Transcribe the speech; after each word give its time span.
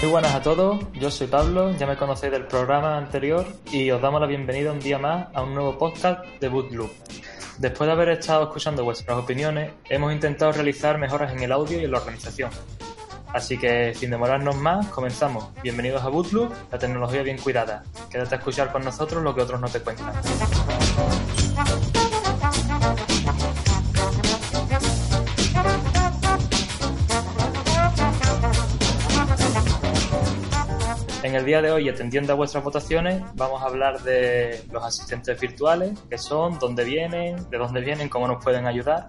Muy 0.00 0.10
buenas 0.10 0.32
a 0.32 0.40
todos, 0.40 0.78
yo 0.92 1.10
soy 1.10 1.26
Pablo, 1.26 1.76
ya 1.76 1.84
me 1.84 1.96
conocéis 1.96 2.30
del 2.30 2.46
programa 2.46 2.96
anterior 2.96 3.44
y 3.72 3.90
os 3.90 4.00
damos 4.00 4.20
la 4.20 4.28
bienvenida 4.28 4.70
un 4.70 4.78
día 4.78 4.96
más 4.96 5.26
a 5.34 5.42
un 5.42 5.54
nuevo 5.54 5.76
podcast 5.76 6.24
de 6.38 6.48
Bootloop. 6.48 6.88
Después 7.58 7.88
de 7.88 7.92
haber 7.92 8.10
estado 8.10 8.44
escuchando 8.44 8.84
vuestras 8.84 9.18
opiniones, 9.18 9.72
hemos 9.88 10.12
intentado 10.12 10.52
realizar 10.52 10.98
mejoras 10.98 11.32
en 11.32 11.42
el 11.42 11.50
audio 11.50 11.80
y 11.80 11.84
en 11.84 11.90
la 11.90 11.98
organización. 11.98 12.50
Así 13.26 13.58
que, 13.58 13.92
sin 13.92 14.10
demorarnos 14.10 14.54
más, 14.54 14.86
comenzamos. 14.86 15.48
Bienvenidos 15.64 16.04
a 16.04 16.08
Bootloop, 16.10 16.52
la 16.70 16.78
tecnología 16.78 17.24
bien 17.24 17.38
cuidada. 17.38 17.82
Quédate 18.08 18.36
a 18.36 18.38
escuchar 18.38 18.70
con 18.70 18.84
nosotros 18.84 19.20
lo 19.24 19.34
que 19.34 19.42
otros 19.42 19.60
no 19.60 19.68
te 19.68 19.80
cuentan. 19.80 20.12
El 31.38 31.44
día 31.44 31.62
de 31.62 31.70
hoy, 31.70 31.88
atendiendo 31.88 32.32
a 32.32 32.36
vuestras 32.36 32.64
votaciones, 32.64 33.22
vamos 33.34 33.62
a 33.62 33.66
hablar 33.66 34.02
de 34.02 34.60
los 34.72 34.84
asistentes 34.84 35.40
virtuales, 35.40 35.96
qué 36.10 36.18
son, 36.18 36.58
dónde 36.58 36.84
vienen, 36.84 37.48
de 37.48 37.58
dónde 37.58 37.80
vienen, 37.80 38.08
cómo 38.08 38.26
nos 38.26 38.42
pueden 38.42 38.66
ayudar, 38.66 39.06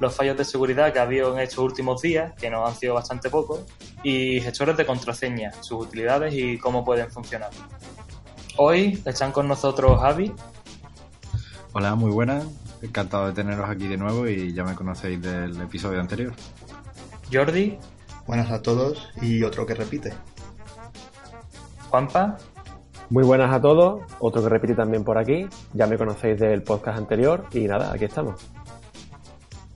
los 0.00 0.14
fallos 0.14 0.36
de 0.36 0.44
seguridad 0.44 0.92
que 0.92 0.98
ha 0.98 1.02
habido 1.02 1.34
en 1.34 1.40
estos 1.42 1.58
últimos 1.58 2.00
días, 2.00 2.32
que 2.40 2.48
nos 2.48 2.68
han 2.68 2.74
sido 2.74 2.94
bastante 2.94 3.28
pocos, 3.28 3.60
y 4.02 4.40
gestores 4.40 4.76
de 4.78 4.86
contraseña, 4.86 5.52
sus 5.62 5.86
utilidades 5.86 6.34
y 6.34 6.58
cómo 6.58 6.84
pueden 6.84 7.10
funcionar. 7.10 7.50
Hoy 8.56 9.02
están 9.04 9.30
con 9.30 9.46
nosotros 9.46 10.00
Javi. 10.00 10.32
Hola, 11.72 11.94
muy 11.94 12.10
buenas. 12.10 12.46
Encantado 12.80 13.26
de 13.26 13.32
teneros 13.32 13.68
aquí 13.68 13.88
de 13.88 13.96
nuevo 13.96 14.26
y 14.26 14.52
ya 14.54 14.64
me 14.64 14.74
conocéis 14.74 15.20
del 15.20 15.60
episodio 15.60 16.00
anterior. 16.00 16.32
Jordi. 17.30 17.78
Buenas 18.26 18.50
a 18.52 18.62
todos 18.62 19.08
y 19.20 19.42
otro 19.42 19.66
que 19.66 19.74
repite. 19.74 20.12
Juanpa. 21.92 22.38
Muy 23.10 23.22
buenas 23.22 23.52
a 23.52 23.60
todos, 23.60 24.00
otro 24.18 24.42
que 24.42 24.48
repite 24.48 24.74
también 24.74 25.04
por 25.04 25.18
aquí, 25.18 25.46
ya 25.74 25.86
me 25.86 25.98
conocéis 25.98 26.40
del 26.40 26.62
podcast 26.62 26.96
anterior 26.96 27.44
y 27.52 27.68
nada, 27.68 27.92
aquí 27.92 28.06
estamos. 28.06 28.40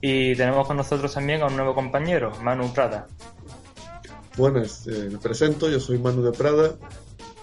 Y 0.01 0.35
tenemos 0.35 0.65
con 0.65 0.77
nosotros 0.77 1.13
también 1.13 1.43
a 1.43 1.45
un 1.45 1.55
nuevo 1.55 1.75
compañero, 1.75 2.31
Manu 2.41 2.73
Prada. 2.73 3.05
Buenas, 4.35 4.87
eh, 4.87 5.09
me 5.11 5.19
presento, 5.19 5.69
yo 5.69 5.79
soy 5.79 5.99
Manu 5.99 6.23
de 6.23 6.31
Prada 6.31 6.71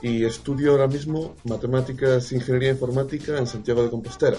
y 0.02 0.24
estudio 0.24 0.72
ahora 0.72 0.88
mismo 0.88 1.36
matemáticas 1.44 2.32
e 2.32 2.34
ingeniería 2.34 2.70
informática 2.70 3.38
en 3.38 3.46
Santiago 3.46 3.84
de 3.84 3.90
Compostela. 3.90 4.38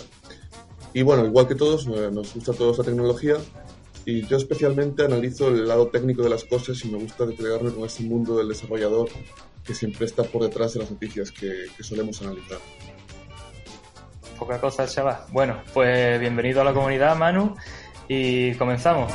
Y 0.93 1.01
bueno, 1.03 1.25
igual 1.25 1.47
que 1.47 1.55
todos, 1.55 1.87
eh, 1.87 2.09
nos 2.11 2.33
gusta 2.33 2.51
toda 2.51 2.71
esta 2.71 2.83
tecnología 2.83 3.37
y 4.03 4.27
yo 4.27 4.35
especialmente 4.35 5.05
analizo 5.05 5.47
el 5.47 5.65
lado 5.65 5.87
técnico 5.87 6.23
de 6.23 6.29
las 6.29 6.43
cosas 6.43 6.83
y 6.83 6.89
me 6.89 6.97
gusta 6.97 7.25
desplegarme 7.25 7.71
con 7.71 7.85
ese 7.85 8.03
mundo 8.03 8.37
del 8.37 8.49
desarrollador 8.49 9.07
que 9.65 9.73
siempre 9.73 10.05
está 10.05 10.23
por 10.23 10.43
detrás 10.43 10.73
de 10.73 10.81
las 10.81 10.91
noticias 10.91 11.31
que, 11.31 11.65
solemos 11.81 12.21
analizar. 12.21 12.59
Poca 14.37 14.59
cosa, 14.59 14.85
chaval. 14.85 15.17
Bueno, 15.31 15.61
pues 15.73 16.19
bienvenido 16.19 16.61
a 16.61 16.63
la 16.63 16.73
comunidad, 16.73 17.15
Manu, 17.15 17.55
y 18.07 18.53
comenzamos. 18.55 19.11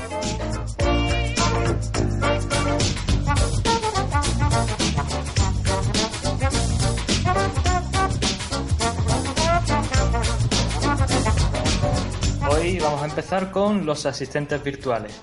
Hoy 12.51 12.79
vamos 12.81 13.03
a 13.03 13.05
empezar 13.05 13.51
con 13.53 13.87
los 13.87 14.05
asistentes 14.07 14.63
virtuales. 14.65 15.21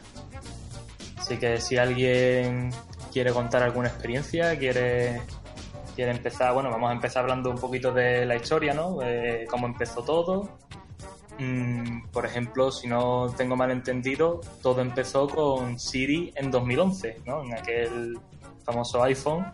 Así 1.17 1.37
que 1.37 1.59
si 1.59 1.77
alguien 1.77 2.71
quiere 3.11 3.31
contar 3.31 3.63
alguna 3.63 3.87
experiencia, 3.87 4.57
quiere, 4.57 5.21
quiere 5.95 6.11
empezar, 6.11 6.53
bueno, 6.53 6.69
vamos 6.69 6.89
a 6.89 6.93
empezar 6.93 7.23
hablando 7.23 7.49
un 7.49 7.57
poquito 7.57 7.91
de 7.91 8.25
la 8.25 8.35
historia, 8.35 8.73
¿no? 8.73 8.97
Cómo 9.49 9.67
empezó 9.67 10.03
todo. 10.03 10.49
Mm, 11.39 12.07
por 12.11 12.25
ejemplo, 12.25 12.71
si 12.71 12.87
no 12.87 13.27
tengo 13.37 13.55
mal 13.55 13.69
entendido, 13.71 14.41
todo 14.61 14.81
empezó 14.81 15.27
con 15.27 15.79
Siri 15.79 16.33
en 16.35 16.49
2011, 16.49 17.21
¿no? 17.25 17.43
En 17.43 17.53
aquel 17.53 18.17
famoso 18.63 19.03
iPhone 19.03 19.45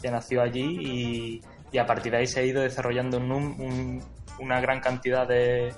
que 0.00 0.10
nació 0.10 0.42
allí 0.42 0.78
y, 0.80 1.42
y 1.70 1.78
a 1.78 1.86
partir 1.86 2.12
de 2.12 2.18
ahí 2.18 2.26
se 2.26 2.40
ha 2.40 2.42
ido 2.42 2.60
desarrollando 2.62 3.18
un, 3.18 3.30
un, 3.32 4.02
una 4.40 4.60
gran 4.60 4.80
cantidad 4.80 5.26
de, 5.26 5.72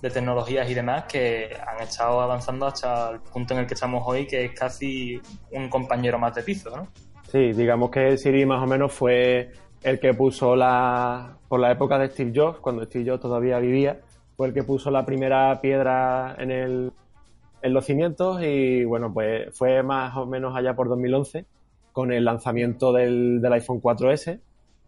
de 0.00 0.10
tecnologías 0.10 0.70
y 0.70 0.74
demás 0.74 1.04
que 1.04 1.50
han 1.66 1.82
estado 1.82 2.20
avanzando 2.20 2.66
hasta 2.66 3.10
el 3.10 3.20
punto 3.20 3.54
en 3.54 3.60
el 3.60 3.66
que 3.66 3.74
estamos 3.74 4.02
hoy, 4.06 4.26
que 4.26 4.46
es 4.46 4.52
casi 4.52 5.20
un 5.52 5.68
compañero 5.68 6.18
más 6.18 6.34
de 6.34 6.42
piso, 6.42 6.70
¿no? 6.76 6.88
Sí, 7.30 7.52
digamos 7.52 7.90
que 7.90 8.16
Siri 8.16 8.46
más 8.46 8.62
o 8.62 8.66
menos 8.66 8.92
fue 8.92 9.50
el 9.82 9.98
que 9.98 10.14
puso 10.14 10.56
la, 10.56 11.36
por 11.48 11.60
la 11.60 11.72
época 11.72 11.98
de 11.98 12.08
Steve 12.08 12.32
Jobs, 12.34 12.58
cuando 12.60 12.84
Steve 12.84 13.08
Jobs 13.10 13.20
todavía 13.20 13.58
vivía, 13.58 14.00
fue 14.36 14.48
el 14.48 14.54
que 14.54 14.62
puso 14.62 14.90
la 14.90 15.04
primera 15.04 15.60
piedra 15.60 16.36
en, 16.38 16.50
el, 16.50 16.92
en 17.62 17.72
los 17.72 17.84
cimientos 17.84 18.42
y 18.42 18.84
bueno, 18.84 19.12
pues 19.12 19.56
fue 19.56 19.82
más 19.82 20.16
o 20.16 20.26
menos 20.26 20.56
allá 20.56 20.74
por 20.74 20.88
2011 20.88 21.46
con 21.92 22.12
el 22.12 22.24
lanzamiento 22.24 22.92
del, 22.92 23.40
del 23.40 23.52
iPhone 23.54 23.80
4S. 23.80 24.40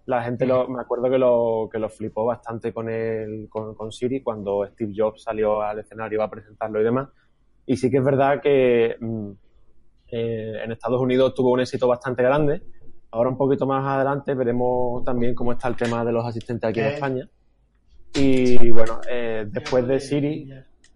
La 0.08 0.22
gente 0.22 0.46
lo, 0.46 0.66
me 0.68 0.80
acuerdo 0.80 1.10
que 1.10 1.18
lo, 1.18 1.68
que 1.70 1.78
lo 1.78 1.90
flipó 1.90 2.24
bastante 2.24 2.72
con, 2.72 2.88
el, 2.88 3.46
con, 3.50 3.74
con 3.74 3.92
Siri 3.92 4.22
cuando 4.22 4.66
Steve 4.66 4.94
Jobs 4.96 5.22
salió 5.22 5.60
al 5.60 5.80
escenario 5.80 6.22
a 6.22 6.30
presentarlo 6.30 6.80
y 6.80 6.84
demás. 6.84 7.10
Y 7.66 7.76
sí 7.76 7.90
que 7.90 7.98
es 7.98 8.04
verdad 8.04 8.40
que 8.40 8.96
mm, 8.98 9.30
eh, 10.10 10.62
en 10.64 10.72
Estados 10.72 10.98
Unidos 10.98 11.34
tuvo 11.34 11.52
un 11.52 11.60
éxito 11.60 11.86
bastante 11.86 12.22
grande. 12.22 12.62
Ahora 13.10 13.28
un 13.28 13.36
poquito 13.36 13.66
más 13.66 13.84
adelante 13.84 14.32
veremos 14.32 15.04
también 15.04 15.34
cómo 15.34 15.52
está 15.52 15.68
el 15.68 15.76
tema 15.76 16.02
de 16.02 16.12
los 16.12 16.24
asistentes 16.24 16.70
aquí 16.70 16.80
en 16.80 16.86
España. 16.86 17.28
Y 18.14 18.70
bueno, 18.70 19.02
eh, 19.10 19.44
después 19.46 19.86
de 19.86 20.00
Siri 20.00 20.50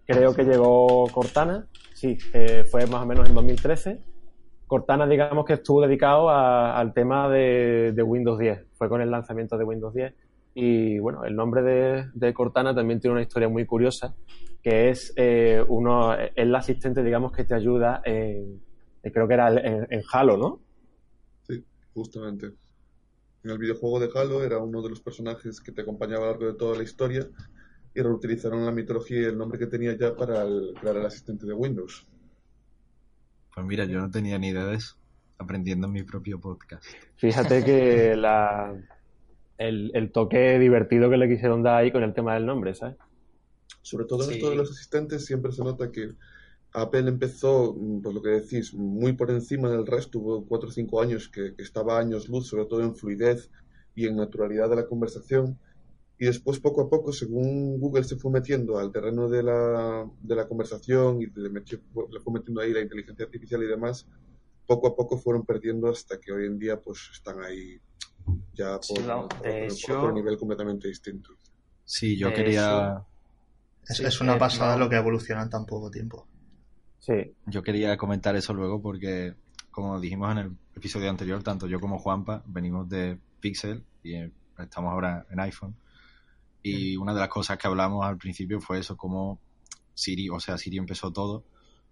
creo 0.07 0.33
que 0.33 0.43
llegó 0.43 1.07
Cortana, 1.13 1.67
sí, 1.93 2.17
eh, 2.33 2.63
fue 2.63 2.87
más 2.87 3.03
o 3.03 3.05
menos 3.05 3.29
en 3.29 3.35
2013. 3.35 4.12
Cortana 4.73 5.05
digamos 5.05 5.45
que 5.45 5.53
estuvo 5.53 5.83
dedicado 5.83 6.31
a, 6.31 6.79
al 6.79 6.95
tema 6.95 7.29
de, 7.29 7.93
Windows 8.03 8.39
10, 8.39 8.69
fue 8.73 8.89
con 8.89 9.01
el 9.01 9.11
lanzamiento 9.11 9.55
de 9.55 9.63
Windows 9.63 9.93
10. 9.93 10.11
Y 10.55 10.97
bueno, 10.97 11.25
el 11.25 11.35
nombre 11.35 11.61
de, 11.61 12.33
Cortana 12.33 12.73
también 12.73 12.99
tiene 12.99 13.11
una 13.11 13.21
historia 13.21 13.47
muy 13.47 13.67
curiosa, 13.67 14.15
que 14.63 14.89
es 14.89 15.13
eh, 15.15 15.63
uno, 15.67 16.15
el 16.15 16.55
asistente 16.55 17.03
digamos 17.03 17.31
que 17.33 17.43
te 17.43 17.53
ayuda 17.53 18.01
en, 18.03 18.63
creo 19.03 19.27
que 19.27 19.33
era 19.35 19.49
en, 19.49 19.85
en 19.91 20.01
Halo, 20.11 20.37
¿no? 20.37 20.59
Sí, 21.43 21.63
justamente. 21.93 22.47
En 23.43 23.51
el 23.51 23.59
videojuego 23.59 23.99
de 23.99 24.09
Halo 24.15 24.43
era 24.43 24.57
uno 24.57 24.81
de 24.81 24.89
los 24.89 25.01
personajes 25.01 25.61
que 25.61 25.71
te 25.71 25.83
acompañaba 25.83 26.23
a 26.23 26.25
lo 26.25 26.31
largo 26.31 26.47
de 26.47 26.57
toda 26.57 26.77
la 26.77 26.81
historia 26.81 27.27
y 27.93 28.01
reutilizaron 28.01 28.65
la 28.65 28.71
mitología 28.71 29.21
y 29.21 29.25
el 29.25 29.37
nombre 29.37 29.59
que 29.59 29.67
tenía 29.67 29.95
ya 29.95 30.15
para 30.15 30.43
crear 30.81 30.97
el 30.97 31.05
asistente 31.05 31.45
de 31.45 31.53
Windows. 31.53 32.07
Pues 33.53 33.65
mira, 33.65 33.85
yo 33.85 33.99
no 33.99 34.09
tenía 34.09 34.37
ni 34.39 34.49
idea 34.49 34.65
de 34.65 34.75
eso, 34.75 34.95
aprendiendo 35.37 35.87
en 35.87 35.93
mi 35.93 36.03
propio 36.03 36.39
podcast. 36.39 36.83
Fíjate 37.17 37.63
que 37.63 38.15
la, 38.17 38.75
el, 39.57 39.91
el, 39.93 40.11
toque 40.11 40.57
divertido 40.59 41.09
que 41.09 41.17
le 41.17 41.29
quisieron 41.29 41.61
dar 41.61 41.75
ahí 41.75 41.91
con 41.91 42.03
el 42.03 42.13
tema 42.13 42.33
del 42.33 42.45
nombre, 42.45 42.73
¿sabes? 42.73 42.97
Sobre 43.81 44.05
todo 44.05 44.23
en 44.23 44.31
esto 44.31 44.49
de 44.49 44.55
los 44.55 44.71
asistentes 44.71 45.25
siempre 45.25 45.51
se 45.51 45.63
nota 45.63 45.91
que 45.91 46.13
Apple 46.73 47.07
empezó, 47.07 47.75
pues 48.01 48.15
lo 48.15 48.21
que 48.21 48.29
decís, 48.29 48.73
muy 48.73 49.13
por 49.13 49.29
encima 49.29 49.69
del 49.69 49.85
resto, 49.85 50.19
hubo 50.19 50.45
cuatro 50.45 50.69
o 50.69 50.71
cinco 50.71 51.01
años 51.01 51.29
que, 51.29 51.53
que, 51.53 51.61
estaba 51.61 51.99
años 51.99 52.27
luz, 52.27 52.47
sobre 52.47 52.65
todo 52.65 52.81
en 52.81 52.95
fluidez 52.95 53.51
y 53.93 54.07
en 54.07 54.15
naturalidad 54.15 54.69
de 54.69 54.77
la 54.77 54.87
conversación. 54.87 55.59
Y 56.23 56.25
después, 56.25 56.57
poco 56.61 56.83
a 56.83 56.89
poco, 56.89 57.11
según 57.11 57.77
Google 57.81 58.05
se 58.05 58.15
fue 58.15 58.31
metiendo 58.31 58.79
al 58.79 58.93
terreno 58.93 59.27
de 59.27 59.43
la, 59.43 60.09
de 60.21 60.35
la 60.37 60.47
conversación 60.47 61.21
y 61.21 61.25
le, 61.25 61.49
metió, 61.49 61.81
le, 62.09 62.21
fue 62.21 62.31
metiendo 62.31 62.61
ahí 62.61 62.71
la 62.71 62.79
inteligencia 62.79 63.25
artificial 63.25 63.61
y 63.61 63.65
demás, 63.65 64.07
poco 64.65 64.87
a 64.87 64.95
poco 64.95 65.17
fueron 65.17 65.45
perdiendo 65.45 65.89
hasta 65.89 66.21
que 66.21 66.31
hoy 66.31 66.45
en 66.45 66.57
día 66.57 66.79
pues 66.79 67.09
están 67.11 67.43
ahí 67.43 67.77
ya 68.53 68.75
por, 68.75 68.83
sí, 68.83 69.03
no, 69.05 69.27
por, 69.27 69.45
hecho, 69.45 69.87
por, 69.87 69.97
otro 69.97 70.13
nivel 70.13 70.37
completamente 70.37 70.87
distinto. 70.87 71.31
Sí, 71.83 72.17
yo 72.17 72.33
quería... 72.33 73.03
Es, 73.85 73.99
es, 73.99 74.21
una 74.21 74.37
pasada 74.39 74.77
no. 74.77 74.85
lo 74.85 74.89
que 74.89 74.95
evoluciona 74.95 75.41
en 75.41 75.49
tan 75.49 75.65
poco 75.65 75.91
tiempo. 75.91 76.25
Sí. 76.99 77.35
Yo 77.47 77.61
quería 77.63 77.97
comentar 77.97 78.33
eso 78.37 78.53
luego 78.53 78.81
porque, 78.81 79.33
como 79.71 79.99
dijimos 79.99 80.31
en 80.31 80.37
el 80.37 80.57
episodio 80.73 81.09
anterior, 81.09 81.43
tanto 81.43 81.67
yo 81.67 81.81
como 81.81 81.99
Juanpa 81.99 82.43
venimos 82.45 82.87
de 82.87 83.19
Pixel 83.41 83.83
y 84.03 84.15
estamos 84.57 84.93
ahora 84.93 85.25
en 85.29 85.41
iPhone. 85.41 85.75
Y 86.63 86.95
una 86.97 87.13
de 87.13 87.19
las 87.19 87.29
cosas 87.29 87.57
que 87.57 87.67
hablamos 87.67 88.05
al 88.05 88.17
principio 88.17 88.61
fue 88.61 88.79
eso, 88.79 88.95
como 88.95 89.39
Siri, 89.93 90.29
o 90.29 90.39
sea, 90.39 90.57
Siri 90.57 90.77
empezó 90.77 91.11
todo, 91.11 91.43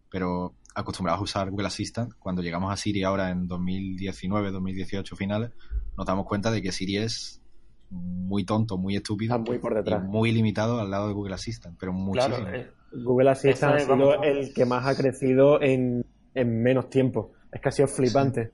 pero 0.09 0.55
acostumbrados 0.73 1.19
a 1.19 1.23
usar 1.23 1.49
Google 1.51 1.67
Assistant, 1.67 2.13
cuando 2.17 2.41
llegamos 2.41 2.71
a 2.71 2.77
Siri 2.77 3.03
ahora 3.03 3.29
en 3.29 3.47
2019, 3.47 4.51
2018 4.51 5.15
finales, 5.15 5.51
nos 5.97 6.05
damos 6.05 6.25
cuenta 6.25 6.51
de 6.51 6.61
que 6.61 6.71
Siri 6.71 6.97
es 6.97 7.41
muy 7.89 8.45
tonto, 8.45 8.77
muy 8.77 8.95
estúpido, 8.95 9.35
Está 9.35 9.51
muy 9.51 9.59
por 9.59 9.75
detrás. 9.75 10.03
muy 10.03 10.31
limitado 10.31 10.79
al 10.79 10.89
lado 10.89 11.07
de 11.07 11.13
Google 11.13 11.35
Assistant, 11.35 11.77
pero 11.77 11.91
muchísimo. 11.91 12.37
Claro, 12.37 12.55
eh, 12.55 12.71
Google 12.93 13.29
Assistant 13.31 13.75
ha 13.75 13.79
sido 13.79 13.97
vamos... 13.97 14.15
el 14.23 14.53
que 14.53 14.65
más 14.65 14.85
ha 14.85 14.95
crecido 14.95 15.61
en, 15.61 16.05
en, 16.33 16.63
menos 16.63 16.89
tiempo. 16.89 17.33
Es 17.51 17.59
que 17.59 17.69
ha 17.69 17.71
sido 17.71 17.87
flipante. 17.89 18.45
Sí. 18.45 18.51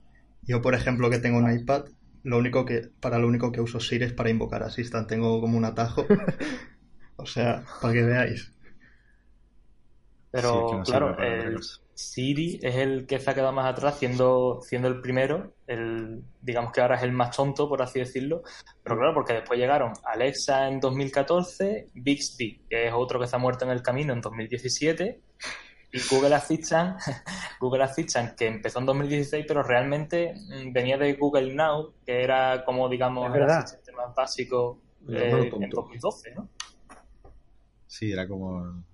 Yo, 0.48 0.60
por 0.60 0.74
ejemplo, 0.74 1.08
que 1.08 1.18
tengo 1.18 1.38
un 1.38 1.50
iPad, 1.50 1.84
lo 2.22 2.38
único 2.38 2.64
que, 2.64 2.90
para 3.00 3.18
lo 3.18 3.26
único 3.26 3.52
que 3.52 3.60
uso 3.60 3.80
Siri 3.80 4.04
es 4.04 4.12
para 4.12 4.30
invocar 4.30 4.62
Assistant. 4.62 5.08
Tengo 5.08 5.40
como 5.40 5.56
un 5.56 5.64
atajo. 5.64 6.06
o 7.16 7.26
sea, 7.26 7.64
para 7.80 7.94
que 7.94 8.02
veáis. 8.02 8.52
Pero, 10.30 10.82
claro, 10.84 11.16
Siri 11.94 12.60
es 12.62 12.76
el 12.76 13.06
que 13.06 13.18
se 13.18 13.28
ha 13.28 13.34
quedado 13.34 13.52
más 13.52 13.66
atrás, 13.66 13.98
siendo, 13.98 14.60
siendo 14.62 14.86
el 14.86 15.00
primero, 15.00 15.54
el, 15.66 16.22
digamos 16.40 16.70
que 16.70 16.80
ahora 16.80 16.96
es 16.96 17.02
el 17.02 17.10
más 17.10 17.34
tonto, 17.34 17.68
por 17.68 17.82
así 17.82 17.98
decirlo, 17.98 18.42
pero 18.84 18.96
claro, 18.96 19.14
porque 19.14 19.32
después 19.32 19.58
llegaron 19.58 19.94
Alexa 20.04 20.68
en 20.68 20.78
2014, 20.78 21.88
Bixby, 21.94 22.60
que 22.70 22.86
es 22.86 22.92
otro 22.94 23.18
que 23.18 23.26
se 23.26 23.34
ha 23.34 23.40
muerto 23.40 23.64
en 23.64 23.72
el 23.72 23.82
camino 23.82 24.12
en 24.12 24.20
2017, 24.20 25.20
y 25.92 25.98
Google 26.10 26.34
Assistant, 26.34 26.98
Google 27.60 27.84
Assistant 27.84 28.34
que 28.34 28.46
empezó 28.46 28.78
en 28.78 28.86
2016, 28.86 29.44
pero 29.48 29.62
realmente 29.62 30.34
mm, 30.34 30.72
venía 30.72 30.98
de 30.98 31.14
Google 31.14 31.54
Now, 31.54 31.94
que 32.04 32.22
era 32.22 32.64
como, 32.64 32.88
digamos, 32.88 33.34
el 33.34 33.42
asistente 33.44 33.92
más 33.92 34.14
básico 34.14 34.80
eh, 35.08 35.50
en 35.52 35.70
2012, 35.70 36.34
¿no? 36.34 36.48
Sí, 37.86 38.12
era 38.12 38.28
como 38.28 38.84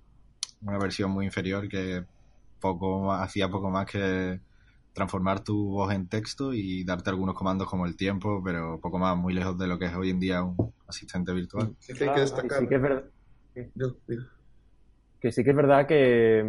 una 0.63 0.79
versión 0.79 1.11
muy 1.11 1.27
inferior 1.27 1.69
que 1.69 2.05
poco 2.61 3.13
hacía 3.13 3.49
poco 3.49 3.71
más 3.71 3.87
que 3.87 4.41
transformar 4.93 5.41
tu 5.41 5.71
voz 5.71 5.93
en 5.93 6.07
texto 6.07 6.55
y 6.55 6.85
darte 6.85 7.11
algunos 7.11 7.35
comandos 7.35 7.69
como 7.69 7.85
el 7.85 7.97
tiempo, 7.97 8.41
pero 8.45 8.81
poco 8.81 8.99
más, 8.99 9.17
muy 9.17 9.35
lejos 9.35 9.59
de 9.59 9.67
lo 9.67 9.79
que 9.79 9.87
es 9.87 9.95
hoy 9.95 10.11
en 10.11 10.21
día 10.21 10.43
un 10.45 10.73
asistente 10.87 11.33
virtual. 11.33 11.75
Sí, 11.81 11.93
que 11.93 12.05
hay 12.05 12.15
que 12.15 12.21
destacar. 12.21 12.61
Sí 12.61 12.69
que 12.69 12.75
es 12.77 12.83
verdad. 12.83 13.05
Que 15.25 15.33
sí 15.33 15.43
que 15.43 15.51
es 15.53 15.57
verdad 15.57 15.87
que, 15.87 16.45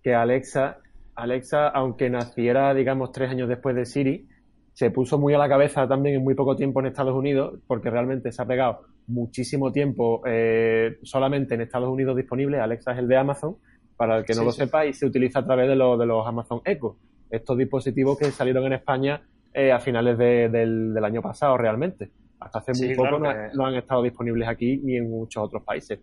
que 0.00 0.14
Alexa, 0.14 0.78
Alexa, 1.16 1.66
aunque 1.70 2.08
naciera, 2.08 2.72
digamos, 2.72 3.10
tres 3.10 3.30
años 3.30 3.48
después 3.48 3.74
de 3.74 3.84
Siri, 3.84 4.28
se 4.74 4.92
puso 4.92 5.18
muy 5.18 5.34
a 5.34 5.38
la 5.38 5.48
cabeza 5.48 5.88
también 5.88 6.14
en 6.14 6.22
muy 6.22 6.36
poco 6.36 6.54
tiempo 6.54 6.78
en 6.78 6.86
Estados 6.86 7.16
Unidos, 7.16 7.58
porque 7.66 7.90
realmente 7.90 8.30
se 8.30 8.42
ha 8.42 8.46
pegado 8.46 8.82
muchísimo 9.08 9.72
tiempo 9.72 10.22
eh, 10.24 10.98
solamente 11.02 11.56
en 11.56 11.62
Estados 11.62 11.88
Unidos 11.88 12.16
disponible. 12.16 12.60
Alexa 12.60 12.92
es 12.92 12.98
el 12.98 13.08
de 13.08 13.16
Amazon 13.16 13.56
para 13.96 14.18
el 14.18 14.24
que 14.24 14.34
no 14.34 14.44
lo 14.44 14.52
sepa, 14.52 14.86
y 14.86 14.92
se 14.92 15.06
utiliza 15.06 15.40
a 15.40 15.44
través 15.44 15.66
de, 15.66 15.74
de 15.74 16.06
los 16.06 16.24
Amazon 16.28 16.60
Echo. 16.64 16.96
Estos 17.28 17.58
dispositivos 17.58 18.16
que 18.16 18.26
salieron 18.26 18.66
en 18.66 18.74
España 18.74 19.20
eh, 19.52 19.72
a 19.72 19.80
finales 19.80 20.16
del, 20.16 21.04
año 21.04 21.22
pasado 21.22 21.56
realmente. 21.58 22.08
Hasta 22.38 22.60
hace 22.60 22.86
muy 22.86 22.94
poco 22.94 23.18
no, 23.18 23.66
han 23.66 23.74
estado 23.74 24.04
disponibles 24.04 24.48
aquí 24.48 24.76
ni 24.76 24.96
en 24.96 25.10
muchos 25.10 25.42
otros 25.42 25.64
países. 25.64 25.98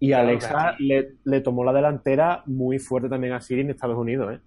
Y 0.00 0.12
Alexa 0.12 0.76
le, 0.78 1.40
tomó 1.40 1.64
la 1.64 1.72
delantera 1.72 2.42
muy 2.46 2.78
fuerte 2.78 3.08
también 3.08 3.32
a 3.32 3.40
Siri 3.40 3.62
en 3.62 3.70
Estados 3.70 3.96
Unidos. 3.96 4.34
¿eh? 4.34 4.40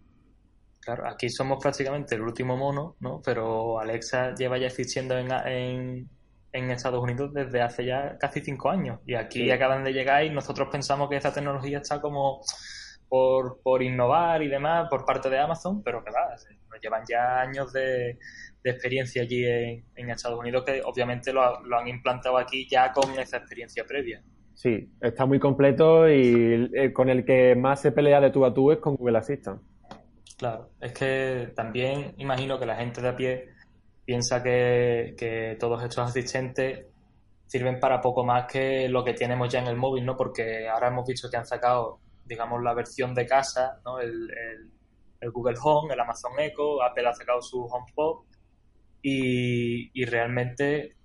Claro, 0.79 1.07
aquí 1.07 1.29
somos 1.29 1.61
prácticamente 1.61 2.15
el 2.15 2.21
último 2.21 2.55
mono, 2.57 2.95
¿no? 2.99 3.21
Pero 3.23 3.79
Alexa 3.79 4.33
lleva 4.33 4.57
ya 4.57 4.67
existiendo 4.67 5.17
en, 5.17 6.09
en, 6.53 6.71
Estados 6.71 7.03
Unidos 7.03 7.33
desde 7.33 7.61
hace 7.61 7.85
ya 7.85 8.17
casi 8.17 8.41
cinco 8.41 8.69
años. 8.69 8.99
Y 9.05 9.15
aquí 9.15 9.51
acaban 9.51 9.83
de 9.83 9.93
llegar 9.93 10.23
y 10.23 10.29
nosotros 10.29 10.69
pensamos 10.71 11.09
que 11.09 11.17
esa 11.17 11.33
tecnología 11.33 11.79
está 11.79 12.01
como 12.01 12.41
por, 13.11 13.61
por 13.61 13.83
innovar 13.83 14.41
y 14.41 14.47
demás 14.47 14.87
por 14.89 15.05
parte 15.05 15.29
de 15.29 15.37
Amazon, 15.37 15.83
pero 15.83 16.01
que 16.01 16.11
va, 16.11 16.33
nos 16.69 16.81
llevan 16.81 17.03
ya 17.07 17.41
años 17.41 17.73
de, 17.73 18.17
experiencia 18.63 19.23
allí 19.23 19.43
en, 19.45 20.09
Estados 20.09 20.39
Unidos 20.39 20.63
que 20.65 20.81
obviamente 20.83 21.33
lo, 21.33 21.41
han 21.43 21.87
implantado 21.87 22.37
aquí 22.37 22.67
ya 22.69 22.93
con 22.93 23.19
esa 23.19 23.37
experiencia 23.37 23.83
previa. 23.85 24.23
Sí, 24.53 24.91
está 25.01 25.25
muy 25.25 25.39
completo 25.39 26.09
y 26.09 26.91
con 26.93 27.09
el 27.09 27.25
que 27.25 27.55
más 27.55 27.81
se 27.81 27.91
pelea 27.91 28.19
de 28.19 28.29
tú 28.29 28.45
a 28.45 28.53
tú 28.53 28.71
es 28.71 28.79
con 28.79 28.95
Google 28.95 29.17
Assistant. 29.17 29.61
Claro, 30.37 30.69
es 30.79 30.93
que 30.93 31.51
también 31.55 32.13
imagino 32.17 32.59
que 32.59 32.65
la 32.65 32.75
gente 32.75 33.01
de 33.01 33.09
a 33.09 33.15
pie 33.15 33.49
piensa 34.05 34.41
que, 34.41 35.15
que 35.17 35.57
todos 35.59 35.83
estos 35.83 36.09
asistentes 36.09 36.87
sirven 37.47 37.79
para 37.79 38.01
poco 38.01 38.23
más 38.23 38.45
que 38.51 38.87
lo 38.87 39.03
que 39.03 39.13
tenemos 39.13 39.51
ya 39.51 39.59
en 39.59 39.67
el 39.67 39.75
móvil, 39.75 40.05
¿no? 40.05 40.15
Porque 40.15 40.67
ahora 40.67 40.87
hemos 40.87 41.05
visto 41.05 41.29
que 41.29 41.37
han 41.37 41.45
sacado 41.45 41.99
digamos, 42.31 42.63
la 42.63 42.73
versión 42.73 43.13
de 43.13 43.25
casa, 43.25 43.79
¿no? 43.85 43.99
El, 43.99 44.29
Google 45.33 45.57
Home, 45.61 45.93
el 45.93 45.99
Amazon 45.99 46.31
Echo, 46.39 46.81
Apple 46.81 47.07
ha 47.07 47.13
sacado 47.13 47.43
su 47.43 47.63
HomePod 47.63 48.25
y, 49.03 49.91
y 49.93 50.05
realmente, 50.05 50.95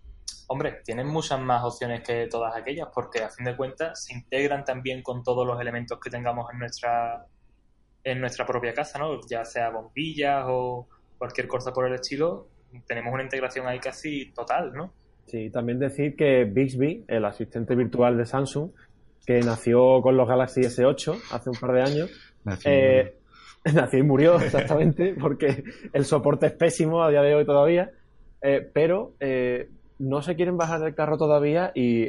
hombre, 0.48 0.80
tienen 0.84 1.06
muchas 1.06 1.40
más 1.40 1.64
opciones 1.64 2.02
que 2.02 2.26
todas 2.28 2.56
aquellas 2.56 2.88
porque 2.94 3.22
a 3.22 3.30
fin 3.30 3.44
de 3.44 3.56
cuentas 3.56 4.04
se 4.04 4.14
integran 4.14 4.64
también 4.64 5.02
con 5.02 5.22
todos 5.22 5.46
los 5.46 5.60
elementos 5.60 5.98
que 6.00 6.10
tengamos 6.10 6.46
en 6.52 6.58
nuestra 6.58 7.26
en 8.04 8.20
nuestra 8.20 8.46
propia 8.46 8.72
casa, 8.72 9.00
¿no? 9.00 9.18
Ya 9.28 9.44
sea 9.44 9.70
bombillas 9.70 10.44
o 10.46 10.86
cualquier 11.18 11.48
cosa 11.48 11.72
por 11.72 11.86
el 11.88 11.94
estilo, 11.94 12.46
tenemos 12.86 13.12
una 13.12 13.24
integración 13.24 13.66
ahí 13.66 13.80
casi 13.80 14.32
total, 14.32 14.72
¿no? 14.72 14.92
Sí, 15.26 15.50
también 15.50 15.78
decir 15.78 16.14
que 16.14 16.44
Bixby, 16.44 17.04
el 17.08 17.24
asistente 17.24 17.74
virtual 17.74 18.16
de 18.16 18.26
Samsung, 18.26 18.70
que 19.26 19.40
nació 19.40 20.00
con 20.02 20.16
los 20.16 20.28
Galaxy 20.28 20.60
S8 20.60 21.20
hace 21.32 21.50
un 21.50 21.56
par 21.56 21.72
de 21.72 21.82
años. 21.82 22.10
Nació, 22.44 22.70
eh, 22.70 23.16
nació 23.74 23.98
y 23.98 24.02
murió, 24.04 24.36
exactamente, 24.40 25.16
porque 25.20 25.64
el 25.92 26.04
soporte 26.04 26.46
es 26.46 26.52
pésimo 26.52 27.02
a 27.02 27.10
día 27.10 27.22
de 27.22 27.34
hoy 27.34 27.44
todavía. 27.44 27.90
Eh, 28.40 28.70
pero 28.72 29.14
eh, 29.18 29.68
no 29.98 30.22
se 30.22 30.36
quieren 30.36 30.56
bajar 30.56 30.80
del 30.80 30.94
carro 30.94 31.16
todavía 31.16 31.72
y 31.74 32.06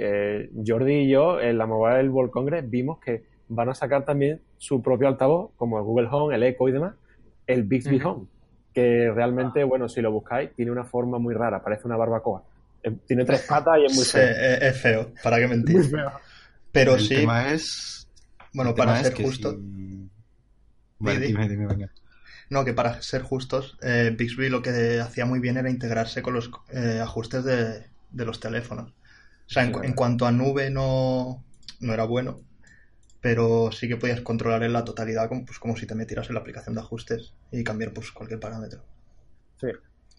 Jordi 0.66 0.94
y 0.94 1.10
yo 1.10 1.40
en 1.40 1.58
la 1.58 1.66
Mobile 1.66 2.10
World 2.10 2.32
Congress 2.32 2.70
vimos 2.70 3.00
que 3.00 3.24
van 3.50 3.70
a 3.70 3.74
sacar 3.74 4.06
también 4.06 4.42
su 4.58 4.82
propio 4.82 5.08
altavoz, 5.08 5.52
como 5.58 5.78
el 5.78 5.84
Google 5.84 6.08
Home, 6.12 6.36
el 6.36 6.44
Echo 6.44 6.68
y 6.68 6.72
demás, 6.72 6.96
el 7.46 7.64
Bixby 7.64 8.02
Home, 8.02 8.26
que 8.74 9.12
realmente, 9.14 9.64
bueno, 9.64 9.88
si 9.88 10.02
lo 10.02 10.12
buscáis, 10.12 10.54
tiene 10.56 10.72
una 10.72 10.84
forma 10.84 11.18
muy 11.18 11.34
rara, 11.34 11.64
parece 11.64 11.84
una 11.86 11.98
barbacoa. 11.98 12.44
Tiene 13.06 13.26
tres 13.26 13.46
patas 13.48 13.80
y 13.80 13.86
es 13.86 13.96
muy 13.96 14.06
feo. 14.06 14.30
es, 14.62 14.82
feo, 14.82 15.12
¿para 15.24 15.38
qué 15.38 15.48
mentir? 15.48 15.76
Muy 15.78 15.88
feo. 15.88 16.12
Pero 16.72 16.96
el 16.96 17.02
sí. 17.02 17.16
Tema 17.16 17.52
es. 17.52 18.08
Bueno, 18.54 18.76
para 18.76 19.04
ser 19.04 19.14
justos. 19.14 19.56
dime, 21.00 21.50
dime, 21.50 21.68
venga. 21.68 21.90
No, 22.50 22.64
que 22.64 22.74
para 22.74 23.02
ser 23.02 23.24
justos, 23.24 23.78
eh, 23.82 24.14
Bixby 24.18 24.50
lo 24.50 24.62
que 24.62 25.02
hacía 25.02 25.26
muy 25.26 25.40
bien 25.40 25.58
era 25.58 25.70
integrarse 25.70 26.22
con 26.22 26.34
los 26.34 26.50
eh, 26.70 27.00
ajustes 27.02 27.44
de, 27.44 27.86
los 28.14 28.40
teléfonos. 28.40 28.92
O 28.92 29.50
sea, 29.50 29.64
en, 29.64 29.94
cuanto 29.94 30.26
a 30.26 30.32
nube 30.32 30.70
no, 30.70 31.44
no 31.80 31.94
era 31.94 32.06
bueno, 32.06 32.42
pero 33.22 33.72
sí 33.72 33.88
que 33.88 33.98
podías 33.98 34.22
controlar 34.22 34.64
en 34.64 34.74
la 34.74 34.86
totalidad 34.86 35.28
como, 35.28 35.46
pues, 35.46 35.60
como 35.60 35.76
si 35.76 35.86
te 35.86 35.96
metieras 35.96 36.30
en 36.30 36.36
la 36.36 36.42
aplicación 36.42 36.76
de 36.76 36.82
ajustes 36.82 37.34
y 37.52 37.64
cambiar 37.64 37.94
pues 37.94 38.12
cualquier 38.12 38.40
parámetro. 38.40 38.84
Sí, 39.60 39.68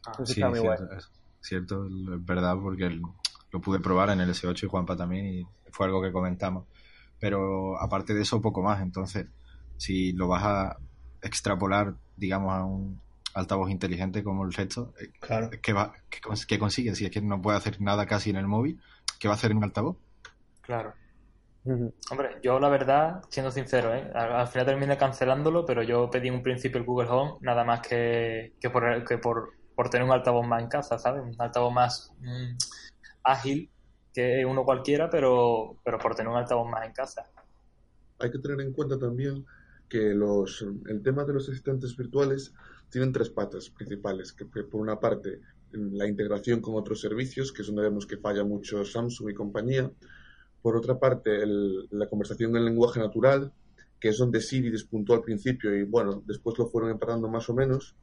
ah, 0.07 0.13
sí, 0.25 0.35
cierto, 0.35 0.93
es, 0.97 1.11
cierto, 1.41 1.87
es 1.87 2.25
verdad, 2.25 2.57
porque 2.61 3.01
lo 3.51 3.61
pude 3.61 3.81
probar 3.81 4.11
en 4.11 4.21
el 4.21 4.31
S8 4.31 4.65
y 4.65 4.69
Juanpa 4.69 4.97
también 4.97 5.27
y 5.27 5.47
fue 5.71 5.87
algo 5.87 6.03
que 6.03 6.13
comentamos. 6.13 6.67
Pero 7.19 7.81
aparte 7.81 8.15
de 8.15 8.23
eso, 8.23 8.41
poco 8.41 8.63
más. 8.63 8.81
Entonces, 8.81 9.27
si 9.77 10.13
lo 10.13 10.29
vas 10.29 10.45
a 10.45 10.77
extrapolar, 11.29 11.95
digamos, 12.17 12.53
a 12.53 12.65
un 12.65 13.01
altavoz 13.35 13.71
inteligente 13.71 14.25
como 14.25 14.45
el 14.45 14.53
resto, 14.53 14.93
eh, 15.01 15.11
claro. 15.21 15.51
¿qué, 15.63 15.73
va, 15.73 15.95
qué, 16.11 16.59
consigue? 16.59 16.95
Si 16.95 17.05
es 17.05 17.11
que 17.11 17.21
no 17.21 17.41
puede 17.41 17.57
hacer 17.57 17.81
nada 17.81 18.07
casi 18.07 18.31
en 18.31 18.37
el 18.37 18.47
móvil, 18.47 18.81
¿qué 19.19 19.29
va 19.29 19.35
a 19.35 19.37
hacer 19.37 19.53
en 19.53 19.59
un 19.59 19.65
altavoz? 19.65 19.97
Claro. 20.63 20.93
Hombre, 22.11 22.39
yo 22.43 22.59
la 22.59 22.71
verdad, 22.71 23.23
siendo 23.29 23.51
sincero, 23.51 23.95
¿eh? 23.95 24.11
al, 24.15 24.49
final 24.49 24.67
terminé 24.67 24.97
cancelándolo, 24.97 25.67
pero 25.67 25.83
yo 25.83 26.09
pedí 26.09 26.29
en 26.29 26.35
un 26.35 26.43
principio 26.43 26.79
el 26.79 26.87
Google 26.87 27.09
Home 27.11 27.33
nada 27.43 27.63
más 27.63 27.87
que, 27.87 28.55
que, 28.59 28.71
por, 28.71 29.05
que 29.05 29.19
por, 29.19 29.53
por 29.75 29.91
tener 29.91 30.07
un 30.07 30.13
altavoz 30.13 30.47
más 30.47 30.63
en 30.63 30.69
casa, 30.69 30.99
¿sabes? 30.99 31.23
Un 31.23 31.35
altavoz 31.39 31.73
más 31.73 32.13
mm, 32.21 32.57
ágil 33.25 33.71
que 34.15 34.45
uno 34.47 34.65
cualquiera, 34.65 35.11
pero, 35.11 35.77
pero 35.85 35.99
por 35.99 36.15
tener 36.15 36.31
un 36.31 36.39
altavoz 36.39 36.69
más 36.71 36.87
en 36.87 36.93
casa. 36.93 37.27
Hay 38.19 38.31
que 38.31 38.39
tener 38.39 38.61
en 38.63 38.73
cuenta 38.73 38.99
también 38.99 39.45
que 39.89 40.15
los, 40.15 40.65
el 40.87 41.03
tema 41.03 41.25
de 41.25 41.33
los 41.33 41.49
asistentes 41.49 41.97
virtuales 41.97 42.53
tienen 42.91 43.13
tres 43.13 43.31
patas 43.31 43.71
principales, 43.71 44.33
que 44.33 44.45
por 44.45 44.81
una 44.81 44.99
parte 44.99 45.41
la 45.73 46.07
integración 46.07 46.61
con 46.61 46.77
otros 46.77 47.01
servicios, 47.01 47.53
que 47.53 47.63
es 47.63 47.69
donde 47.69 47.83
vemos 47.83 48.07
que 48.07 48.17
falla 48.17 48.45
mucho 48.45 48.85
Samsung 48.85 49.31
y 49.31 49.35
compañía. 49.35 49.91
Por 50.63 50.77
otra 50.77 50.99
parte, 50.99 51.47
la 51.47 52.09
conversación 52.09 52.57
en 52.57 52.65
lenguaje 52.65 53.01
natural, 53.01 53.53
que 54.01 54.09
es 54.09 54.19
donde 54.19 54.41
Siri 54.41 54.71
despuntó 54.71 55.15
al 55.15 55.23
principio 55.23 55.75
y 55.75 55.83
bueno, 55.83 56.23
después 56.27 56.59
lo 56.59 56.69
fueron 56.69 56.91
emparando 56.91 57.29
más 57.29 57.49
o 57.49 57.55
menos. 57.55 57.95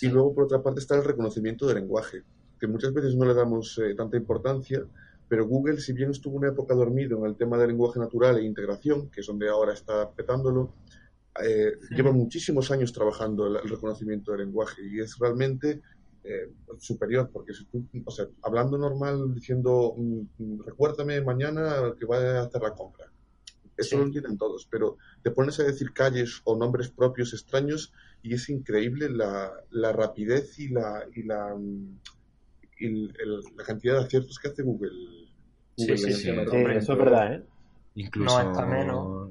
Y 0.00 0.08
luego, 0.08 0.34
por 0.34 0.44
otra 0.44 0.62
parte, 0.62 0.80
está 0.80 0.96
el 0.96 1.04
reconocimiento 1.04 1.66
del 1.66 1.76
lenguaje, 1.76 2.22
que 2.58 2.66
muchas 2.66 2.92
veces 2.92 3.14
no 3.14 3.24
le 3.24 3.34
damos 3.34 3.78
eh, 3.78 3.94
tanta 3.94 4.16
importancia 4.16 4.86
pero 5.28 5.46
Google, 5.46 5.80
si 5.80 5.92
bien 5.92 6.10
estuvo 6.10 6.36
una 6.36 6.48
época 6.48 6.74
dormido 6.74 7.18
en 7.18 7.26
el 7.26 7.36
tema 7.36 7.58
del 7.58 7.68
lenguaje 7.68 7.98
natural 7.98 8.38
e 8.38 8.44
integración, 8.44 9.10
que 9.10 9.20
es 9.20 9.26
donde 9.26 9.48
ahora 9.48 9.72
está 9.72 10.10
petándolo, 10.10 10.72
eh, 11.42 11.78
lleva 11.90 12.12
muchísimos 12.12 12.70
años 12.70 12.92
trabajando 12.92 13.46
el, 13.46 13.68
reconocimiento 13.68 14.32
del 14.32 14.42
lenguaje 14.42 14.82
y 14.84 15.00
es 15.00 15.18
realmente 15.18 15.82
eh, 16.24 16.50
superior, 16.78 17.30
porque 17.32 17.54
si 17.54 17.64
tú, 17.66 17.84
o 18.04 18.10
sea, 18.10 18.26
hablando 18.42 18.78
normal, 18.78 19.34
diciendo, 19.34 19.94
mm, 19.96 20.60
recuérdame 20.64 21.20
mañana 21.20 21.94
que 21.98 22.06
vaya 22.06 22.40
a 22.40 22.42
hacer 22.44 22.62
la 22.62 22.74
compra, 22.74 23.06
eso 23.76 23.98
lo 23.98 24.04
entienden 24.04 24.38
todos, 24.38 24.66
pero 24.70 24.96
te 25.22 25.30
pones 25.30 25.60
a 25.60 25.64
decir 25.64 25.92
calles 25.92 26.40
o 26.44 26.56
nombres 26.56 26.88
propios 26.88 27.34
extraños 27.34 27.92
y 28.22 28.34
es 28.34 28.48
increíble 28.48 29.10
la, 29.10 29.52
la 29.70 29.92
rapidez 29.92 30.58
y 30.58 30.68
la 30.68 31.04
y 31.14 31.22
la, 31.24 31.54
y 32.78 33.08
la 33.08 33.64
cantidad 33.64 33.98
de 33.98 34.04
aciertos 34.04 34.38
que 34.38 34.48
hace 34.48 34.62
Google. 34.62 34.92
sí, 35.76 35.96
sí, 35.98 36.12
sí, 36.12 36.30
eso 36.30 36.92
es 36.92 36.98
verdad, 36.98 37.34
¿eh? 37.34 37.44
Incluso 37.94 38.42
no 38.42 38.50
está 38.50 38.66
menos 38.66 39.30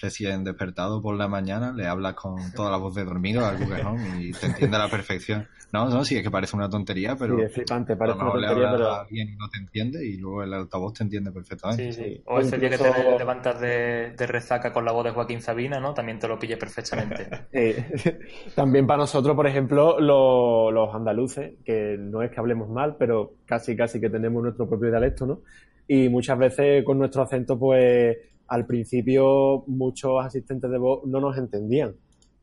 recién 0.00 0.44
despertado 0.44 1.02
por 1.02 1.16
la 1.16 1.28
mañana, 1.28 1.72
le 1.72 1.86
hablas 1.86 2.14
con 2.14 2.52
toda 2.52 2.70
la 2.70 2.76
voz 2.76 2.94
de 2.94 3.04
dormido 3.04 3.44
al 3.46 3.58
Google 3.58 3.84
Home 3.84 4.22
y 4.22 4.32
te 4.40 4.46
entiende 4.46 4.76
a 4.76 4.80
la 4.80 4.88
perfección. 4.88 5.46
No, 5.72 5.88
no, 5.88 6.04
sí, 6.04 6.16
es 6.16 6.22
que 6.24 6.30
parece 6.30 6.56
una 6.56 6.68
tontería, 6.68 7.14
pero. 7.16 7.36
Sí, 7.36 7.42
es 7.44 7.52
flipante, 7.52 7.96
parece 7.96 8.18
una 8.18 8.32
tontería, 8.32 8.70
pero. 8.72 8.90
A 8.90 9.00
alguien 9.02 9.28
y 9.28 9.36
no 9.36 9.48
te 9.48 9.58
entiende 9.58 10.04
y 10.04 10.16
luego 10.16 10.42
el 10.42 10.52
altavoz 10.52 10.94
te 10.94 11.04
entiende 11.04 11.30
perfectamente. 11.30 11.92
Sí, 11.92 12.02
sí. 12.02 12.22
O 12.26 12.40
ese 12.40 12.58
día 12.58 12.70
que 12.70 12.78
te 12.78 13.18
levantas 13.18 13.60
de, 13.60 14.12
de, 14.16 14.26
resaca 14.26 14.72
con 14.72 14.84
la 14.84 14.90
voz 14.90 15.04
de 15.04 15.12
Joaquín 15.12 15.40
Sabina, 15.40 15.78
¿no? 15.78 15.94
También 15.94 16.18
te 16.18 16.26
lo 16.26 16.38
pille 16.38 16.56
perfectamente. 16.56 17.28
También 18.56 18.86
para 18.86 18.98
nosotros, 18.98 19.36
por 19.36 19.46
ejemplo, 19.46 20.00
los 20.00 20.94
andaluces, 20.94 21.52
que 21.64 21.96
no 21.98 22.22
es 22.22 22.32
que 22.32 22.40
hablemos 22.40 22.68
mal, 22.68 22.96
pero 22.98 23.34
casi, 23.46 23.76
casi 23.76 24.00
que 24.00 24.10
tenemos 24.10 24.42
nuestro 24.42 24.68
propio 24.68 24.90
dialecto, 24.90 25.24
¿no? 25.26 25.42
Y 25.86 26.08
muchas 26.08 26.38
veces 26.38 26.84
con 26.84 26.98
nuestro 26.98 27.22
acento, 27.22 27.58
pues 27.58 28.16
al 28.50 28.66
principio 28.66 29.62
muchos 29.68 30.24
asistentes 30.24 30.68
de 30.70 30.76
voz 30.76 31.04
no 31.06 31.20
nos 31.20 31.38
entendían. 31.38 31.94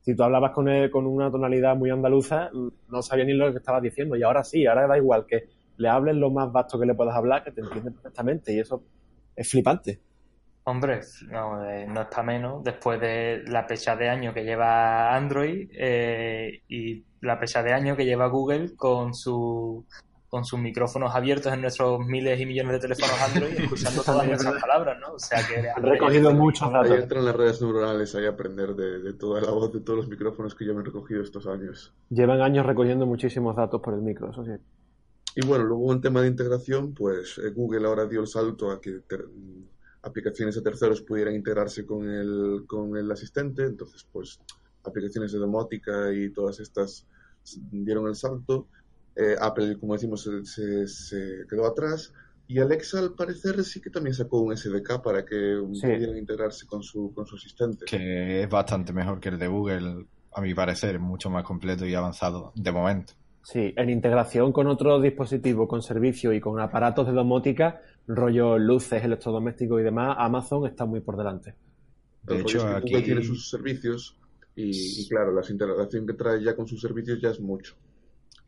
Si 0.01 0.15
tú 0.15 0.23
hablabas 0.23 0.51
con, 0.51 0.69
él, 0.69 0.89
con 0.89 1.05
una 1.05 1.29
tonalidad 1.29 1.75
muy 1.75 1.89
andaluza, 1.89 2.49
no 2.53 3.01
sabía 3.01 3.25
ni 3.25 3.33
lo 3.33 3.51
que 3.51 3.57
estabas 3.57 3.81
diciendo. 3.81 4.15
Y 4.15 4.23
ahora 4.23 4.41
sí, 4.45 4.65
ahora 4.65 4.87
da 4.87 4.97
igual 4.97 5.25
que 5.25 5.49
le 5.75 5.89
hables 5.89 6.15
lo 6.15 6.31
más 6.31 6.49
vasto 6.49 6.79
que 6.79 6.85
le 6.85 6.95
puedas 6.95 7.13
hablar, 7.13 7.43
que 7.43 7.51
te 7.51 7.59
entiende 7.59 7.91
perfectamente. 7.91 8.53
Y 8.53 8.59
eso 8.59 8.81
es 9.35 9.51
flipante. 9.51 9.99
Hombre, 10.63 11.01
no, 11.29 11.69
eh, 11.69 11.85
no 11.87 12.03
está 12.03 12.23
menos 12.23 12.63
después 12.63 13.01
de 13.01 13.43
la 13.45 13.67
pecha 13.67 13.97
de 13.97 14.07
año 14.07 14.33
que 14.33 14.45
lleva 14.45 15.13
Android 15.13 15.69
eh, 15.73 16.61
y 16.69 17.03
la 17.19 17.37
pecha 17.37 17.61
de 17.63 17.73
año 17.73 17.97
que 17.97 18.05
lleva 18.05 18.27
Google 18.27 18.77
con 18.77 19.13
su 19.13 19.85
con 20.29 20.43
sus 20.43 20.59
micrófonos 20.59 21.15
abiertos 21.15 21.53
en 21.53 21.61
nuestros 21.61 22.05
miles 22.05 22.39
y 22.39 22.45
millones 22.45 22.73
de 22.73 22.79
teléfonos 22.79 23.21
Android, 23.21 23.53
escuchando 23.59 24.03
todas 24.03 24.27
nuestras 24.27 24.61
palabras, 24.61 24.99
¿no? 24.99 25.13
O 25.13 25.19
sea 25.19 25.39
que 25.47 25.69
han 25.69 25.83
recogido 25.83 26.33
muchos 26.33 26.71
datos. 26.71 26.91
Ahí 26.91 27.01
entran 27.01 27.25
las 27.25 27.35
redes 27.35 27.61
neuronales 27.61 28.13
ahí 28.15 28.25
a 28.25 28.29
aprender 28.29 28.75
de, 28.75 29.13
toda 29.13 29.41
la 29.41 29.51
voz 29.51 29.71
de 29.71 29.79
todos 29.79 29.99
los 29.99 30.09
micrófonos 30.09 30.53
que 30.53 30.65
llevan 30.65 30.83
recogido 30.83 31.21
estos 31.21 31.47
años. 31.47 31.93
Llevan 32.09 32.41
años 32.41 32.65
recogiendo 32.65 33.05
muchísimos 33.05 33.55
datos 33.55 33.81
por 33.81 33.93
el 33.93 34.01
micro, 34.01 34.31
eso 34.31 34.43
sí. 34.43 34.51
Y 35.35 35.45
bueno, 35.45 35.65
luego 35.65 35.93
en 35.93 36.01
tema 36.01 36.21
de 36.21 36.27
integración, 36.27 36.93
pues 36.93 37.37
eh, 37.37 37.51
Google 37.51 37.87
ahora 37.87 38.05
dio 38.05 38.19
el 38.19 38.27
salto 38.27 38.71
a 38.71 38.81
que 38.81 39.01
aplicaciones 40.01 40.55
de 40.55 40.61
terceros 40.61 41.01
pudieran 41.01 41.35
integrarse 41.35 41.85
con 41.85 42.09
el, 42.09 42.63
con 42.67 42.97
el 42.97 43.09
asistente, 43.11 43.63
entonces 43.63 44.05
pues 44.11 44.39
aplicaciones 44.83 45.31
de 45.31 45.39
domótica 45.39 46.11
y 46.11 46.31
todas 46.31 46.59
estas 46.59 47.05
dieron 47.71 48.07
el 48.07 48.15
salto 48.15 48.67
eh, 49.17 49.35
Apple, 49.39 49.77
como 49.79 49.93
decimos, 49.93 50.29
se, 50.43 51.45
quedó 51.49 51.65
atrás. 51.65 52.13
Y 52.47 52.59
Alexa, 52.59 52.99
al 52.99 53.13
parecer, 53.13 53.61
sí 53.63 53.81
que 53.81 53.89
también 53.89 54.13
sacó 54.13 54.41
un 54.41 54.55
SDK 54.55 55.01
para 55.03 55.25
que 55.25 55.59
pudieran 55.59 56.17
integrarse 56.17 56.65
con 56.65 56.83
su, 56.83 57.11
con 57.13 57.25
su 57.25 57.35
asistente. 57.35 57.85
Que 57.85 58.43
es 58.43 58.49
bastante 58.49 58.93
mejor 58.93 59.19
que 59.19 59.29
el 59.29 59.39
de 59.39 59.47
Google, 59.47 60.05
a 60.33 60.41
mi 60.41 60.53
parecer, 60.53 60.99
mucho 60.99 61.29
más 61.29 61.43
completo 61.43 61.85
y 61.85 61.95
avanzado 61.95 62.53
de 62.55 62.71
momento. 62.71 63.13
Sí, 63.43 63.73
en 63.75 63.89
integración 63.89 64.51
con 64.51 64.67
otros 64.67 65.01
dispositivos, 65.01 65.67
con 65.67 65.81
servicios 65.81 66.35
y 66.35 66.39
con 66.39 66.59
aparatos 66.59 67.07
de 67.07 67.13
domótica, 67.13 67.81
rollo 68.05 68.57
luces, 68.57 69.03
electrodomésticos 69.03 69.81
y 69.81 69.83
demás, 69.83 70.15
Amazon 70.19 70.67
está 70.67 70.85
muy 70.85 70.99
por 71.01 71.17
delante. 71.17 71.55
De 72.23 72.41
hecho, 72.41 72.67
aquí 72.67 72.91
Google 72.91 73.05
tiene 73.05 73.23
sus 73.23 73.49
servicios 73.49 74.17
y, 74.55 75.01
y, 75.01 75.07
claro, 75.07 75.33
la 75.33 75.41
integración 75.49 76.05
que 76.05 76.13
trae 76.13 76.43
ya 76.43 76.55
con 76.55 76.67
sus 76.67 76.81
servicios 76.81 77.19
ya 77.21 77.29
es 77.29 77.39
mucho. 77.39 77.75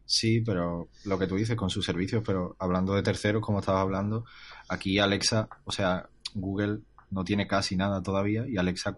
Sí, 0.10 0.42
pero 0.42 0.89
lo 1.06 1.20
que 1.20 1.28
tú 1.28 1.36
dices 1.36 1.56
con 1.56 1.70
sus 1.70 1.86
servicios, 1.86 2.24
pero 2.25 2.56
hablando 2.58 2.96
de 2.96 3.04
terceros, 3.04 3.44
como 3.44 3.60
estabas 3.60 3.84
hablando, 3.84 4.25
aquí 4.68 4.98
Alexa, 4.98 5.48
o 5.66 5.72
sea, 5.72 6.10
Google 6.34 6.80
no 7.12 7.24
tiene 7.24 7.46
casi 7.46 7.78
nada 7.78 8.01
todavía 8.01 8.44
y 8.48 8.58
Alexa 8.58 8.96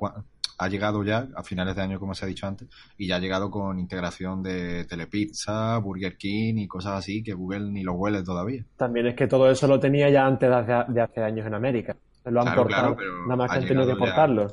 ha 0.58 0.68
llegado 0.70 1.04
ya 1.04 1.28
a 1.36 1.44
finales 1.44 1.76
de 1.76 1.82
año, 1.82 2.00
como 2.00 2.14
se 2.14 2.24
ha 2.24 2.30
dicho 2.30 2.48
antes, 2.48 2.70
y 2.98 3.08
ya 3.08 3.18
ha 3.18 3.20
llegado 3.20 3.52
con 3.52 3.78
integración 3.78 4.42
de 4.42 4.86
Telepizza, 4.86 5.78
Burger 5.80 6.16
King 6.16 6.60
y 6.60 6.68
cosas 6.70 6.94
así 6.94 7.22
que 7.22 7.34
Google 7.34 7.72
ni 7.72 7.84
lo 7.84 7.92
huele 7.92 8.24
todavía. 8.24 8.64
También 8.78 9.08
es 9.08 9.16
que 9.16 9.28
todo 9.28 9.52
eso 9.52 9.68
lo 9.68 9.82
tenía 9.82 10.10
ya 10.10 10.26
antes 10.26 10.50
de 10.50 11.02
hace, 11.02 11.22
años 11.22 11.46
en 11.46 11.56
América. 11.56 11.98
Lo 12.24 12.42
han 12.42 12.56
portado, 12.56 12.96
nada 13.24 13.36
más 13.36 13.52
que 13.52 13.58
han 13.58 13.68
tenido 13.68 13.86
que 13.86 13.96
portarlo. 13.98 14.48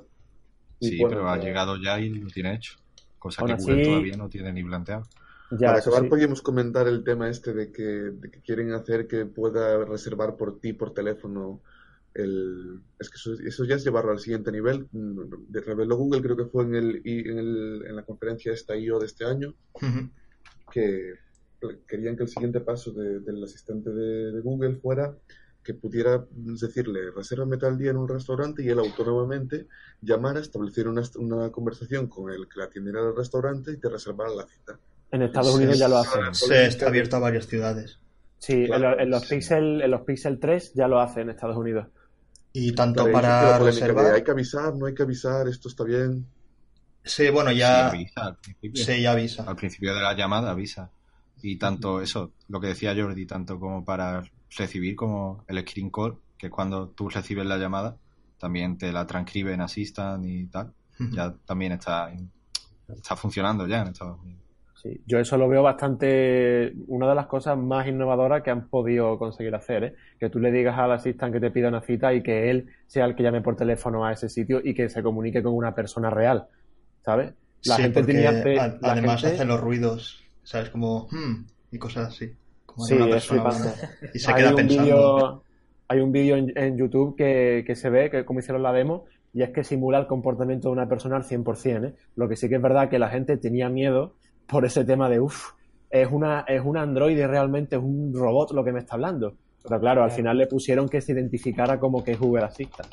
Sí, 0.80 0.98
pero 1.08 1.30
ha 1.30 1.38
llegado 1.38 1.76
ya 1.76 2.00
y 2.00 2.08
lo 2.08 2.28
tiene 2.30 2.54
hecho, 2.54 2.78
cosa 3.16 3.46
que 3.46 3.54
Google 3.54 3.84
todavía 3.84 4.16
no 4.16 4.28
tiene 4.28 4.52
ni 4.52 4.64
planteado. 4.64 5.04
Para 5.50 5.78
acabar, 5.78 6.08
podríamos 6.08 6.42
comentar 6.42 6.86
el 6.88 7.02
tema 7.02 7.28
este 7.28 7.54
de 7.54 7.72
que, 7.72 8.12
quieren 8.44 8.72
hacer 8.72 9.06
que 9.06 9.24
pueda 9.24 9.84
reservar 9.84 10.36
por 10.36 10.60
ti 10.60 10.74
por 10.74 10.92
teléfono. 10.92 11.62
El, 12.14 12.80
es 12.98 13.08
que 13.08 13.46
eso, 13.46 13.64
ya 13.64 13.76
es 13.76 13.84
llevarlo 13.84 14.12
al 14.12 14.18
siguiente 14.18 14.52
nivel. 14.52 14.88
De, 14.92 15.60
reveló 15.60 15.96
Google, 15.96 16.20
creo 16.20 16.36
que 16.36 16.46
fue 16.46 16.64
en, 16.64 16.74
el, 16.74 17.02
en, 17.04 17.38
el, 17.38 17.84
en 17.86 17.96
la 17.96 18.02
conferencia 18.02 18.52
esta 18.52 18.76
IO 18.76 18.98
de 18.98 19.06
este 19.06 19.24
año, 19.24 19.54
que 20.70 21.14
querían 21.86 22.16
que 22.16 22.24
el 22.24 22.28
siguiente 22.28 22.60
paso 22.60 22.92
del 22.92 23.42
asistente 23.42 23.90
de, 23.90 24.40
Google 24.40 24.76
fuera 24.76 25.16
que 25.62 25.74
pudiera 25.74 26.24
decirle, 26.30 27.10
resérvame 27.10 27.58
tal 27.58 27.76
día 27.76 27.90
en 27.90 27.98
un 27.98 28.08
restaurante 28.08 28.62
y 28.62 28.68
él 28.68 28.78
autónomamente 28.78 29.66
llamara, 30.00 30.40
estableciera 30.40 30.88
una, 30.88 31.02
una 31.16 31.50
conversación 31.50 32.06
con 32.06 32.30
el 32.30 32.48
que 32.48 32.58
la 32.58 32.66
atendiera 32.66 33.00
al 33.00 33.14
restaurante 33.14 33.72
y 33.72 33.76
te 33.76 33.90
reservara 33.90 34.34
la 34.34 34.46
cita. 34.46 34.78
En 35.10 35.22
Estados 35.22 35.54
Unidos 35.54 35.78
ya 35.78 35.88
lo 35.88 35.98
hacen. 35.98 36.34
Se 36.34 36.66
está 36.66 36.88
abierto 36.88 37.16
a 37.16 37.20
varias 37.20 37.46
ciudades. 37.46 37.98
Sí, 38.38 38.66
en, 38.70 39.10
los 39.10 39.26
Pixel, 39.26 39.82
en 39.82 39.90
los 39.90 40.02
Pixel 40.02 40.38
3 40.38 40.72
ya 40.74 40.86
lo 40.86 41.00
hacen 41.00 41.22
en 41.22 41.30
Estados 41.30 41.56
Unidos. 41.56 41.88
Y 42.52 42.72
tanto 42.72 43.10
para 43.10 43.58
reservar... 43.58 44.14
Hay 44.14 44.22
que 44.22 44.30
avisar, 44.30 44.74
no 44.74 44.86
hay 44.86 44.94
que 44.94 45.02
avisar, 45.02 45.48
esto 45.48 45.68
está 45.68 45.84
bien. 45.84 46.26
Sí, 47.04 47.30
bueno, 47.30 47.50
ya... 47.52 47.90
Sí, 47.90 47.96
avisa, 47.96 48.26
al 48.26 48.36
principio. 48.36 48.84
Sí, 48.84 49.02
ya 49.02 49.12
avisa. 49.12 49.42
Al 49.44 49.56
principio 49.56 49.94
de 49.94 50.02
la 50.02 50.14
llamada 50.14 50.50
avisa. 50.50 50.90
Y 51.42 51.56
tanto 51.56 52.00
eso, 52.00 52.32
lo 52.48 52.60
que 52.60 52.68
decía 52.68 52.94
Jordi, 52.94 53.26
tanto 53.26 53.58
como 53.58 53.84
para 53.84 54.22
recibir 54.56 54.96
como 54.96 55.44
el 55.46 55.60
screen 55.60 55.90
call, 55.90 56.18
que 56.36 56.46
es 56.46 56.52
cuando 56.52 56.88
tú 56.88 57.08
recibes 57.08 57.46
la 57.46 57.58
llamada, 57.58 57.96
también 58.38 58.78
te 58.78 58.92
la 58.92 59.06
transcriben, 59.06 59.60
asistan 59.60 60.24
y 60.24 60.46
tal. 60.46 60.72
Ya 61.12 61.32
también 61.46 61.72
está, 61.72 62.12
está 62.88 63.14
funcionando 63.14 63.68
ya 63.68 63.82
en 63.82 63.88
Estados 63.88 64.20
Unidos. 64.20 64.42
Sí, 64.82 65.00
yo 65.06 65.18
eso 65.18 65.36
lo 65.36 65.48
veo 65.48 65.60
bastante 65.64 66.72
una 66.86 67.08
de 67.08 67.14
las 67.16 67.26
cosas 67.26 67.58
más 67.58 67.88
innovadoras 67.88 68.44
que 68.44 68.50
han 68.50 68.68
podido 68.68 69.18
conseguir 69.18 69.52
hacer, 69.56 69.82
¿eh? 69.82 69.94
que 70.20 70.30
tú 70.30 70.38
le 70.38 70.52
digas 70.52 70.78
al 70.78 70.92
asistente 70.92 71.40
que 71.40 71.46
te 71.46 71.50
pida 71.50 71.66
una 71.66 71.80
cita 71.80 72.14
y 72.14 72.22
que 72.22 72.48
él 72.48 72.68
sea 72.86 73.04
el 73.04 73.16
que 73.16 73.24
llame 73.24 73.40
por 73.40 73.56
teléfono 73.56 74.04
a 74.04 74.12
ese 74.12 74.28
sitio 74.28 74.60
y 74.62 74.74
que 74.74 74.88
se 74.88 75.02
comunique 75.02 75.42
con 75.42 75.54
una 75.54 75.74
persona 75.74 76.10
real, 76.10 76.46
¿sabes? 77.04 77.34
La 77.64 77.74
gente 77.74 78.04
tenía 78.04 78.30
además 78.80 79.24
hace 79.24 79.44
los 79.44 79.60
ruidos, 79.60 80.22
¿sabes? 80.44 80.70
Como 80.70 81.08
hmm", 81.10 81.46
y 81.72 81.78
cosas 81.78 82.14
así. 82.14 82.30
sí, 82.76 82.94
es 82.94 83.26
flipante. 83.26 83.70
Y 84.14 84.20
se 84.20 84.30
hay 84.30 84.36
queda 84.36 84.50
un 84.50 84.56
pensando. 84.56 85.42
hay 85.88 85.98
un 85.98 86.12
vídeo 86.12 86.36
en, 86.36 86.78
YouTube 86.78 87.16
que, 87.16 87.64
que 87.66 87.74
se 87.74 87.90
ve, 87.90 88.10
que 88.10 88.24
como 88.24 88.38
hicieron 88.38 88.62
la 88.62 88.72
demo, 88.72 89.06
y 89.32 89.42
es 89.42 89.50
que 89.50 89.64
simula 89.64 89.98
el 89.98 90.06
comportamiento 90.06 90.68
de 90.68 90.72
una 90.72 90.88
persona 90.88 91.16
al 91.16 91.24
100%. 91.24 91.84
¿eh? 91.84 91.94
Lo 92.14 92.28
que 92.28 92.36
sí 92.36 92.48
que 92.48 92.54
es 92.54 92.62
verdad 92.62 92.88
que 92.88 93.00
la 93.00 93.08
gente 93.08 93.36
tenía 93.38 93.68
miedo 93.68 94.14
por 94.48 94.64
ese 94.64 94.84
tema 94.84 95.08
de, 95.08 95.20
uff, 95.20 95.52
es 95.90 96.08
una, 96.10 96.40
es 96.46 96.62
un 96.64 96.76
androide 96.76 97.26
realmente, 97.26 97.76
es 97.76 97.82
un 97.82 98.12
robot 98.14 98.52
lo 98.52 98.64
que 98.64 98.72
me 98.72 98.80
está 98.80 98.94
hablando. 98.94 99.36
Pero 99.62 99.80
claro, 99.80 100.02
al 100.02 100.10
final 100.10 100.38
le 100.38 100.46
pusieron 100.46 100.88
que 100.88 101.00
se 101.00 101.12
identificara 101.12 101.78
como 101.78 102.02
que 102.02 102.12
es 102.12 102.18
Google 102.18 102.44
Assistant. 102.44 102.92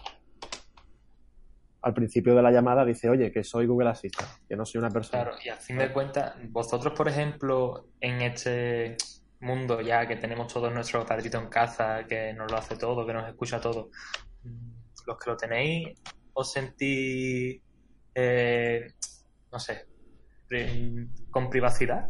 Al 1.81 1.93
principio 1.93 2.35
de 2.35 2.41
la 2.41 2.51
llamada 2.51 2.83
dice, 2.83 3.09
oye, 3.09 3.31
que 3.31 3.43
soy 3.43 3.67
Google 3.67 3.89
Assistant, 3.89 4.29
que 4.47 4.55
no 4.55 4.65
soy 4.65 4.79
una 4.79 4.89
persona. 4.89 5.23
Claro, 5.23 5.37
y 5.43 5.49
a 5.49 5.55
fin 5.55 5.77
de 5.77 5.93
cuentas, 5.93 6.33
vosotros, 6.49 6.93
por 6.93 7.07
ejemplo, 7.07 7.87
en 8.01 8.21
este 8.21 8.97
mundo 9.41 9.81
ya 9.81 10.07
que 10.07 10.15
tenemos 10.15 10.51
todos 10.51 10.73
nuestro 10.73 11.05
padrito 11.05 11.37
en 11.37 11.47
casa, 11.47 12.05
que 12.07 12.33
nos 12.33 12.51
lo 12.51 12.57
hace 12.57 12.75
todo, 12.75 13.05
que 13.05 13.13
nos 13.13 13.27
escucha 13.27 13.59
todo, 13.59 13.89
los 15.05 15.17
que 15.17 15.29
lo 15.29 15.37
tenéis, 15.37 15.99
os 16.33 16.51
sentís, 16.51 17.61
eh, 18.15 18.87
no 19.51 19.59
sé, 19.59 19.85
con 21.31 21.49
privacidad, 21.49 22.07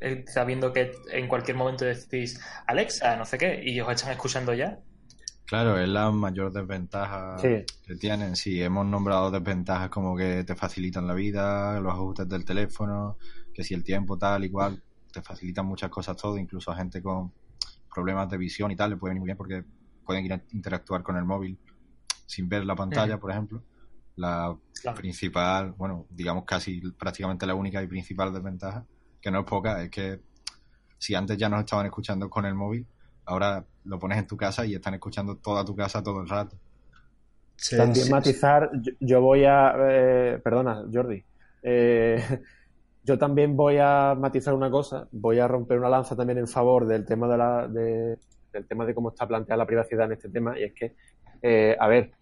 eh, 0.00 0.24
sabiendo 0.26 0.72
que 0.72 0.92
en 1.12 1.28
cualquier 1.28 1.56
momento 1.56 1.84
decís 1.84 2.40
Alexa, 2.66 3.16
no 3.16 3.24
sé 3.24 3.38
qué, 3.38 3.62
y 3.64 3.80
os 3.80 3.90
están 3.90 4.12
escuchando 4.12 4.52
ya. 4.54 4.78
Claro, 5.46 5.78
es 5.78 5.88
la 5.88 6.10
mayor 6.10 6.52
desventaja 6.52 7.36
que 7.40 7.94
tienen. 8.00 8.34
Si 8.34 8.62
hemos 8.62 8.86
nombrado 8.86 9.30
desventajas 9.30 9.90
como 9.90 10.16
que 10.16 10.42
te 10.44 10.54
facilitan 10.54 11.06
la 11.06 11.14
vida, 11.14 11.78
los 11.80 11.92
ajustes 11.92 12.28
del 12.28 12.44
teléfono, 12.44 13.18
que 13.52 13.62
si 13.62 13.74
el 13.74 13.84
tiempo 13.84 14.16
tal 14.16 14.44
igual, 14.44 14.82
te 15.12 15.20
facilitan 15.20 15.66
muchas 15.66 15.90
cosas 15.90 16.16
todo, 16.16 16.38
incluso 16.38 16.72
a 16.72 16.76
gente 16.76 17.02
con 17.02 17.32
problemas 17.94 18.28
de 18.30 18.38
visión 18.38 18.70
y 18.70 18.76
tal, 18.76 18.90
le 18.90 18.96
puede 18.96 19.10
venir 19.10 19.20
muy 19.20 19.26
bien 19.26 19.36
porque 19.36 19.64
pueden 20.04 20.24
ir 20.24 20.32
a 20.32 20.42
interactuar 20.52 21.02
con 21.02 21.16
el 21.16 21.24
móvil 21.24 21.58
sin 22.26 22.48
ver 22.48 22.64
la 22.64 22.74
pantalla, 22.74 23.18
por 23.18 23.30
ejemplo. 23.30 23.62
La 24.16 24.56
principal, 24.94 25.72
bueno, 25.72 26.06
digamos 26.10 26.44
casi 26.44 26.80
prácticamente 26.92 27.46
la 27.46 27.54
única 27.54 27.82
y 27.82 27.86
principal 27.86 28.32
desventaja, 28.32 28.84
que 29.20 29.30
no 29.30 29.40
es 29.40 29.46
poca, 29.46 29.82
es 29.82 29.90
que 29.90 30.20
si 30.98 31.14
antes 31.14 31.36
ya 31.36 31.48
nos 31.48 31.60
estaban 31.60 31.86
escuchando 31.86 32.30
con 32.30 32.46
el 32.46 32.54
móvil, 32.54 32.86
ahora 33.24 33.64
lo 33.84 33.98
pones 33.98 34.18
en 34.18 34.26
tu 34.26 34.36
casa 34.36 34.64
y 34.64 34.74
están 34.74 34.94
escuchando 34.94 35.36
toda 35.36 35.64
tu 35.64 35.74
casa 35.74 36.02
todo 36.02 36.20
el 36.20 36.28
rato. 36.28 36.56
También 37.76 38.10
matizar, 38.10 38.70
yo, 39.00 39.20
voy 39.20 39.44
a... 39.44 39.74
Eh, 39.78 40.40
perdona, 40.42 40.84
Jordi. 40.92 41.24
Eh, 41.62 42.22
yo 43.04 43.18
también 43.18 43.56
voy 43.56 43.78
a 43.80 44.14
matizar 44.18 44.54
una 44.54 44.70
cosa, 44.70 45.08
voy 45.12 45.38
a 45.38 45.48
romper 45.48 45.78
una 45.78 45.88
lanza 45.88 46.16
también 46.16 46.38
en 46.38 46.48
favor 46.48 46.86
del 46.86 47.04
tema 47.04 47.28
de 47.28 47.36
la, 47.38 47.68
del 47.68 48.66
tema 48.66 48.86
de 48.86 48.94
cómo 48.94 49.10
está 49.10 49.26
planteada 49.26 49.58
la 49.58 49.66
privacidad 49.66 50.06
en 50.06 50.12
este 50.12 50.30
tema, 50.30 50.58
y 50.58 50.64
es 50.64 50.72
que, 50.72 50.96
eh, 51.42 51.76
a 51.78 51.86
ver, 51.86 52.12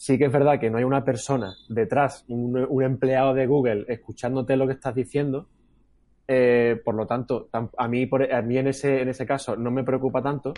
sí 0.00 0.16
que 0.16 0.24
es 0.24 0.32
verdad 0.32 0.58
que 0.58 0.70
no 0.70 0.78
hay 0.78 0.84
una 0.84 1.04
persona 1.04 1.54
detrás, 1.68 2.24
un, 2.26 2.82
empleado 2.82 3.34
de 3.34 3.46
Google 3.46 3.84
escuchándote 3.86 4.56
lo 4.56 4.66
que 4.66 4.72
estás 4.72 4.94
diciendo, 4.94 5.46
por 6.26 6.94
lo 6.94 7.06
tanto, 7.06 7.50
a 7.52 7.86
mí, 7.86 8.06
por, 8.06 8.32
a 8.32 8.40
mí 8.40 8.56
en, 8.56 8.68
ese, 8.68 9.02
en 9.02 9.10
ese 9.10 9.26
caso 9.26 9.56
no 9.56 9.70
me 9.70 9.84
preocupa 9.84 10.22
tanto, 10.22 10.54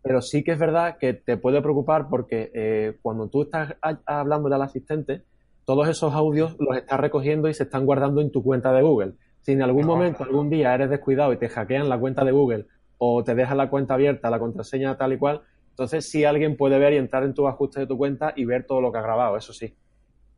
pero 0.00 0.22
sí 0.22 0.44
que 0.44 0.52
es 0.52 0.60
verdad 0.60 0.96
que 0.96 1.12
te 1.12 1.36
puede 1.36 1.60
preocupar 1.60 2.06
porque 2.08 2.52
eh, 2.54 2.98
cuando 3.02 3.26
tú 3.26 3.42
estás 3.42 3.74
hablando 4.06 4.54
al 4.54 4.62
asistente, 4.62 5.22
todos 5.64 5.88
esos 5.88 6.14
audios 6.14 6.54
los 6.60 6.76
estás 6.76 7.00
recogiendo 7.00 7.48
y 7.48 7.54
se 7.54 7.64
están 7.64 7.86
guardando 7.86 8.20
en 8.20 8.30
tu 8.30 8.44
cuenta 8.44 8.72
de 8.72 8.82
Google. 8.82 9.14
Si 9.40 9.50
en 9.50 9.62
algún 9.62 9.86
momento, 9.86 10.22
algún 10.22 10.50
día 10.50 10.72
eres 10.72 10.88
descuidado 10.88 11.32
y 11.32 11.36
te 11.36 11.48
hackean 11.48 11.88
la 11.88 11.98
cuenta 11.98 12.24
de 12.24 12.30
Google 12.30 12.66
o 12.98 13.24
te 13.24 13.34
dejan 13.34 13.56
la 13.56 13.70
cuenta 13.70 13.94
abierta, 13.94 14.30
la 14.30 14.38
contraseña 14.38 14.96
tal 14.96 15.14
y 15.14 15.18
cual, 15.18 15.42
entonces 15.74 16.08
sí 16.08 16.24
alguien 16.24 16.56
puede 16.56 16.78
ver 16.78 16.92
y 16.92 16.98
entrar 16.98 17.24
en 17.24 17.34
tus 17.34 17.48
ajustes 17.48 17.80
de 17.80 17.86
tu 17.88 17.98
cuenta 17.98 18.32
y 18.36 18.44
ver 18.44 18.64
todo 18.64 18.80
lo 18.80 18.92
que 18.92 18.98
ha 18.98 19.02
grabado, 19.02 19.36
eso 19.36 19.52
sí. 19.52 19.74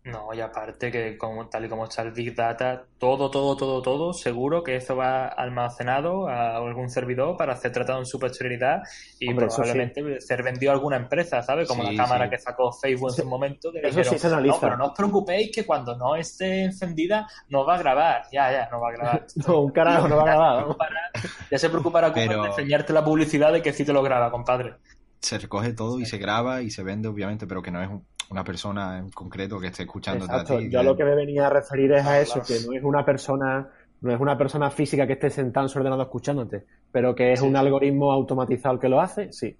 No, 0.06 0.32
y 0.32 0.40
aparte 0.40 0.92
que 0.92 1.18
como, 1.18 1.48
tal 1.48 1.64
y 1.64 1.68
como 1.68 1.84
está 1.84 2.02
el 2.02 2.12
Big 2.12 2.32
Data, 2.32 2.84
todo, 2.96 3.28
todo, 3.28 3.56
todo, 3.56 3.82
todo, 3.82 4.12
seguro 4.12 4.62
que 4.62 4.76
eso 4.76 4.94
va 4.94 5.26
almacenado 5.26 6.28
a 6.28 6.58
algún 6.58 6.88
servidor 6.88 7.36
para 7.36 7.54
hacer 7.54 7.72
tratado 7.72 7.98
en 7.98 8.06
su 8.06 8.16
posterioridad 8.20 8.82
y 9.18 9.34
probablemente 9.34 10.20
ser 10.20 10.44
vendido 10.44 10.70
a 10.70 10.76
alguna 10.76 10.96
empresa, 10.96 11.42
¿sabes? 11.42 11.66
Como 11.66 11.82
la 11.82 11.96
cámara 11.96 12.30
que 12.30 12.38
sacó 12.38 12.70
Facebook 12.72 13.10
en 13.10 13.24
su 13.24 13.28
momento. 13.28 13.72
eso 13.74 14.04
sí 14.04 14.16
se 14.16 14.28
analiza. 14.28 14.54
No, 14.54 14.60
pero 14.60 14.76
no 14.76 14.86
os 14.86 14.92
preocupéis 14.96 15.50
que 15.52 15.66
cuando 15.66 15.96
no 15.96 16.14
esté 16.14 16.62
encendida 16.62 17.26
no 17.48 17.66
va 17.66 17.74
a 17.74 17.78
grabar. 17.78 18.22
Ya, 18.30 18.52
ya, 18.52 18.68
no 18.70 18.80
va 18.80 18.90
a 18.90 18.92
grabar. 18.92 19.26
no, 19.48 19.60
un 19.60 19.72
carajo 19.72 20.06
no 20.06 20.16
va 20.18 20.22
a 20.22 20.26
grabar. 20.26 20.66
Ya 21.50 21.58
se 21.58 21.68
preocupará 21.68 22.12
pero... 22.12 22.42
de 22.42 22.48
enseñarte 22.48 22.92
la 22.92 23.04
publicidad 23.04 23.52
de 23.52 23.62
que 23.62 23.72
sí 23.72 23.84
te 23.84 23.92
lo 23.92 24.02
graba, 24.02 24.30
compadre. 24.30 24.74
Se 25.20 25.38
recoge 25.38 25.72
todo 25.72 26.00
y 26.00 26.06
se 26.06 26.18
graba 26.18 26.62
y 26.62 26.70
se 26.70 26.82
vende, 26.82 27.08
obviamente, 27.08 27.46
pero 27.46 27.62
que 27.62 27.70
no 27.70 27.82
es 27.82 27.88
un 27.88 28.04
una 28.30 28.44
persona 28.44 28.98
en 28.98 29.10
concreto 29.10 29.60
que 29.60 29.68
esté 29.68 29.84
escuchando 29.84 30.24
Exacto. 30.24 30.60
Yo 30.60 30.82
lo 30.82 30.96
que 30.96 31.04
me 31.04 31.14
venía 31.14 31.46
a 31.46 31.50
referir 31.50 31.92
es 31.92 32.04
a 32.04 32.20
eso, 32.20 32.42
que 32.42 32.58
no 32.66 32.76
es 32.76 32.82
una 32.82 33.04
persona 33.04 33.68
no 34.00 34.12
es 34.12 34.20
una 34.20 34.36
persona 34.36 34.70
física 34.70 35.06
que 35.06 35.14
esté 35.14 35.30
sentada 35.30 35.64
en 35.64 35.68
su 35.70 35.78
ordenador 35.78 36.04
escuchándote, 36.04 36.66
pero 36.92 37.14
que 37.14 37.32
es 37.32 37.40
un 37.40 37.56
algoritmo 37.56 38.12
automatizado 38.12 38.78
que 38.78 38.88
lo 38.88 39.00
hace, 39.00 39.32
sí. 39.32 39.56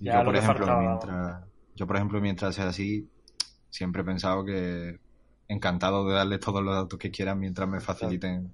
yo, 0.00 0.24
por 0.24 0.36
ejemplo, 0.36 0.80
mientras, 0.80 1.44
yo, 1.76 1.86
por 1.86 1.96
ejemplo, 1.96 2.20
mientras 2.20 2.54
sea 2.54 2.68
así, 2.68 3.08
siempre 3.70 4.02
he 4.02 4.04
pensado 4.04 4.44
que 4.44 4.98
encantado 5.46 6.06
de 6.08 6.14
darles 6.14 6.40
todos 6.40 6.62
los 6.64 6.74
datos 6.74 6.98
que 6.98 7.12
quieran 7.12 7.38
mientras 7.38 7.68
me 7.68 7.80
faciliten. 7.80 8.52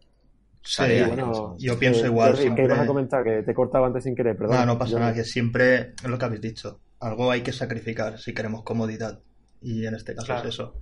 Sí, 0.63 0.83
bueno, 1.07 1.57
yo 1.59 1.79
pienso 1.79 2.07
igual. 2.07 2.37
¿Qué 2.37 2.63
ibas 2.65 2.79
a 2.79 2.87
comentar? 2.87 3.25
Que 3.25 3.43
te 3.43 3.53
cortaba 3.53 3.87
antes 3.87 4.05
sin 4.05 4.15
querer, 4.15 4.37
perdón. 4.37 4.57
No, 4.57 4.67
no 4.67 4.79
pasa 4.79 4.99
nada, 4.99 5.13
que 5.13 5.25
siempre 5.25 5.95
es 6.03 6.09
lo 6.09 6.19
que 6.19 6.25
habéis 6.25 6.41
dicho 6.41 6.81
algo 7.03 7.31
hay 7.31 7.43
que 7.43 7.53
sacrificar 7.53 8.19
si 8.19 8.33
queremos 8.33 8.63
comodidad. 8.63 9.21
Y 9.61 9.87
en 9.87 9.95
este 9.95 10.15
caso 10.15 10.37
es 10.37 10.45
eso. 10.45 10.81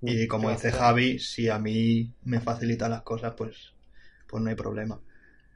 Y 0.00 0.26
como 0.26 0.50
dice 0.50 0.72
Javi, 0.72 1.18
si 1.18 1.48
a 1.48 1.58
mí 1.58 2.14
me 2.22 2.40
facilita 2.40 2.88
las 2.88 3.02
cosas, 3.02 3.34
pues, 3.36 3.74
pues 4.28 4.42
no 4.42 4.48
hay 4.48 4.54
problema. 4.54 5.00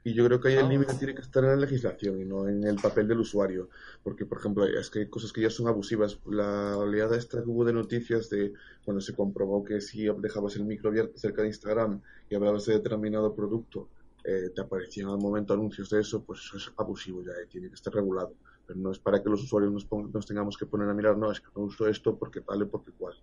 Y 0.05 0.13
yo 0.13 0.23
creo 0.25 0.39
que 0.39 0.49
ahí 0.49 0.55
el 0.55 0.69
límite 0.69 0.93
tiene 0.93 1.15
que 1.15 1.21
estar 1.21 1.43
en 1.43 1.49
la 1.49 1.55
legislación 1.55 2.21
y 2.21 2.25
no 2.25 2.47
en 2.47 2.63
el 2.63 2.75
papel 2.75 3.07
del 3.07 3.21
usuario. 3.21 3.69
Porque, 4.03 4.27
por 4.27 4.37
ejemplo, 4.37 4.63
es 4.63 4.91
que 4.91 4.99
hay 4.99 5.09
cosas 5.09 5.33
que 5.33 5.41
ya 5.41 5.49
son 5.49 5.67
abusivas. 5.67 6.19
La 6.27 6.77
oleada 6.77 7.17
esta 7.17 7.41
que 7.41 7.49
hubo 7.49 7.65
de 7.65 7.73
noticias 7.73 8.29
de 8.29 8.53
cuando 8.83 9.01
se 9.01 9.15
comprobó 9.15 9.63
que 9.63 9.81
si 9.81 10.05
dejabas 10.19 10.57
el 10.57 10.65
micro 10.65 10.89
abierto 10.91 11.17
cerca 11.17 11.41
de 11.41 11.47
Instagram 11.47 12.01
y 12.29 12.35
hablabas 12.35 12.67
de 12.67 12.73
determinado 12.73 13.33
producto, 13.33 13.89
eh, 14.23 14.51
te 14.53 14.61
aparecían 14.61 15.09
al 15.09 15.17
momento 15.17 15.55
anuncios 15.55 15.89
de 15.89 16.01
eso, 16.01 16.23
pues 16.23 16.39
eso 16.41 16.57
es 16.57 16.71
abusivo 16.77 17.23
ya, 17.23 17.33
y 17.43 17.47
tiene 17.47 17.69
que 17.69 17.75
estar 17.75 17.93
regulado 17.93 18.33
pero 18.65 18.79
no 18.79 18.91
es 18.91 18.99
para 18.99 19.21
que 19.21 19.29
los 19.29 19.43
usuarios 19.43 19.71
nos, 19.71 20.25
tengamos 20.25 20.57
que 20.57 20.65
poner 20.65 20.89
a 20.89 20.93
mirar, 20.93 21.17
no, 21.17 21.31
es 21.31 21.39
que 21.39 21.47
no 21.55 21.63
uso 21.63 21.87
esto 21.87 22.17
porque 22.17 22.39
vale, 22.39 22.65
porque 22.65 22.91
cual. 22.91 23.15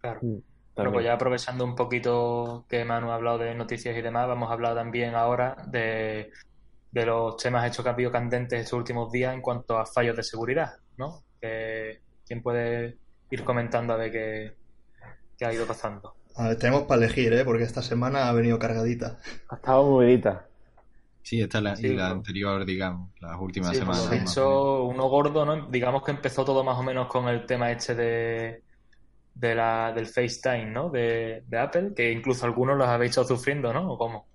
Claro. 0.00 0.20
Bueno, 0.76 0.92
pues 0.92 1.04
ya 1.04 1.14
aprovechando 1.14 1.64
un 1.64 1.74
poquito 1.74 2.64
que 2.68 2.84
Manu 2.84 3.10
ha 3.10 3.16
hablado 3.16 3.38
de 3.38 3.54
noticias 3.54 3.96
y 3.96 4.00
demás, 4.00 4.26
vamos 4.28 4.50
a 4.50 4.54
hablar 4.54 4.74
también 4.74 5.14
ahora 5.14 5.56
de, 5.66 6.30
los 6.92 7.36
temas 7.36 7.66
hechos 7.66 7.82
que 7.82 7.88
han 7.88 7.94
habido 7.94 8.10
candentes 8.10 8.60
estos 8.60 8.78
últimos 8.78 9.12
días 9.12 9.34
en 9.34 9.42
cuanto 9.42 9.78
a 9.78 9.84
fallos 9.84 10.16
de 10.16 10.22
seguridad, 10.22 10.76
¿no? 10.96 11.22
¿Quién 11.40 12.42
puede 12.42 12.96
ir 13.30 13.44
comentando 13.44 13.92
a 13.92 13.96
ver 13.96 14.12
qué, 14.12 14.56
qué 15.36 15.44
ha 15.44 15.52
ido 15.52 15.66
pasando? 15.66 16.14
A 16.36 16.48
ver, 16.48 16.58
tenemos 16.58 16.84
para 16.84 17.04
elegir, 17.04 17.32
¿eh? 17.32 17.44
Porque 17.44 17.64
esta 17.64 17.82
semana 17.82 18.28
ha 18.28 18.32
venido 18.32 18.58
cargadita. 18.58 19.18
Ha 19.48 19.56
estado 19.56 19.84
movidita. 19.90 20.46
Sí, 21.22 21.40
esta 21.40 21.58
es 21.58 21.64
la, 21.64 21.74
y 21.78 21.94
la 21.94 22.08
anterior, 22.08 22.64
digamos, 22.64 23.10
las 23.20 23.38
últimas 23.38 23.76
semanas. 23.76 24.08
De 24.08 24.18
hecho, 24.18 24.84
uno 24.84 25.08
gordo, 25.08 25.44
¿no? 25.44 25.66
Digamos 25.68 26.02
que 26.02 26.12
empezó 26.12 26.44
todo 26.44 26.64
más 26.64 26.78
o 26.78 26.82
menos 26.82 27.08
con 27.08 27.28
el 27.28 27.44
tema 27.44 27.70
este 27.70 27.94
de, 27.94 28.62
de 29.40 29.54
la, 29.54 29.92
del 29.92 30.06
FaceTime, 30.06 30.66
¿no? 30.66 30.90
De, 30.90 31.42
Apple, 31.58 31.92
que 31.96 32.12
incluso 32.12 32.44
algunos 32.44 32.76
los 32.76 32.86
habéis 32.86 33.10
estado 33.10 33.28
sufriendo, 33.28 33.72
¿no? 33.72 33.92
¿O 33.92 33.98
cómo? 33.98 34.26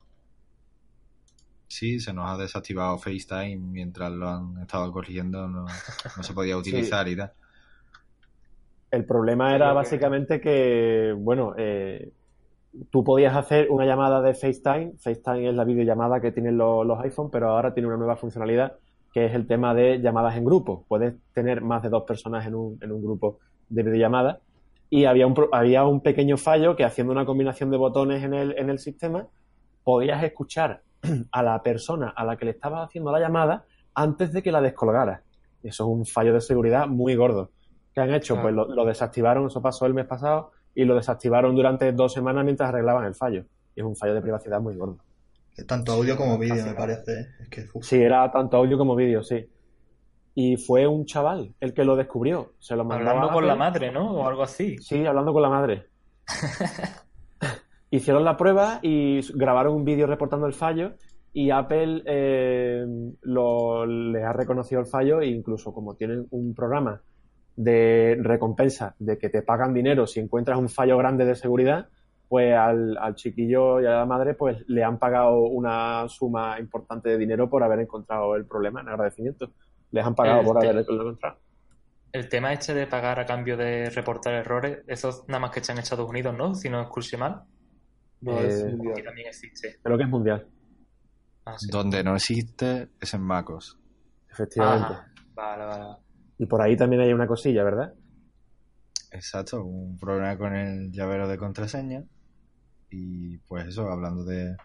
Sí, 1.68 2.00
se 2.00 2.12
nos 2.14 2.30
ha 2.30 2.38
desactivado 2.38 2.98
FaceTime 2.98 3.58
mientras 3.58 4.12
lo 4.12 4.30
han 4.30 4.62
estado 4.62 4.92
corrigiendo, 4.92 5.48
no, 5.48 5.66
no 6.18 6.24
se 6.24 6.34
podía 6.34 6.58
utilizar 6.58 7.08
y 7.08 7.16
tal. 7.16 7.32
El 8.92 9.06
problema 9.06 9.54
era 9.56 9.74
básicamente 9.74 10.40
que, 10.40 11.14
bueno, 11.18 11.54
eh, 11.58 12.12
tú 12.90 13.04
podías 13.04 13.36
hacer 13.36 13.70
una 13.70 13.86
llamada 13.86 14.22
de 14.22 14.34
FaceTime. 14.34 14.94
FaceTime 14.98 15.50
es 15.50 15.56
la 15.56 15.66
videollamada 15.66 16.20
que 16.20 16.32
tienen 16.32 16.58
los, 16.58 16.86
los 16.86 17.00
iPhone, 17.02 17.30
pero 17.30 17.50
ahora 17.50 17.74
tiene 17.74 17.88
una 17.88 17.98
nueva 17.98 18.16
funcionalidad 18.16 18.78
que 19.14 19.26
es 19.26 19.34
el 19.34 19.48
tema 19.48 19.74
de 19.74 20.00
llamadas 20.02 20.36
en 20.36 20.46
grupo. 20.46 20.86
Puedes 20.88 21.14
tener 21.34 21.62
más 21.62 21.84
de 21.84 21.90
dos 21.90 22.04
personas 22.04 22.46
en 22.46 22.56
un, 22.56 22.78
en 22.82 22.92
un 22.92 23.02
grupo 23.02 23.40
de 23.70 23.84
videollamada. 23.84 24.40
Y 24.90 25.06
había 25.06 25.28
un, 25.28 25.36
había 25.52 25.86
un 25.86 26.02
pequeño 26.02 26.38
fallo 26.38 26.76
que 26.76 26.84
haciendo 26.84 27.12
una 27.12 27.26
combinación 27.26 27.72
de 27.72 27.78
botones 27.78 28.24
en 28.24 28.34
el, 28.34 28.58
en 28.58 28.70
el 28.70 28.80
sistema, 28.80 29.28
podías 29.84 30.24
escuchar 30.24 30.82
a 31.32 31.44
la 31.44 31.62
persona 31.62 32.14
a 32.16 32.24
la 32.24 32.38
que 32.38 32.46
le 32.46 32.52
estabas 32.52 32.88
haciendo 32.88 33.12
la 33.12 33.20
llamada 33.20 33.66
antes 33.94 34.32
de 34.32 34.42
que 34.44 34.52
la 34.52 34.62
descolgara. 34.62 35.24
Eso 35.64 35.84
es 35.84 35.90
un 35.90 36.06
fallo 36.06 36.34
de 36.34 36.42
seguridad 36.42 36.88
muy 36.88 37.16
gordo. 37.16 37.52
¿Qué 37.94 38.02
han 38.02 38.14
hecho? 38.14 38.40
Pues 38.42 38.54
lo, 38.54 38.68
lo 38.68 38.86
desactivaron, 38.86 39.48
eso 39.48 39.62
pasó 39.62 39.86
el 39.86 39.94
mes 39.94 40.06
pasado, 40.06 40.52
y 40.76 40.84
lo 40.84 40.96
desactivaron 40.96 41.56
durante 41.56 41.92
dos 41.94 42.14
semanas 42.14 42.44
mientras 42.44 42.70
arreglaban 42.70 43.06
el 43.06 43.16
fallo. 43.16 43.46
Y 43.76 43.80
es 43.80 43.86
un 43.86 43.96
fallo 43.96 44.14
de 44.14 44.22
privacidad 44.22 44.60
muy 44.60 44.76
gordo. 44.76 44.98
Tanto 45.68 45.94
audio 45.94 46.18
como 46.18 46.38
vídeo, 46.38 46.66
me 46.66 46.74
parece. 46.74 47.12
¿eh? 47.14 47.28
Es 47.40 47.50
que, 47.50 47.66
sí, 47.82 48.02
era 48.02 48.30
tanto 48.30 48.58
audio 48.58 48.78
como 48.78 48.96
vídeo, 48.96 49.24
sí. 49.24 49.48
Y 50.36 50.58
fue 50.58 50.86
un 50.86 51.06
chaval 51.06 51.56
el 51.60 51.74
que 51.74 51.86
lo 51.86 51.96
descubrió. 51.96 52.54
Se 52.60 52.76
lo 52.76 52.84
hablando 52.92 53.32
con 53.32 53.48
la 53.48 53.56
madre, 53.56 53.92
¿no? 53.92 54.12
O 54.12 54.28
algo 54.28 54.44
así. 54.44 54.78
Sí, 54.80 55.06
hablando 55.06 55.34
con 55.34 55.42
la 55.42 55.50
madre. 55.50 55.88
Hicieron 57.90 58.24
la 58.26 58.36
prueba 58.36 58.80
y 58.82 59.22
grabaron 59.34 59.76
un 59.76 59.86
vídeo 59.86 60.06
reportando 60.06 60.46
el 60.46 60.54
fallo 60.54 60.94
y 61.32 61.52
Apple 61.52 62.02
eh, 62.06 62.86
lo, 63.22 63.86
le 63.86 64.24
ha 64.24 64.32
reconocido 64.32 64.80
el 64.80 64.88
fallo 64.88 65.20
e 65.20 65.28
incluso 65.28 65.74
como 65.74 65.96
tienen 65.96 66.28
un 66.32 66.54
programa 66.54 67.02
de 67.58 68.18
recompensa, 68.22 68.96
de 69.00 69.18
que 69.18 69.30
te 69.30 69.42
pagan 69.42 69.74
dinero 69.74 70.08
si 70.08 70.22
encuentras 70.22 70.58
un 70.58 70.70
fallo 70.70 70.98
grande 70.98 71.26
de 71.26 71.36
seguridad, 71.36 71.90
pues 72.30 72.54
al, 72.56 73.16
chiquillo 73.16 73.82
y 73.82 73.86
a 73.86 73.92
la 73.92 74.06
madre 74.06 74.34
pues 74.34 74.64
le 74.68 74.84
han 74.84 74.98
pagado 74.98 75.40
una 75.42 76.08
suma 76.08 76.60
importante 76.60 77.10
de 77.10 77.18
dinero 77.18 77.50
por 77.50 77.64
haber 77.64 77.80
encontrado 77.80 78.36
el 78.36 78.46
problema 78.46 78.82
en 78.82 78.90
agradecimiento. 78.90 79.52
Les 79.92 80.06
han 80.06 80.16
pagado 80.16 80.44
por 80.44 80.58
haberlo 80.58 80.82
encontrado. 80.82 81.40
El 82.12 82.30
tema 82.30 82.54
este 82.54 82.74
de 82.74 82.88
pagar 82.88 83.20
a 83.20 83.26
cambio 83.26 83.58
de 83.58 83.90
reportar 83.90 84.34
errores, 84.34 84.80
eso 84.88 85.26
nada 85.28 85.42
más 85.42 85.52
que 85.52 85.60
está 85.60 85.74
en 85.74 85.80
Estados 85.80 86.10
Unidos, 86.10 86.36
¿no? 86.38 86.56
Si 86.56 86.70
no 86.70 86.82
escuché 86.82 87.18
mal. 87.18 87.44
No, 88.22 88.40
es 88.40 88.62
eh, 88.62 88.68
mundial. 88.68 89.04
también 89.04 89.28
existe. 89.28 89.80
Creo 89.84 89.98
que 89.98 90.04
es 90.04 90.10
mundial. 90.10 90.48
Ah, 91.46 91.58
Donde 91.70 92.04
no 92.04 92.16
existe 92.16 92.90
es 93.00 93.14
en 93.14 93.22
MacOS. 93.22 93.78
Efectivamente. 94.32 94.96
vale, 95.34 95.66
vale. 95.66 95.98
Y 96.38 96.46
por 96.46 96.62
ahí 96.62 96.76
también 96.76 97.02
hay 97.02 97.14
una 97.14 97.28
cosilla, 97.28 97.64
¿verdad? 97.64 97.94
Exacto, 99.12 99.64
un 99.64 99.98
problema 99.98 100.38
con 100.38 100.56
el 100.56 100.92
llavero 100.92 101.28
de 101.28 101.38
contraseña. 101.38 102.04
Y 102.90 103.38
pues 103.40 103.68
eso, 103.68 103.90
hablando 103.90 104.24
de 104.24 104.56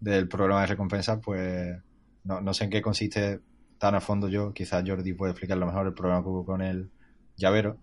del 0.00 0.28
programa 0.28 0.62
de 0.62 0.66
recompensa, 0.68 1.20
pues 1.20 1.76
no, 2.24 2.40
no 2.40 2.54
sé 2.54 2.64
en 2.64 2.70
qué 2.70 2.82
consiste 2.82 3.40
tan 3.80 3.94
a 3.94 4.00
fondo 4.00 4.28
yo. 4.28 4.52
Quizás 4.52 4.84
Jordi 4.86 5.14
puede 5.14 5.32
explicarlo 5.32 5.66
mejor 5.66 5.86
el 5.86 5.94
problema 5.94 6.22
que 6.22 6.28
hubo 6.28 6.44
con 6.44 6.60
el 6.60 6.90
llavero, 7.36 7.78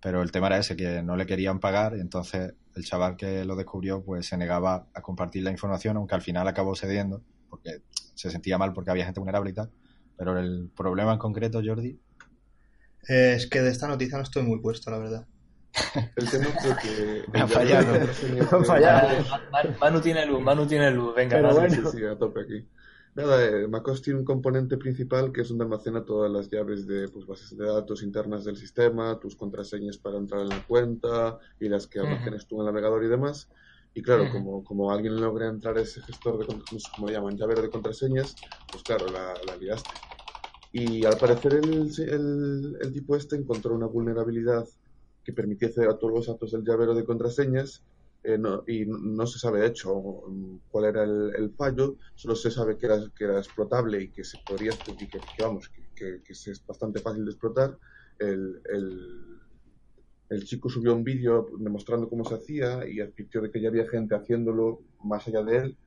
pero 0.00 0.22
el 0.22 0.32
tema 0.32 0.46
era 0.48 0.58
ese, 0.58 0.74
que 0.74 1.02
no 1.02 1.14
le 1.14 1.26
querían 1.26 1.60
pagar 1.60 1.94
y 1.94 2.00
entonces 2.00 2.54
el 2.74 2.84
chaval 2.84 3.16
que 3.16 3.44
lo 3.44 3.54
descubrió 3.54 4.02
pues 4.02 4.26
se 4.26 4.38
negaba 4.38 4.86
a 4.94 5.02
compartir 5.02 5.42
la 5.44 5.50
información, 5.50 5.98
aunque 5.98 6.14
al 6.14 6.22
final 6.22 6.48
acabó 6.48 6.74
cediendo, 6.74 7.22
porque 7.50 7.82
se 8.14 8.30
sentía 8.30 8.56
mal 8.56 8.72
porque 8.72 8.90
había 8.90 9.04
gente 9.04 9.20
vulnerable 9.20 9.50
y 9.50 9.54
tal. 9.54 9.70
Pero 10.16 10.38
el 10.38 10.70
problema 10.74 11.12
en 11.12 11.18
concreto, 11.18 11.60
Jordi. 11.62 12.00
Eh, 13.08 13.34
es 13.36 13.46
que 13.46 13.60
de 13.60 13.70
esta 13.70 13.86
noticia 13.86 14.16
no 14.16 14.22
estoy 14.24 14.44
muy 14.44 14.58
puesto, 14.60 14.90
la 14.90 14.98
verdad. 14.98 15.26
El 16.16 16.30
tema 16.30 16.46
fue 16.60 16.76
que. 16.82 17.24
Me 17.32 17.40
ha 17.40 17.48
fallado. 17.48 17.92
Me 18.32 18.40
ha 18.40 18.64
fallado. 18.64 19.08
Manu 19.80 20.00
tiene 20.00 20.26
luz, 20.26 20.40
Manu 20.40 20.66
tiene 20.66 20.90
luz. 20.90 21.14
Venga, 21.14 21.36
Pero 21.36 21.48
Manu. 21.48 21.60
bueno. 21.60 21.90
Sí, 21.90 21.98
sí, 21.98 22.04
a 22.04 22.16
tope 22.16 22.40
aquí. 22.42 22.68
Nada, 23.14 23.44
eh, 23.44 23.68
MacOS 23.68 24.00
tiene 24.00 24.20
un 24.20 24.24
componente 24.24 24.78
principal 24.78 25.32
que 25.32 25.42
es 25.42 25.48
donde 25.50 25.64
almacena 25.64 26.02
todas 26.02 26.32
las 26.32 26.48
llaves 26.48 26.86
de 26.86 27.08
pues, 27.08 27.26
bases 27.26 27.54
de 27.56 27.66
datos 27.66 28.02
internas 28.02 28.44
del 28.44 28.56
sistema, 28.56 29.20
tus 29.20 29.36
contraseñas 29.36 29.98
para 29.98 30.16
entrar 30.16 30.40
en 30.40 30.48
la 30.48 30.66
cuenta 30.66 31.38
y 31.60 31.68
las 31.68 31.86
que 31.86 32.00
almacenes 32.00 32.46
tú 32.46 32.56
en 32.56 32.60
el 32.60 32.66
navegador 32.72 33.04
y 33.04 33.08
demás. 33.08 33.50
Y 33.92 34.00
claro, 34.00 34.30
como, 34.32 34.64
como 34.64 34.90
alguien 34.90 35.20
logra 35.20 35.48
entrar 35.48 35.76
a 35.76 35.82
ese 35.82 36.00
gestor 36.00 36.38
de 36.38 36.46
contraseñas, 36.46 36.84
como 36.96 37.08
le 37.08 37.12
llaman, 37.12 37.36
llavero 37.36 37.60
de 37.60 37.68
contraseñas, 37.68 38.34
pues 38.70 38.82
claro, 38.82 39.06
la, 39.08 39.34
la 39.46 39.56
liaste. 39.56 39.90
Y 40.72 41.04
al 41.04 41.18
parecer 41.18 41.56
el, 41.56 41.92
el, 41.98 42.78
el 42.80 42.92
tipo 42.94 43.14
este 43.14 43.36
encontró 43.36 43.74
una 43.74 43.86
vulnerabilidad 43.86 44.66
que 45.22 45.34
permitía 45.34 45.68
acceder 45.68 45.90
a 45.90 45.98
todos 45.98 46.14
los 46.14 46.26
datos 46.28 46.52
del 46.52 46.64
llavero 46.64 46.94
de 46.94 47.04
contraseñas 47.04 47.82
eh, 48.24 48.38
no- 48.38 48.64
y 48.66 48.84
no, 48.86 49.26
se 49.26 49.38
sabe 49.38 49.60
de 49.60 49.66
hecho 49.68 49.94
cuál 50.68 50.84
era 50.86 51.04
el, 51.04 51.32
el 51.36 51.54
fallo, 51.54 51.96
solo 52.14 52.34
se 52.36 52.50
sabe 52.50 52.76
que 52.78 52.86
era, 52.86 52.98
que 53.16 53.24
era 53.24 53.38
explotable 53.38 54.02
y 54.02 54.10
que 54.12 54.24
se 54.24 54.38
podría, 54.38 54.78
y 54.98 55.08
que, 55.08 55.22
que 55.32 55.42
vamos, 55.42 55.68
que, 55.70 55.82
que- 55.94 56.32
es 56.32 56.64
bastante 56.66 57.00
fácil 57.00 57.24
de 57.24 57.30
explotar. 57.32 57.78
El, 58.18 58.60
el, 58.72 59.40
el 60.30 60.44
chico 60.44 60.68
subió 60.68 60.94
un 60.94 61.04
vídeo 61.04 61.46
demostrando 61.58 62.08
cómo 62.08 62.24
se 62.24 62.34
hacía 62.36 62.88
y 62.88 63.00
advirtió 63.00 63.40
de 63.42 63.50
que 63.50 63.60
ya 63.60 63.68
había 63.68 63.88
gente 63.88 64.14
haciéndolo 64.14 64.80
más 65.04 65.26
allá 65.28 65.42
de 65.42 65.56
él 65.58 65.78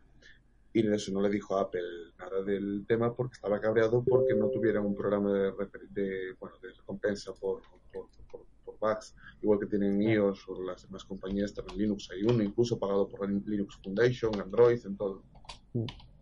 y 0.73 0.87
eso 0.93 1.11
no 1.13 1.21
le 1.21 1.29
dijo 1.29 1.57
a 1.57 1.61
Apple 1.63 1.81
nada 2.19 2.43
del 2.43 2.85
tema 2.87 3.15
porque 3.15 3.33
estaba 3.35 3.61
cabreado 3.61 4.03
porque 4.03 4.35
no 4.35 4.49
tuvieran 4.49 4.85
un 4.85 4.95
programa 4.95 5.33
de, 5.33 5.53
de, 5.89 6.33
bueno, 6.39 6.57
de 6.61 6.73
recompensa 6.73 7.33
por, 7.33 7.61
por, 7.91 8.09
por, 8.29 8.45
por 8.79 8.97
igual 9.41 9.59
que 9.59 9.65
tienen 9.67 10.01
iOS 10.01 10.47
o 10.49 10.61
las 10.63 10.83
demás 10.83 11.03
compañías, 11.03 11.53
también 11.53 11.79
Linux 11.79 12.09
hay 12.11 12.23
uno, 12.23 12.43
incluso 12.43 12.79
pagado 12.79 13.07
por 13.07 13.29
la 13.29 13.39
Linux 13.45 13.77
Foundation, 13.83 14.39
Android, 14.39 14.79
en 14.85 14.97
todo. 14.97 15.23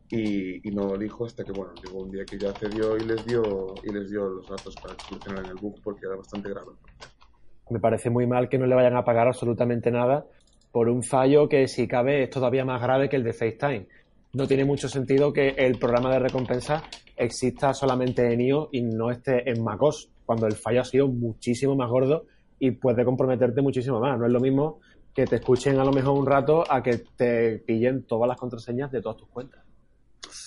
Y, 0.10 0.68
y 0.68 0.72
no 0.72 0.88
lo 0.88 0.98
dijo 0.98 1.26
hasta 1.26 1.44
que, 1.44 1.52
bueno, 1.52 1.74
llegó 1.84 2.04
un 2.04 2.12
día 2.12 2.24
que 2.26 2.38
ya 2.38 2.54
cedió 2.54 2.98
y 2.98 3.02
les 3.02 3.26
dio, 3.26 3.74
y 3.84 3.92
les 3.92 4.10
dio 4.10 4.28
los 4.28 4.48
datos 4.48 4.76
para 4.76 4.96
que 4.96 5.06
solucionaran 5.06 5.46
el 5.50 5.56
bug 5.56 5.82
porque 5.84 6.06
era 6.06 6.16
bastante 6.16 6.50
grave. 6.50 6.72
Me 7.70 7.80
parece 7.80 8.10
muy 8.10 8.28
mal 8.28 8.50
que 8.50 8.58
no 8.58 8.66
le 8.66 8.76
vayan 8.76 8.98
a 8.98 9.04
pagar 9.04 9.28
absolutamente 9.28 9.90
nada 9.90 10.26
por 10.72 10.90
un 10.90 11.04
fallo 11.04 11.48
que, 11.48 11.68
si 11.68 11.88
cabe, 11.88 12.24
es 12.24 12.30
todavía 12.30 12.66
más 12.66 12.82
grave 12.82 13.08
que 13.08 13.16
el 13.16 13.24
de 13.24 13.34
FaceTime. 13.34 13.88
No 14.34 14.48
tiene 14.48 14.66
mucho 14.66 14.90
sentido 14.90 15.32
que 15.32 15.50
el 15.50 15.78
programa 15.78 16.12
de 16.12 16.20
recompensa 16.20 16.84
exista 17.16 17.74
solamente 17.74 18.34
en 18.34 18.42
iOS 18.42 18.70
y 18.72 18.82
no 18.82 19.12
esté 19.12 19.50
en 19.50 19.64
macOS, 19.64 20.10
cuando 20.26 20.48
el 20.48 20.54
fallo 20.54 20.82
ha 20.82 20.86
sido 20.86 21.08
muchísimo 21.08 21.76
más 21.76 21.90
gordo 21.90 22.26
y 22.66 22.72
puede 22.72 23.04
comprometerte 23.04 23.62
muchísimo 23.62 24.00
más. 24.00 24.18
No 24.18 24.26
es 24.26 24.32
lo 24.32 24.40
mismo 24.40 24.80
que 25.14 25.26
te 25.26 25.36
escuchen 25.36 25.78
a 25.80 25.84
lo 25.84 25.92
mejor 25.92 26.18
un 26.18 26.26
rato 26.26 26.64
a 26.72 26.82
que 26.82 27.04
te 27.18 27.60
pillen 27.60 28.04
todas 28.04 28.26
las 28.26 28.38
contraseñas 28.38 28.90
de 28.90 29.02
todas 29.02 29.18
tus 29.18 29.28
cuentas. 29.28 29.62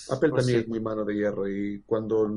Apple 0.09 0.29
Pues 0.31 0.41
también 0.41 0.59
sí. 0.61 0.63
es 0.63 0.67
muy 0.67 0.79
mano 0.79 1.05
de 1.05 1.13
hierro 1.13 1.47
y 1.47 1.83
cuando 1.85 2.27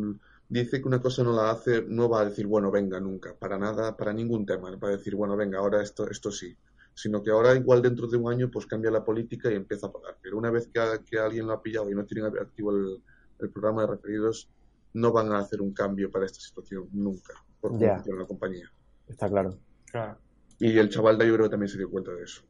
dice 0.46 0.82
que 0.82 0.86
una 0.86 1.00
cosa 1.00 1.22
no 1.22 1.34
la 1.34 1.50
hace, 1.50 1.82
no 1.88 2.10
va 2.10 2.20
a 2.20 2.24
decir, 2.26 2.46
bueno, 2.46 2.70
venga, 2.70 3.00
nunca, 3.00 3.34
para 3.34 3.56
nada, 3.58 3.96
para 3.96 4.12
ningún 4.12 4.44
tema, 4.44 4.70
va 4.76 4.88
a 4.88 4.90
decir, 4.90 5.16
bueno, 5.16 5.34
venga, 5.34 5.60
ahora 5.60 5.82
esto, 5.82 6.10
esto 6.10 6.30
sí. 6.30 6.54
Sino 6.92 7.22
que 7.22 7.30
ahora, 7.30 7.54
igual 7.54 7.80
dentro 7.80 8.06
de 8.06 8.18
un 8.18 8.30
año, 8.30 8.50
pues 8.50 8.66
cambia 8.66 8.90
la 8.90 9.02
política 9.02 9.50
y 9.50 9.54
empieza 9.54 9.86
a 9.86 9.92
pagar. 9.92 10.18
Pero 10.20 10.36
una 10.36 10.50
vez 10.50 10.68
que, 10.68 10.80
que 11.08 11.18
alguien 11.18 11.46
lo 11.46 11.54
ha 11.54 11.62
pillado 11.62 11.90
y 11.90 11.94
no 11.94 12.04
tiene 12.04 12.28
activo 12.28 12.72
el, 12.72 13.02
el 13.38 13.48
programa 13.48 13.80
de 13.80 13.92
referidos, 13.92 14.50
no 14.92 15.10
van 15.10 15.32
a 15.32 15.38
hacer 15.38 15.62
un 15.62 15.72
cambio 15.72 16.10
para 16.10 16.26
esta 16.26 16.40
situación 16.40 16.86
nunca, 16.92 17.32
por 17.62 17.70
funciona 17.70 18.20
la 18.20 18.26
compañía. 18.26 18.70
Está 19.08 19.26
claro. 19.28 19.56
Claro. 19.90 20.16
Y 20.58 20.78
el 20.78 20.88
chaval 20.88 21.16
de 21.16 21.24
ahí 21.24 21.30
yo 21.30 21.36
creo 21.36 21.46
que 21.46 21.50
también 21.50 21.68
se 21.68 21.78
dio 21.78 21.90
cuenta 21.90 22.12
de 22.12 22.22
eso. 22.22 22.42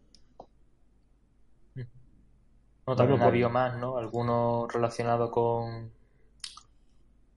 No, 2.87 2.97
también 2.97 3.23
ha 3.23 3.27
habido 3.27 3.51
más, 3.51 3.79
¿no? 3.79 3.99
Algunos 3.99 4.73
relacionados 4.73 5.31
con, 5.31 5.91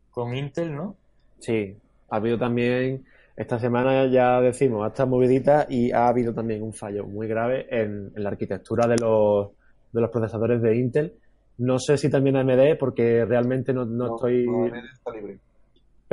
con 0.10 0.36
Intel, 0.36 0.76
¿no? 0.76 0.96
Sí, 1.40 1.78
ha 2.10 2.16
habido 2.16 2.40
también, 2.40 3.06
esta 3.36 3.60
semana 3.60 4.08
ya 4.08 4.42
decimos, 4.42 4.88
hasta 4.88 5.06
movidita 5.06 5.68
y 5.70 5.92
ha 5.92 6.08
habido 6.08 6.34
también 6.34 6.64
un 6.64 6.74
fallo 6.74 7.06
muy 7.06 7.28
grave 7.28 7.68
en, 7.70 8.12
en 8.16 8.24
la 8.24 8.30
arquitectura 8.30 8.88
de 8.88 8.98
los, 8.98 9.52
de 9.92 10.02
los 10.02 10.10
procesadores 10.10 10.60
de 10.62 10.76
Intel. 10.76 11.14
No 11.60 11.78
sé 11.78 11.98
si 11.98 12.10
también 12.10 12.36
AMD, 12.36 12.78
porque 12.80 13.24
realmente 13.26 13.74
no, 13.74 13.86
no 13.86 14.16
estoy, 14.16 14.48
está 14.92 15.12
libre. 15.12 15.40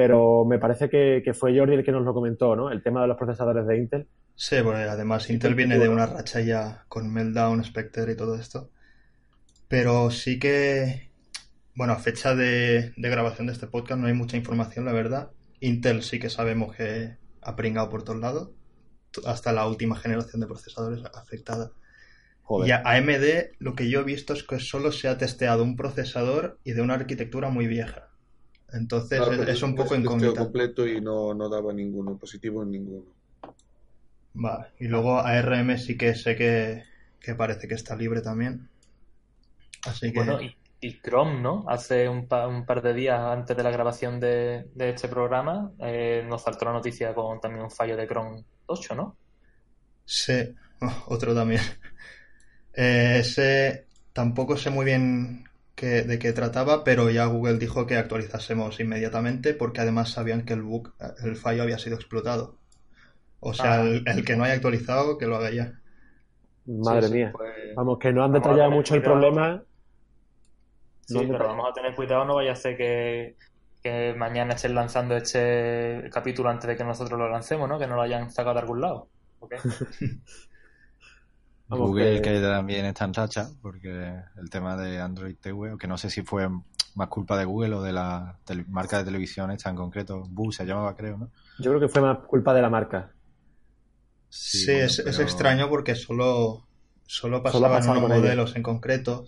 Pero 0.00 0.46
me 0.46 0.58
parece 0.58 0.88
que, 0.88 1.20
que 1.22 1.34
fue 1.34 1.54
Jordi 1.54 1.74
el 1.74 1.84
que 1.84 1.92
nos 1.92 2.06
lo 2.06 2.14
comentó, 2.14 2.56
¿no? 2.56 2.70
El 2.70 2.82
tema 2.82 3.02
de 3.02 3.08
los 3.08 3.18
procesadores 3.18 3.66
de 3.66 3.76
Intel. 3.76 4.08
Sí, 4.34 4.56
porque 4.64 4.80
además 4.84 5.28
Intel 5.28 5.54
viene 5.54 5.78
de 5.78 5.90
una 5.90 6.06
racha 6.06 6.40
ya 6.40 6.86
con 6.88 7.12
Meltdown, 7.12 7.62
Spectre 7.62 8.10
y 8.10 8.16
todo 8.16 8.34
esto. 8.34 8.70
Pero 9.68 10.10
sí 10.10 10.38
que, 10.38 11.10
bueno, 11.74 11.92
a 11.92 11.96
fecha 11.96 12.34
de, 12.34 12.94
de 12.96 13.10
grabación 13.10 13.46
de 13.46 13.52
este 13.52 13.66
podcast 13.66 14.00
no 14.00 14.06
hay 14.06 14.14
mucha 14.14 14.38
información, 14.38 14.86
la 14.86 14.94
verdad. 14.94 15.32
Intel 15.60 16.02
sí 16.02 16.18
que 16.18 16.30
sabemos 16.30 16.74
que 16.74 17.18
ha 17.42 17.54
pringado 17.54 17.90
por 17.90 18.02
todos 18.02 18.20
lados, 18.20 18.52
hasta 19.26 19.52
la 19.52 19.66
última 19.66 19.96
generación 19.96 20.40
de 20.40 20.46
procesadores 20.46 21.04
afectada. 21.12 21.72
Joder. 22.40 22.68
Y 22.68 22.72
a 22.72 22.82
AMD 22.86 23.52
lo 23.58 23.74
que 23.74 23.90
yo 23.90 24.00
he 24.00 24.04
visto 24.04 24.32
es 24.32 24.44
que 24.44 24.60
solo 24.60 24.92
se 24.92 25.08
ha 25.08 25.18
testeado 25.18 25.62
un 25.62 25.76
procesador 25.76 26.58
y 26.64 26.72
de 26.72 26.80
una 26.80 26.94
arquitectura 26.94 27.50
muy 27.50 27.66
vieja. 27.66 28.09
Entonces 28.72 29.28
Claro, 29.28 29.34
es, 29.44 29.62
un 29.62 29.76
poco 29.76 29.94
incógnita. 29.94 30.42
completo 30.42 30.86
y 30.86 31.00
no, 31.00 31.32
no 31.34 31.48
daba 31.48 31.72
ninguno 31.72 32.16
positivo 32.18 32.62
en 32.64 32.70
ninguno. 32.72 33.04
Vale. 34.34 34.72
Y 34.80 34.88
luego 34.88 35.20
ARM 35.20 35.78
sí 35.78 35.96
que 35.96 36.16
sé 36.16 36.34
que, 36.34 36.82
que 37.20 37.36
parece 37.36 37.68
que 37.68 37.74
está 37.74 37.94
libre 37.94 38.20
también. 38.22 38.68
Así 39.84 40.12
que 40.12 40.22
Bueno, 40.22 40.40
y, 40.40 40.56
y 40.80 41.00
Chrome, 41.00 41.40
¿no? 41.40 41.64
Hace 41.68 42.08
un, 42.08 42.26
pa- 42.28 42.46
un 42.48 42.64
par 42.66 42.82
de 42.82 42.92
días 42.94 43.20
antes 43.20 43.56
de 43.56 43.62
la 43.62 43.70
grabación 43.70 44.18
de, 44.20 44.64
de 44.74 44.90
este 44.90 45.08
programa, 45.08 45.72
eh, 45.80 46.24
nos 46.26 46.42
saltó 46.42 46.64
la 46.66 46.72
noticia 46.72 47.14
con 47.14 47.40
también 47.40 47.64
un 47.64 47.70
fallo 47.70 47.96
de 47.96 48.06
Chrome 48.08 48.44
8, 48.66 48.94
¿no? 48.94 49.18
sí, 50.04 50.54
otro 51.06 51.34
también. 51.34 51.60
Eh, 52.72 53.18
ese 53.20 53.86
tampoco 54.12 54.56
sé 54.56 54.70
muy 54.70 54.84
bien 54.84 55.44
qué- 55.80 56.02
de 56.02 56.18
qué 56.18 56.32
trataba, 56.32 56.84
pero 56.84 57.08
ya 57.10 57.24
Google 57.26 57.58
dijo 57.58 57.86
que 57.86 57.96
actualizásemos 57.96 58.78
inmediatamente 58.80 59.54
porque 59.54 59.80
además 59.80 60.10
sabían 60.10 60.44
que 60.44 60.52
el 60.52 60.62
bug, 60.62 60.92
el 61.24 61.36
fallo 61.36 61.62
había 61.62 61.78
sido 61.78 61.96
explotado. 61.96 62.56
O 63.40 63.54
sea, 63.54 63.80
Ah. 63.80 63.82
el, 63.84 64.02
el 64.06 64.24
que 64.24 64.36
no 64.36 64.44
haya 64.44 64.54
actualizado, 64.54 65.16
que 65.16 65.26
lo 65.26 65.36
haga 65.36 65.50
ya. 65.50 65.72
Madre 66.66 67.02
Sí, 67.02 67.08
sí, 67.08 67.14
mía. 67.14 67.32
pues- 67.32 67.74
Vamos, 67.74 67.98
que 67.98 68.12
no 68.12 68.22
han 68.24 68.32
Vamos 68.32 68.44
detallado 68.46 68.70
mucho 68.70 68.94
el 68.94 69.02
problema. 69.02 69.62
Sí, 71.06 71.14
No, 71.14 71.20
pero 71.32 71.46
vamos 71.48 71.66
a 71.70 71.72
tener 71.72 71.94
cuidado, 71.94 72.24
no 72.26 72.34
vaya 72.36 72.52
a 72.52 72.56
ser 72.56 72.76
que, 72.76 73.36
que 73.82 74.14
mañana 74.16 74.54
estén 74.54 74.74
lanzando 74.74 75.16
este 75.16 76.08
capítulo 76.12 76.50
antes 76.50 76.68
de 76.68 76.76
que 76.76 76.84
nosotros 76.84 77.18
lo 77.18 77.28
lancemos, 77.30 77.68
¿no? 77.68 77.78
Que 77.78 77.86
no 77.86 77.96
lo 77.96 78.02
hayan 78.02 78.30
sacado 78.30 78.54
de 78.54 78.60
algún 78.60 78.80
lado. 78.82 79.08
¿ok? 79.40 79.54
Vamos, 81.70 81.88
Google 81.88 82.16
que- 82.20 82.22
que 82.22 82.40
también 82.40 82.84
está 82.86 83.04
en 83.06 83.14
racha, 83.14 83.48
porque 83.62 84.14
el 84.36 84.50
tema 84.50 84.76
de 84.76 85.00
Android 85.00 85.36
TV, 85.40 85.76
que 85.78 85.86
no 85.86 85.96
sé 85.96 86.10
si 86.10 86.22
fue 86.22 86.48
más 86.96 87.08
culpa 87.08 87.38
de 87.38 87.44
Google 87.44 87.74
o 87.76 87.82
de 87.82 87.92
la 87.92 88.38
tele- 88.44 88.64
marca 88.68 88.98
de 88.98 89.04
televisión 89.04 89.50
esta 89.50 89.70
en 89.70 89.76
concreto, 89.76 90.24
Bu 90.28 90.50
se 90.52 90.66
llamaba 90.66 90.94
creo, 90.96 91.16
¿no? 91.16 91.30
Yo 91.58 91.70
creo 91.70 91.80
que 91.80 91.88
fue 91.88 92.02
más 92.02 92.18
culpa 92.26 92.52
de 92.52 92.62
la 92.62 92.70
marca. 92.70 93.12
Sí, 94.28 94.66
bueno, 94.72 94.84
es, 94.86 94.98
extraño 95.18 95.68
porque 95.68 95.94
solo, 95.94 96.66
solo 97.06 97.42
pasaban 97.42 97.82
unos 97.82 98.02
con 98.02 98.12
ella. 98.12 98.20
modelos 98.20 98.56
en 98.56 98.62
concreto. 98.62 99.24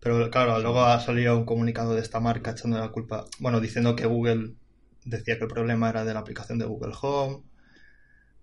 Pero 0.00 0.30
claro, 0.30 0.58
luego 0.60 0.82
ha 0.84 1.00
salido 1.00 1.36
un 1.36 1.44
comunicado 1.46 1.94
de 1.94 2.00
esta 2.02 2.20
marca 2.20 2.52
echando 2.52 2.78
la 2.78 2.90
culpa, 2.90 3.24
bueno, 3.40 3.60
diciendo 3.60 3.96
que 3.96 4.06
Google 4.06 4.54
decía 5.04 5.36
que 5.38 5.44
el 5.44 5.50
problema 5.50 5.88
era 5.90 6.04
de 6.04 6.14
la 6.14 6.20
aplicación 6.20 6.58
de 6.58 6.66
Google 6.66 6.94
Home. 7.00 7.42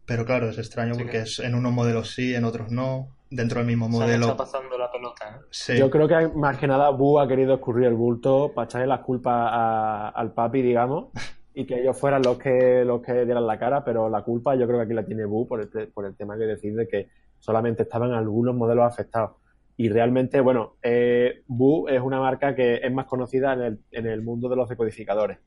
Pero 0.06 0.26
claro, 0.26 0.50
es 0.50 0.58
extraño 0.58 0.96
Sí. 0.96 1.02
porque 1.04 1.20
es, 1.20 1.40
en 1.40 1.56
unos 1.56 1.72
modelos 1.72 2.12
sí, 2.12 2.36
en 2.36 2.44
otros 2.44 2.72
no. 2.72 3.16
Dentro 3.36 3.60
del 3.60 3.68
mismo 3.68 3.86
Se 3.88 3.92
modelo. 3.92 4.14
estado 4.28 4.38
pasando 4.38 4.78
la 4.78 4.92
pelota, 4.92 5.26
¿eh? 5.40 5.46
Sí, 5.50 5.78
Yo 5.78 5.90
creo 5.90 6.08
que 6.08 6.28
más 6.36 6.58
que 6.58 6.68
nada 6.68 6.90
Bu 6.92 7.20
ha 7.20 7.28
querido 7.28 7.56
escurrir 7.56 7.86
el 7.88 7.96
bulto 7.96 8.52
para 8.54 8.66
echarle 8.66 8.88
las 8.88 9.00
culpas 9.02 9.34
a- 9.52 10.10
al 10.10 10.34
papi, 10.34 10.62
digamos, 10.62 11.08
y 11.54 11.66
que 11.66 11.82
ellos 11.82 11.98
fueran 12.00 12.22
los 12.24 12.38
que 12.38 12.84
los 12.86 13.02
que 13.02 13.26
dieran 13.26 13.46
la 13.48 13.58
cara, 13.58 13.84
pero 13.84 14.10
la 14.10 14.22
culpa 14.24 14.56
yo 14.56 14.66
creo 14.68 14.80
que 14.80 14.86
aquí 14.86 14.94
la 14.94 15.06
tiene 15.06 15.26
Bu 15.26 15.48
por 15.48 15.62
el, 15.62 15.70
por 15.94 16.06
el 16.06 16.16
tema 16.16 16.38
que 16.38 16.44
decís 16.46 16.76
de 16.76 16.88
que 16.88 17.10
solamente 17.40 17.84
estaban 17.84 18.12
algunos 18.14 18.56
modelos 18.56 18.86
afectados. 18.86 19.32
Y 19.76 19.90
realmente, 19.90 20.40
bueno, 20.40 20.76
eh, 20.84 21.42
Bu 21.48 21.88
es 21.88 22.00
una 22.02 22.20
marca 22.20 22.54
que 22.56 22.76
es 22.84 22.92
más 22.94 23.06
conocida 23.08 23.54
en 23.54 23.62
el, 23.62 23.80
en 23.92 24.06
el 24.08 24.22
mundo 24.22 24.48
de 24.48 24.56
los 24.56 24.70
decodificadores. 24.70 25.40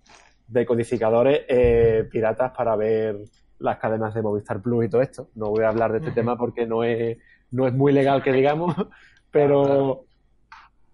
Decodificadores 0.49 1.43
eh, 1.49 2.09
piratas 2.11 2.53
para 2.57 2.77
ver 2.77 3.17
las 3.59 3.79
cadenas 3.79 4.15
de 4.15 4.23
Movistar 4.23 4.61
Plus 4.61 4.85
y 4.85 4.89
todo 4.89 5.01
esto. 5.03 5.29
No 5.35 5.51
voy 5.51 5.65
a 5.65 5.69
hablar 5.69 5.93
de 5.93 5.99
este 5.99 6.11
tema 6.13 6.37
porque 6.37 6.67
no 6.67 6.85
es, 6.85 7.19
no 7.51 7.67
es 7.67 7.75
muy 7.75 7.93
legal 7.93 8.23
que 8.23 8.33
digamos, 8.33 8.75
pero 9.31 10.05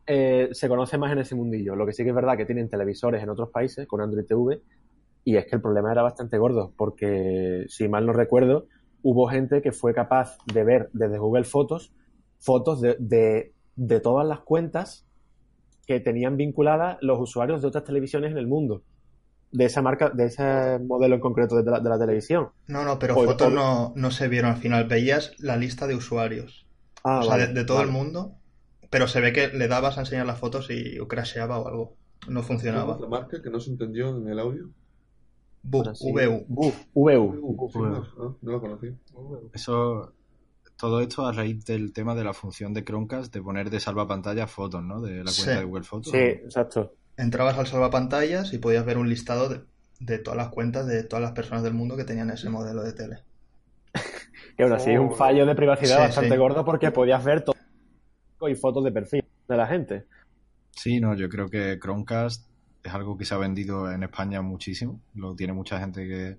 eh, 0.06 0.48
se 0.52 0.68
conoce 0.68 0.98
más 0.98 1.12
en 1.12 1.18
ese 1.18 1.34
mundillo. 1.34 1.76
Lo 1.76 1.86
que 1.86 1.92
sí 1.92 2.02
que 2.02 2.10
es 2.10 2.14
verdad 2.14 2.36
que 2.36 2.46
tienen 2.46 2.68
televisores 2.68 3.22
en 3.22 3.28
otros 3.28 3.50
países 3.50 3.86
con 3.86 4.00
Android 4.00 4.26
TV 4.26 4.60
y 5.24 5.36
es 5.36 5.46
que 5.46 5.56
el 5.56 5.62
problema 5.62 5.92
era 5.92 6.02
bastante 6.02 6.38
gordo 6.38 6.72
porque, 6.76 7.64
si 7.68 7.88
mal 7.88 8.06
no 8.06 8.12
recuerdo, 8.12 8.66
hubo 9.02 9.28
gente 9.28 9.62
que 9.62 9.72
fue 9.72 9.94
capaz 9.94 10.36
de 10.52 10.64
ver 10.64 10.90
desde 10.92 11.18
Google 11.18 11.44
Fotos 11.44 11.92
fotos 12.38 12.80
de, 12.80 12.96
de, 12.98 13.52
de 13.76 14.00
todas 14.00 14.26
las 14.26 14.40
cuentas 14.40 15.06
que 15.86 16.00
tenían 16.00 16.36
vinculadas 16.36 16.98
los 17.00 17.20
usuarios 17.20 17.62
de 17.62 17.68
otras 17.68 17.84
televisiones 17.84 18.32
en 18.32 18.38
el 18.38 18.48
mundo 18.48 18.82
de 19.52 19.66
esa 19.66 19.82
marca, 19.82 20.08
de 20.10 20.24
ese 20.24 20.78
modelo 20.80 21.14
en 21.14 21.20
concreto 21.20 21.56
de 21.56 21.70
la, 21.70 21.78
de 21.78 21.88
la 21.88 21.98
televisión. 21.98 22.48
No, 22.66 22.84
no, 22.84 22.98
pero 22.98 23.14
fotos 23.14 23.52
no, 23.52 23.92
no, 23.94 24.10
se 24.10 24.28
vieron 24.28 24.52
al 24.52 24.56
final. 24.56 24.88
Veías 24.88 25.32
la 25.38 25.56
lista 25.56 25.86
de 25.86 25.94
usuarios. 25.94 26.66
Ah, 27.04 27.20
o 27.20 27.22
sea, 27.24 27.46
de, 27.46 27.64
todo 27.64 27.82
el 27.82 27.90
mundo. 27.90 28.32
Pero 28.90 29.06
se 29.08 29.20
ve 29.20 29.32
que 29.32 29.48
le 29.48 29.68
dabas 29.68 29.98
a 29.98 30.00
enseñar 30.00 30.26
las 30.26 30.38
fotos 30.38 30.68
y 30.70 30.98
crasheaba 31.06 31.58
o 31.58 31.68
algo. 31.68 31.96
No 32.28 32.42
funcionaba. 32.42 32.98
¿La 33.00 33.08
marca 33.08 33.42
que 33.42 33.50
no 33.50 33.60
se 33.60 33.70
entendió 33.70 34.16
en 34.16 34.28
el 34.28 34.38
audio? 34.38 34.70
VU. 35.64 35.82
VU. 36.48 36.72
VU. 36.94 37.70
Ah, 37.84 38.34
no 38.40 38.52
lo 38.52 38.60
conocí. 38.60 38.88
Eso, 39.52 40.12
todo 40.76 41.00
esto 41.00 41.26
a 41.26 41.32
raíz 41.32 41.64
del 41.66 41.92
tema 41.92 42.14
de 42.14 42.24
la 42.24 42.32
función 42.32 42.72
de 42.72 42.84
Chromecast 42.84 43.32
de 43.32 43.42
poner 43.42 43.70
de 43.70 43.80
salvapantalla 43.80 44.46
fotos, 44.46 44.82
¿no? 44.82 45.00
De 45.00 45.22
la 45.22 45.30
cuenta 45.30 45.58
de 45.58 45.64
Google 45.64 45.84
Fotos. 45.84 46.12
Sí, 46.12 46.18
exacto 46.18 46.92
entrabas 47.16 47.58
al 47.58 47.66
salvapantallas 47.66 48.52
y 48.52 48.58
podías 48.58 48.84
ver 48.84 48.98
un 48.98 49.08
listado 49.08 49.48
de, 50.00 50.18
todas 50.18 50.36
las 50.36 50.48
cuentas 50.48 50.86
de 50.86 51.04
todas 51.04 51.22
las 51.22 51.32
personas 51.32 51.62
del 51.62 51.74
mundo 51.74 51.96
que 51.96 52.04
tenían 52.04 52.30
ese 52.30 52.48
modelo 52.48 52.82
de 52.82 52.92
tele. 52.92 53.18
y 54.58 54.62
ahora 54.62 54.78
sí 54.78 54.90
es 54.90 54.98
un 54.98 55.14
fallo 55.14 55.46
de 55.46 55.54
privacidad 55.54 55.98
bastante 55.98 56.36
gordo 56.36 56.64
porque 56.64 56.90
podías 56.90 57.22
ver 57.24 57.42
todo 57.42 57.56
y 58.48 58.54
fotos 58.56 58.82
de 58.84 58.92
perfil 58.92 59.24
de 59.48 59.56
la 59.56 59.66
gente. 59.66 60.06
Sí, 60.72 61.00
no, 61.00 61.14
yo 61.14 61.28
creo 61.28 61.48
que 61.48 61.78
Chromecast 61.78 62.48
es 62.82 62.92
algo 62.92 63.16
que 63.16 63.24
se 63.24 63.34
ha 63.34 63.38
vendido 63.38 63.90
en 63.90 64.02
España 64.02 64.42
muchísimo. 64.42 65.00
Lo 65.14 65.36
tiene 65.36 65.52
mucha 65.52 65.78
gente 65.78 66.08
que, 66.08 66.38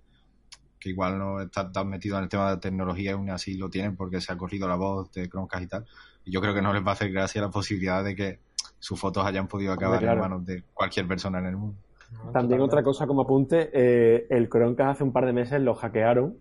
que 0.79 0.89
igual 0.89 1.17
no 1.17 1.41
está 1.41 1.71
tan 1.71 1.87
metido 1.87 2.17
en 2.17 2.23
el 2.23 2.29
tema 2.29 2.51
de 2.51 2.57
tecnología 2.57 3.11
y 3.11 3.13
aún 3.13 3.29
así 3.29 3.55
lo 3.55 3.69
tienen 3.69 3.95
porque 3.95 4.19
se 4.19 4.33
ha 4.33 4.37
corrido 4.37 4.67
la 4.67 4.75
voz 4.75 5.11
de 5.13 5.29
Chromecast 5.29 5.63
y 5.63 5.67
tal. 5.67 5.85
Y 6.25 6.31
yo 6.31 6.41
creo 6.41 6.53
que 6.53 6.61
no 6.61 6.73
les 6.73 6.85
va 6.85 6.89
a 6.89 6.93
hacer 6.93 7.11
gracia 7.11 7.41
la 7.41 7.49
posibilidad 7.49 8.03
de 8.03 8.15
que 8.15 8.39
sus 8.83 8.99
fotos 8.99 9.25
hayan 9.25 9.47
podido 9.47 9.71
acabar 9.71 10.03
en 10.03 10.19
manos 10.19 10.45
de 10.45 10.61
cualquier 10.73 11.07
persona 11.07 11.39
en 11.39 11.45
el 11.45 11.55
mundo. 11.55 11.77
También 12.33 12.59
otra 12.59 12.83
cosa 12.83 13.07
como 13.07 13.21
apunte, 13.21 13.69
eh, 13.71 14.27
el 14.29 14.49
Chromecast 14.49 14.95
hace 14.95 15.05
un 15.05 15.13
par 15.13 15.25
de 15.25 15.31
meses 15.31 15.61
lo 15.61 15.73
hackearon. 15.73 16.37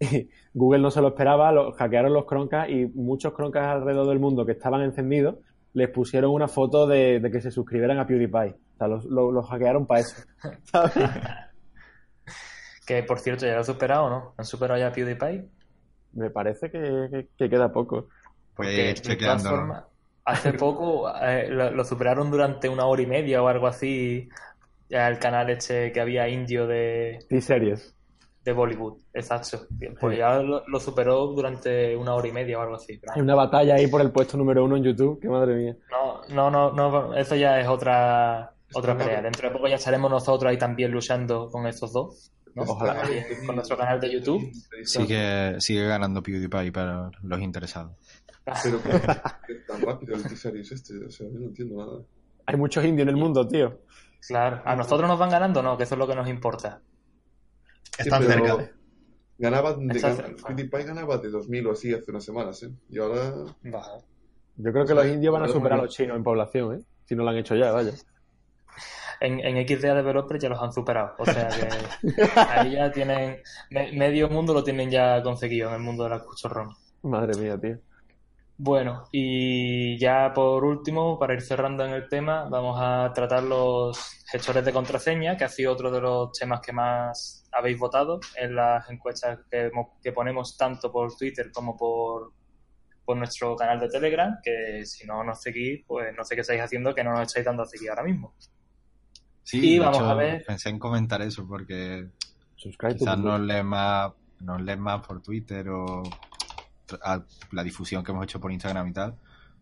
Google 0.54 0.80
no 0.80 0.90
se 0.90 1.00
lo 1.00 1.06
esperaba, 1.08 1.52
lo 1.52 1.70
hackearon 1.70 2.12
los 2.12 2.26
Chromecast 2.26 2.68
y 2.68 2.86
muchos 2.86 3.32
Chromecast 3.32 3.76
alrededor 3.76 4.08
del 4.08 4.18
mundo 4.18 4.44
que 4.44 4.52
estaban 4.52 4.82
encendidos 4.82 5.36
les 5.72 5.88
pusieron 5.90 6.32
una 6.32 6.48
foto 6.48 6.88
de, 6.88 7.22
que 7.30 7.40
se 7.40 7.52
suscribieran 7.52 8.00
a 8.00 8.08
PewDiePie. 8.08 8.56
O 8.74 8.76
sea, 8.76 8.88
los, 8.88 9.48
hackearon 9.48 9.86
para 9.86 10.00
eso. 10.00 10.16
que 12.88 13.04
por 13.04 13.20
cierto, 13.20 13.46
¿ya 13.46 13.52
lo 13.52 13.58
han 13.58 13.64
superado 13.64 14.10
no? 14.10 14.34
¿Han 14.36 14.44
superado 14.44 14.80
ya 14.80 14.88
a 14.88 14.92
PewDiePie? 14.92 15.48
Me 16.14 16.30
parece 16.30 16.72
que, 16.72 17.28
queda 17.36 17.70
poco. 17.70 18.08
Pues 18.56 19.00
chequeando. 19.00 19.86
Hace 20.28 20.52
poco 20.54 21.10
eh, 21.22 21.48
lo, 21.48 21.84
superaron 21.84 22.30
durante 22.30 22.68
una 22.68 22.84
hora 22.84 23.02
y 23.02 23.06
media 23.06 23.42
o 23.42 23.48
algo 23.48 23.66
así. 23.66 24.28
Ya 24.88 25.08
el 25.08 25.18
canal 25.18 25.50
este 25.50 25.90
que 25.92 26.00
había 26.00 26.28
indio 26.28 26.66
de. 26.66 27.18
Y 27.30 27.40
series. 27.40 27.94
De 28.44 28.52
Bollywood, 28.52 28.98
exacto. 29.12 29.66
Pues 30.00 30.16
ya 30.16 30.38
lo, 30.40 30.80
superó 30.80 31.26
durante 31.28 31.94
una 31.96 32.14
hora 32.14 32.28
y 32.28 32.32
media 32.32 32.58
o 32.58 32.62
algo 32.62 32.76
así. 32.76 32.98
Hay 33.14 33.20
una 33.20 33.34
batalla 33.34 33.74
ahí 33.74 33.86
por 33.88 34.00
el 34.00 34.10
puesto 34.10 34.38
número 34.38 34.64
uno 34.64 34.76
en 34.76 34.84
YouTube, 34.84 35.20
que 35.20 35.28
madre 35.28 35.54
mía. 35.54 35.76
No, 35.90 36.50
no, 36.50 36.50
no, 36.50 36.72
no 36.72 37.14
eso 37.14 37.34
ya 37.34 37.60
es 37.60 37.68
otra 37.68 38.54
otra 38.72 38.96
pelea. 38.96 39.22
Dentro 39.22 39.48
de 39.48 39.54
poco 39.54 39.68
ya 39.68 39.76
estaremos 39.76 40.10
nosotros 40.10 40.50
ahí 40.50 40.58
también 40.58 40.90
luchando 40.90 41.50
con 41.50 41.66
estos 41.66 41.92
dos. 41.92 42.32
Ojalá. 42.54 43.02
Con 43.46 43.56
nuestro 43.56 43.76
canal 43.76 44.00
de 44.00 44.12
YouTube. 44.12 44.50
Sigue, 44.82 45.60
sigue 45.60 45.86
ganando 45.86 46.22
PewDiePie 46.22 46.72
para 46.72 47.10
los 47.22 47.40
interesados. 47.40 47.92
Pero 48.62 48.78
es 49.48 49.66
tan 49.66 49.80
rápido 49.82 50.14
el 50.16 50.22
T-Series 50.22 50.72
este, 50.72 51.04
o 51.04 51.10
sea, 51.10 51.26
yo 51.28 51.38
no 51.38 51.46
entiendo 51.46 51.76
nada. 51.76 52.02
Hay 52.46 52.56
muchos 52.56 52.84
indios 52.84 53.08
en 53.08 53.14
el 53.14 53.16
mundo, 53.16 53.46
tío. 53.46 53.80
Claro, 54.26 54.62
¿a 54.64 54.74
nosotros 54.74 55.08
nos 55.08 55.18
van 55.18 55.30
ganando 55.30 55.62
no? 55.62 55.76
Que 55.76 55.84
eso 55.84 55.94
es 55.94 55.98
lo 55.98 56.06
que 56.06 56.14
nos 56.14 56.28
importa. 56.28 56.80
Están 57.98 58.22
cerca. 58.22 58.72
Ganaba 59.38 59.74
de, 59.74 60.00
PewDiePie 60.00 60.84
ganaba 60.84 61.18
de 61.18 61.30
2000 61.30 61.66
o 61.68 61.72
así 61.72 61.94
hace 61.94 62.10
unas 62.10 62.24
semanas, 62.24 62.60
¿eh? 62.64 62.70
Y 62.90 62.98
ahora... 62.98 63.32
Yo 64.56 64.72
creo 64.72 64.84
que 64.84 64.94
los 64.94 65.06
indios 65.06 65.32
van 65.32 65.44
a 65.44 65.48
superar 65.48 65.78
a 65.78 65.82
los 65.82 65.94
chinos 65.94 66.16
en 66.16 66.24
población, 66.24 66.74
¿eh? 66.74 66.84
Si 67.04 67.14
no 67.14 67.22
lo 67.22 67.30
han 67.30 67.36
hecho 67.36 67.54
ya, 67.54 67.70
vaya. 67.70 67.92
En, 69.20 69.38
en 69.38 69.66
XDA 69.66 69.94
Developers 69.94 70.42
ya 70.42 70.48
los 70.48 70.60
han 70.60 70.72
superado. 70.72 71.14
O 71.18 71.24
sea 71.24 71.48
que 71.48 72.08
ahí 72.40 72.72
ya 72.72 72.90
tienen... 72.90 73.38
medio 73.70 74.28
mundo 74.28 74.52
lo 74.52 74.64
tienen 74.64 74.90
ya 74.90 75.22
conseguido 75.22 75.68
en 75.68 75.76
el 75.76 75.82
mundo 75.82 76.04
de 76.04 76.10
la 76.10 76.24
cuchorrón. 76.24 76.74
Madre 77.02 77.40
mía, 77.40 77.56
tío. 77.58 77.78
Bueno, 78.60 79.04
y 79.12 79.96
ya 79.98 80.32
por 80.34 80.64
último, 80.64 81.16
para 81.16 81.32
ir 81.32 81.42
cerrando 81.42 81.84
en 81.86 81.92
el 81.92 82.08
tema, 82.08 82.48
vamos 82.48 82.76
a 82.80 83.12
tratar 83.14 83.44
los 83.44 83.96
gestores 84.26 84.64
de 84.64 84.72
contraseña, 84.72 85.36
que 85.36 85.44
ha 85.44 85.48
sido 85.48 85.72
otro 85.72 85.92
de 85.92 86.00
los 86.00 86.32
temas 86.32 86.60
que 86.60 86.72
más 86.72 87.48
habéis 87.52 87.78
votado 87.78 88.18
en 88.36 88.56
las 88.56 88.90
encuestas 88.90 89.38
que, 89.48 89.70
ponemos 90.12 90.56
tanto 90.56 90.90
por 90.90 91.16
Twitter 91.16 91.52
como 91.52 91.76
por, 91.76 92.32
por 93.04 93.16
nuestro 93.16 93.54
canal 93.54 93.78
de 93.78 93.88
Telegram, 93.88 94.40
que 94.42 94.84
si 94.84 95.06
no 95.06 95.22
nos 95.22 95.40
seguís, 95.40 95.84
pues 95.86 96.12
no 96.16 96.24
sé 96.24 96.34
qué 96.34 96.40
estáis 96.40 96.60
haciendo, 96.60 96.92
que 96.92 97.04
no 97.04 97.12
nos 97.12 97.28
estáis 97.28 97.46
dando 97.46 97.62
a 97.62 97.66
seguir 97.66 97.90
ahora 97.90 98.02
mismo. 98.02 98.34
Sí, 99.44 99.78
vamos 99.78 100.00
a 100.00 100.14
ver. 100.14 100.44
Pensé 100.44 100.70
en 100.70 100.80
comentar 100.80 101.22
eso 101.22 101.46
porque 101.46 102.08
quizás 102.56 103.18
nos 103.18 103.40
lees 103.40 103.64
más, 103.64 104.12
nos 104.40 104.60
lees 104.60 104.78
más 104.80 105.06
por 105.06 105.22
Twitter 105.22 105.68
o 105.68 106.02
a 107.02 107.24
la 107.52 107.64
difusión 107.64 108.02
que 108.02 108.12
hemos 108.12 108.24
hecho 108.24 108.40
por 108.40 108.52
Instagram 108.52 108.88
y 108.88 108.92
tal, 108.92 109.14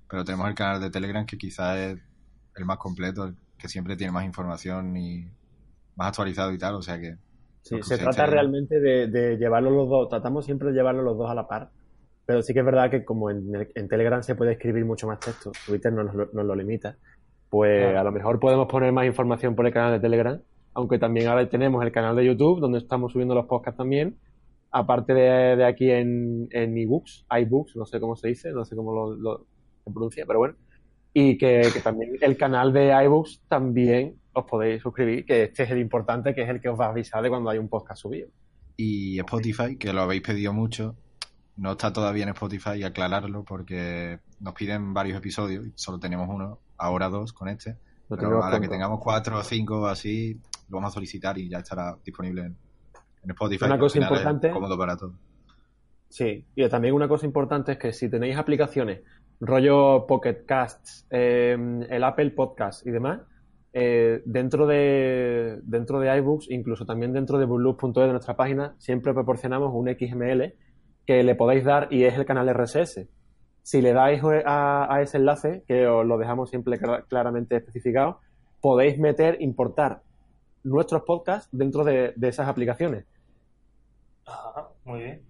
pero 0.08 0.24
tenemos 0.24 0.48
el 0.48 0.54
canal 0.54 0.80
de 0.80 0.90
Telegram 0.90 1.26
que 1.26 1.38
quizás 1.38 1.76
es 1.76 1.98
el 2.56 2.64
más 2.64 2.78
completo, 2.78 3.24
el 3.24 3.36
que 3.58 3.68
siempre 3.68 3.96
tiene 3.96 4.12
más 4.12 4.24
información 4.24 4.96
y 4.96 5.26
más 5.96 6.08
actualizado 6.08 6.52
y 6.52 6.58
tal, 6.58 6.74
o 6.74 6.82
sea 6.82 7.00
que... 7.00 7.16
Sí, 7.62 7.82
se 7.82 7.98
trata 7.98 8.26
realmente 8.26 8.78
de, 8.78 9.08
de 9.08 9.36
llevarlo 9.38 9.70
los 9.70 9.88
dos, 9.88 10.08
tratamos 10.08 10.44
siempre 10.44 10.68
de 10.68 10.74
llevarlo 10.74 11.02
los 11.02 11.18
dos 11.18 11.28
a 11.28 11.34
la 11.34 11.48
par, 11.48 11.70
pero 12.24 12.40
sí 12.40 12.52
que 12.52 12.60
es 12.60 12.64
verdad 12.64 12.90
que 12.90 13.04
como 13.04 13.28
en, 13.28 13.50
Telegram 13.88 14.22
se 14.22 14.36
puede 14.36 14.52
escribir 14.52 14.84
mucho 14.84 15.08
más 15.08 15.18
texto, 15.18 15.50
Twitter 15.66 15.92
nos, 15.92 16.14
nos 16.14 16.44
lo 16.44 16.54
limita, 16.54 16.96
pues 17.50 17.96
a 17.96 18.04
lo 18.04 18.12
mejor 18.12 18.38
podemos 18.38 18.68
poner 18.68 18.92
más 18.92 19.04
información 19.06 19.56
por 19.56 19.66
el 19.66 19.72
canal 19.72 19.92
de 19.92 20.00
Telegram, 20.00 20.40
aunque 20.74 21.00
también 21.00 21.26
ahora 21.26 21.48
tenemos 21.48 21.82
el 21.84 21.90
canal 21.90 22.14
de 22.14 22.26
YouTube 22.26 22.60
donde 22.60 22.78
estamos 22.78 23.12
subiendo 23.12 23.34
los 23.34 23.46
podcasts 23.46 23.78
también 23.78 24.16
aparte 24.76 25.14
de, 25.14 25.64
aquí 25.64 25.90
en, 25.90 26.48
en 26.50 26.76
ebooks, 26.76 27.24
iBooks, 27.30 27.76
no 27.76 27.86
sé 27.86 27.98
cómo 27.98 28.14
se 28.14 28.28
dice, 28.28 28.52
no 28.52 28.64
sé 28.64 28.76
cómo 28.76 29.16
lo, 29.16 29.46
se 29.84 29.90
pronuncia, 29.90 30.24
pero 30.26 30.38
bueno. 30.40 30.54
Y 31.14 31.38
que, 31.38 31.62
también 31.82 32.12
el 32.20 32.36
canal 32.36 32.74
de 32.74 32.92
iBooks 33.04 33.40
también 33.48 34.16
os 34.34 34.44
podéis 34.44 34.82
suscribir, 34.82 35.24
que 35.24 35.44
este 35.44 35.62
es 35.62 35.70
el 35.70 35.78
importante, 35.78 36.34
que 36.34 36.42
es 36.42 36.48
el 36.50 36.60
que 36.60 36.68
os 36.68 36.78
va 36.78 36.86
a 36.86 36.90
avisar 36.90 37.22
de 37.22 37.30
cuando 37.30 37.48
hay 37.48 37.56
un 37.56 37.68
podcast 37.68 38.02
subido. 38.02 38.28
Y 38.76 39.18
Spotify, 39.20 39.76
que 39.76 39.94
lo 39.94 40.02
habéis 40.02 40.20
pedido 40.20 40.52
mucho, 40.52 40.94
no 41.56 41.72
está 41.72 41.90
todavía 41.90 42.24
en 42.24 42.30
Spotify, 42.30 42.82
aclararlo, 42.82 43.44
porque 43.44 44.18
nos 44.40 44.52
piden 44.52 44.92
varios 44.92 45.16
episodios, 45.16 45.66
y 45.66 45.72
solo 45.74 45.98
tenemos 45.98 46.28
uno, 46.28 46.58
ahora 46.76 47.08
dos 47.08 47.32
con 47.32 47.48
este. 47.48 47.76
pero 48.10 48.44
a 48.44 48.50
la 48.50 48.60
que 48.60 48.68
tengamos 48.68 49.00
cuatro 49.02 49.38
o 49.38 49.42
cinco 49.42 49.86
así, 49.86 50.38
lo 50.68 50.76
vamos 50.76 50.92
a 50.92 50.94
solicitar 50.94 51.38
y 51.38 51.48
ya 51.48 51.60
estará 51.60 51.96
disponible 52.04 52.42
en, 52.42 52.65
una 53.62 53.78
cosa 53.78 53.98
importante. 53.98 54.50
cómodo 54.50 54.78
para 54.78 54.96
todo. 54.96 55.14
Sí, 56.08 56.44
y 56.54 56.68
también 56.68 56.94
una 56.94 57.08
cosa 57.08 57.26
importante 57.26 57.72
es 57.72 57.78
que 57.78 57.92
si 57.92 58.08
tenéis 58.08 58.36
aplicaciones, 58.36 59.00
rollo 59.40 60.06
Pocket 60.06 60.44
Casts, 60.46 61.06
em, 61.10 61.82
el 61.82 62.04
Apple 62.04 62.30
Podcast 62.30 62.86
y 62.86 62.90
demás, 62.90 63.20
eh, 63.72 64.22
dentro 64.24 64.66
de 64.66 65.58
dentro 65.62 66.00
de 66.00 66.16
iBooks, 66.18 66.50
incluso 66.50 66.86
también 66.86 67.12
dentro 67.12 67.38
de 67.38 67.44
bootloop.es 67.44 68.06
de 68.06 68.12
nuestra 68.12 68.36
página, 68.36 68.74
siempre 68.78 69.12
proporcionamos 69.12 69.72
un 69.74 69.88
XML 69.88 70.54
que 71.06 71.22
le 71.22 71.34
podéis 71.34 71.64
dar 71.64 71.88
y 71.92 72.04
es 72.04 72.14
el 72.14 72.24
canal 72.24 72.48
RSS. 72.48 73.08
Si 73.62 73.82
le 73.82 73.92
dais 73.92 74.22
a, 74.46 74.98
ese 75.02 75.18
enlace, 75.18 75.64
que 75.66 75.86
os 75.88 76.06
lo 76.06 76.18
dejamos 76.18 76.50
siempre 76.50 76.78
claramente 77.08 77.56
especificado, 77.56 78.20
podéis 78.60 78.98
meter, 78.98 79.36
importar 79.40 80.02
nuestros 80.62 81.02
podcasts 81.02 81.48
dentro 81.52 81.84
de 81.84 82.14
esas 82.22 82.48
aplicaciones 82.48 83.04
muy 84.84 85.00
bien. 85.00 85.22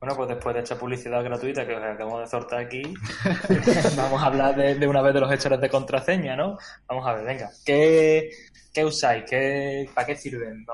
Bueno, 0.00 0.16
pues 0.16 0.28
después 0.28 0.54
de 0.54 0.60
esta 0.60 0.78
publicidad 0.78 1.24
gratuita 1.24 1.66
que 1.66 1.74
os 1.74 1.82
acabamos 1.82 2.20
de 2.20 2.26
soltar 2.26 2.58
aquí, 2.58 2.82
vamos 3.96 4.22
a 4.22 4.26
hablar 4.26 4.54
de, 4.54 4.86
una 4.86 5.00
vez 5.00 5.14
de 5.14 5.20
los 5.20 5.30
gestores 5.30 5.60
de 5.60 5.70
contraseña, 5.70 6.36
¿no? 6.36 6.58
Vamos 6.86 7.06
a 7.06 7.14
ver, 7.14 7.24
venga, 7.24 7.48
¿qué, 7.64 8.30
usáis? 8.84 9.24
¿Qué, 9.26 9.88
¿Para 9.94 10.06
qué 10.06 10.16
sirven? 10.16 10.66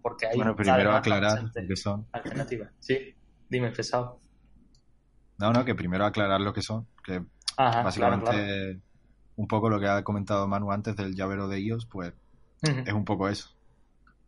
porque 0.00 0.28
hay 0.28 0.36
bueno, 0.36 0.54
primero 0.54 0.94
aclarar 0.94 1.50
qué 1.52 1.74
son. 1.74 2.06
Alternativas. 2.12 2.70
Sí, 2.78 3.16
dime, 3.48 3.72
pesado. 3.72 4.20
No, 5.38 5.52
no, 5.52 5.64
que 5.64 5.74
primero 5.74 6.04
aclarar 6.04 6.40
lo 6.40 6.52
que 6.52 6.62
son, 6.62 6.86
que 7.04 7.24
básicamente 7.56 8.80
un 9.34 9.48
poco 9.48 9.70
lo 9.70 9.80
que 9.80 9.88
ha 9.88 10.04
comentado 10.04 10.46
Manu 10.46 10.70
antes 10.70 10.94
del 10.94 11.16
llavero 11.16 11.48
de 11.48 11.60
iOS, 11.60 11.86
pues 11.86 12.12
es 12.62 12.92
un 12.92 13.04
poco 13.04 13.28
eso. 13.28 13.57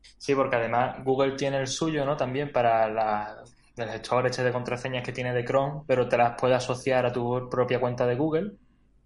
Sí, 0.02 0.34
porque 0.34 0.56
además 0.56 1.02
Google 1.04 1.32
tiene 1.32 1.58
el 1.58 1.66
suyo, 1.66 2.04
¿no? 2.04 2.16
También 2.16 2.52
para 2.52 2.88
la, 2.88 3.42
el 3.76 3.88
gestor 3.88 4.26
este 4.26 4.44
de 4.44 4.52
contraseñas 4.52 5.02
que 5.02 5.12
tiene 5.12 5.32
de 5.32 5.44
Chrome, 5.44 5.82
pero 5.86 6.08
te 6.08 6.16
las 6.16 6.38
puede 6.38 6.54
asociar 6.54 7.06
a 7.06 7.12
tu 7.12 7.48
propia 7.48 7.80
cuenta 7.80 8.06
de 8.06 8.16
Google. 8.16 8.52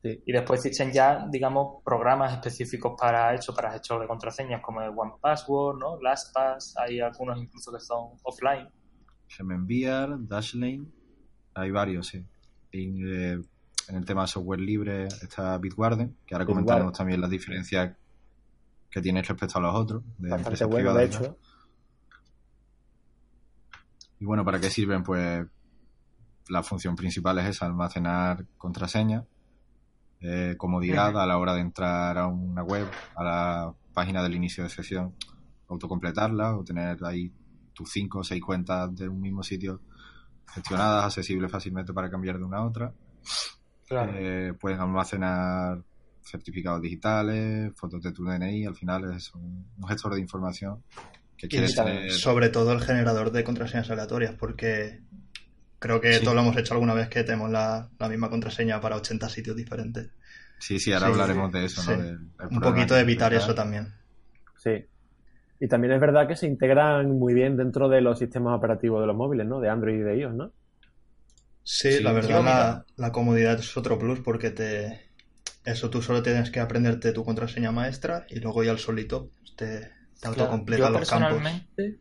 Y 0.03 0.33
después 0.33 0.61
existen 0.61 0.93
ya, 0.93 1.27
digamos, 1.31 1.83
programas 1.83 2.35
específicos 2.35 2.93
para 3.01 3.33
eso, 3.33 3.55
para 3.55 3.73
gestor 3.73 4.03
de 4.03 4.07
contraseñas, 4.07 4.61
como 4.61 4.83
el 4.83 4.91
One 4.91 5.13
Password, 5.19 5.79
¿no? 5.79 5.99
LastPass, 5.99 6.75
hay 6.77 7.01
algunos 7.01 7.39
incluso 7.39 7.73
que 7.73 7.81
son 7.81 8.11
offline. 8.23 8.69
enviar 9.39 10.17
Dashlane, 10.19 10.85
hay 11.55 11.71
varios, 11.71 12.09
sí. 12.09 12.23
Eh, 12.73 13.41
en 13.89 13.97
el 13.97 14.05
tema 14.05 14.23
de 14.23 14.29
software 14.29 14.61
libre 14.61 15.05
está 15.07 15.57
Bitwarden, 15.57 16.19
que 16.27 16.35
ahora 16.35 16.45
comentaremos 16.45 16.93
también 16.93 17.21
las 17.21 17.31
diferencias 17.31 17.97
que 18.95 19.03
tiene 19.03 19.23
respecto 19.23 19.59
a 19.59 19.61
los 19.61 19.75
otros. 19.75 20.05
De 20.19 20.31
Bastante 20.31 20.65
bueno, 20.67 20.95
de 20.95 21.05
hecho. 21.05 21.37
Y 24.21 24.25
bueno, 24.25 24.45
¿para 24.45 24.61
qué 24.61 24.71
sirven? 24.71 25.03
Pues 25.03 25.45
la 26.49 26.63
función 26.63 26.95
principal 26.95 27.41
es 27.41 27.47
esa, 27.47 27.67
almacenar 27.67 28.47
contraseñas, 28.57 29.25
eh, 30.21 30.55
comodidad 30.57 31.21
a 31.21 31.27
la 31.27 31.39
hora 31.39 31.55
de 31.55 31.63
entrar 31.63 32.17
a 32.17 32.29
una 32.29 32.63
web, 32.63 32.87
a 33.17 33.25
la 33.25 33.75
página 33.93 34.23
del 34.23 34.37
inicio 34.37 34.63
de 34.63 34.71
sesión, 34.71 35.17
autocompletarla 35.69 36.57
o 36.57 36.63
tener 36.63 37.05
ahí 37.05 37.33
tus 37.73 37.91
cinco 37.91 38.21
o 38.21 38.25
seis 38.25 38.41
cuentas 38.41 38.95
de 38.95 39.09
un 39.09 39.21
mismo 39.21 39.43
sitio 39.43 39.81
gestionadas, 40.47 41.07
accesibles 41.07 41.51
fácilmente 41.51 41.93
para 41.93 42.09
cambiar 42.09 42.39
de 42.39 42.45
una 42.45 42.59
a 42.59 42.65
otra. 42.65 42.95
Eh, 43.91 44.53
pueden 44.61 44.79
almacenar 44.79 45.83
certificados 46.25 46.81
digitales, 46.83 47.73
fotos 47.77 48.03
de 48.03 48.13
tu 48.13 48.25
DNI, 48.25 48.67
al 48.67 48.75
final 48.75 49.15
es 49.15 49.33
un 49.35 49.67
gestor 49.87 50.15
de 50.15 50.21
información 50.21 50.83
sobre 52.11 52.49
todo 52.49 52.73
el 52.73 52.81
generador 52.81 53.31
de 53.31 53.45
contraseñas 53.45 53.91
aleatorias, 53.91 54.35
porque 54.35 55.01
creo 55.79 56.01
que 56.01 56.19
todos 56.21 56.35
lo 56.35 56.43
hemos 56.43 56.57
hecho 56.57 56.75
alguna 56.75 56.95
vez 56.95 57.09
que 57.09 57.25
tenemos 57.25 57.51
la, 57.51 57.89
misma 58.09 58.31
contraseña 58.31 58.81
para 58.81 58.97
80 58.97 59.29
sitios 59.29 59.57
diferentes. 59.57 60.11
Sí, 60.59 60.79
sí, 60.79 60.93
ahora 60.93 61.09
hablaremos 61.09 61.53
de 61.53 61.65
eso, 61.65 61.83
un 62.51 62.61
poquito 62.61 62.95
de 62.95 63.01
evitar 63.01 63.35
eso 63.35 63.55
también. 63.55 63.93
Sí. 64.57 64.87
Y 65.61 65.69
también 65.69 65.95
es 65.95 66.01
verdad 66.01 66.27
que 66.27 66.37
se 66.37 66.47
integran 66.47 67.19
muy 67.19 67.33
bien 67.33 67.57
dentro 67.57 67.89
de 67.89 68.01
los 68.01 68.19
sistemas 68.19 68.57
operativos 68.57 69.01
de 69.01 69.07
los 69.07 69.17
móviles, 69.17 69.47
¿no? 69.47 69.61
De 69.61 69.69
Android 69.69 69.97
y 69.97 70.03
de 70.03 70.19
iOS, 70.19 70.35
¿no? 70.35 70.53
Sí, 71.63 72.03
la 72.03 72.13
verdad 72.13 72.45
la, 72.45 72.85
la, 72.97 73.13
comodidad 73.13 73.59
es 73.59 73.75
otro 73.77 73.99
plus 73.99 74.21
porque 74.21 74.51
te 74.51 75.14
eso 75.65 75.91
tú 75.91 76.03
solo 76.03 76.23
tienes 76.23 76.51
que 76.51 76.61
aprenderte 76.61 77.13
tu 77.13 77.25
contraseña 77.25 77.73
maestra 77.73 78.27
y 78.29 78.41
luego 78.41 78.63
ya 78.63 78.71
al 78.71 78.79
solito 78.79 79.31
te, 79.57 79.91
yo 80.23 80.93
personalmente, 80.93 81.99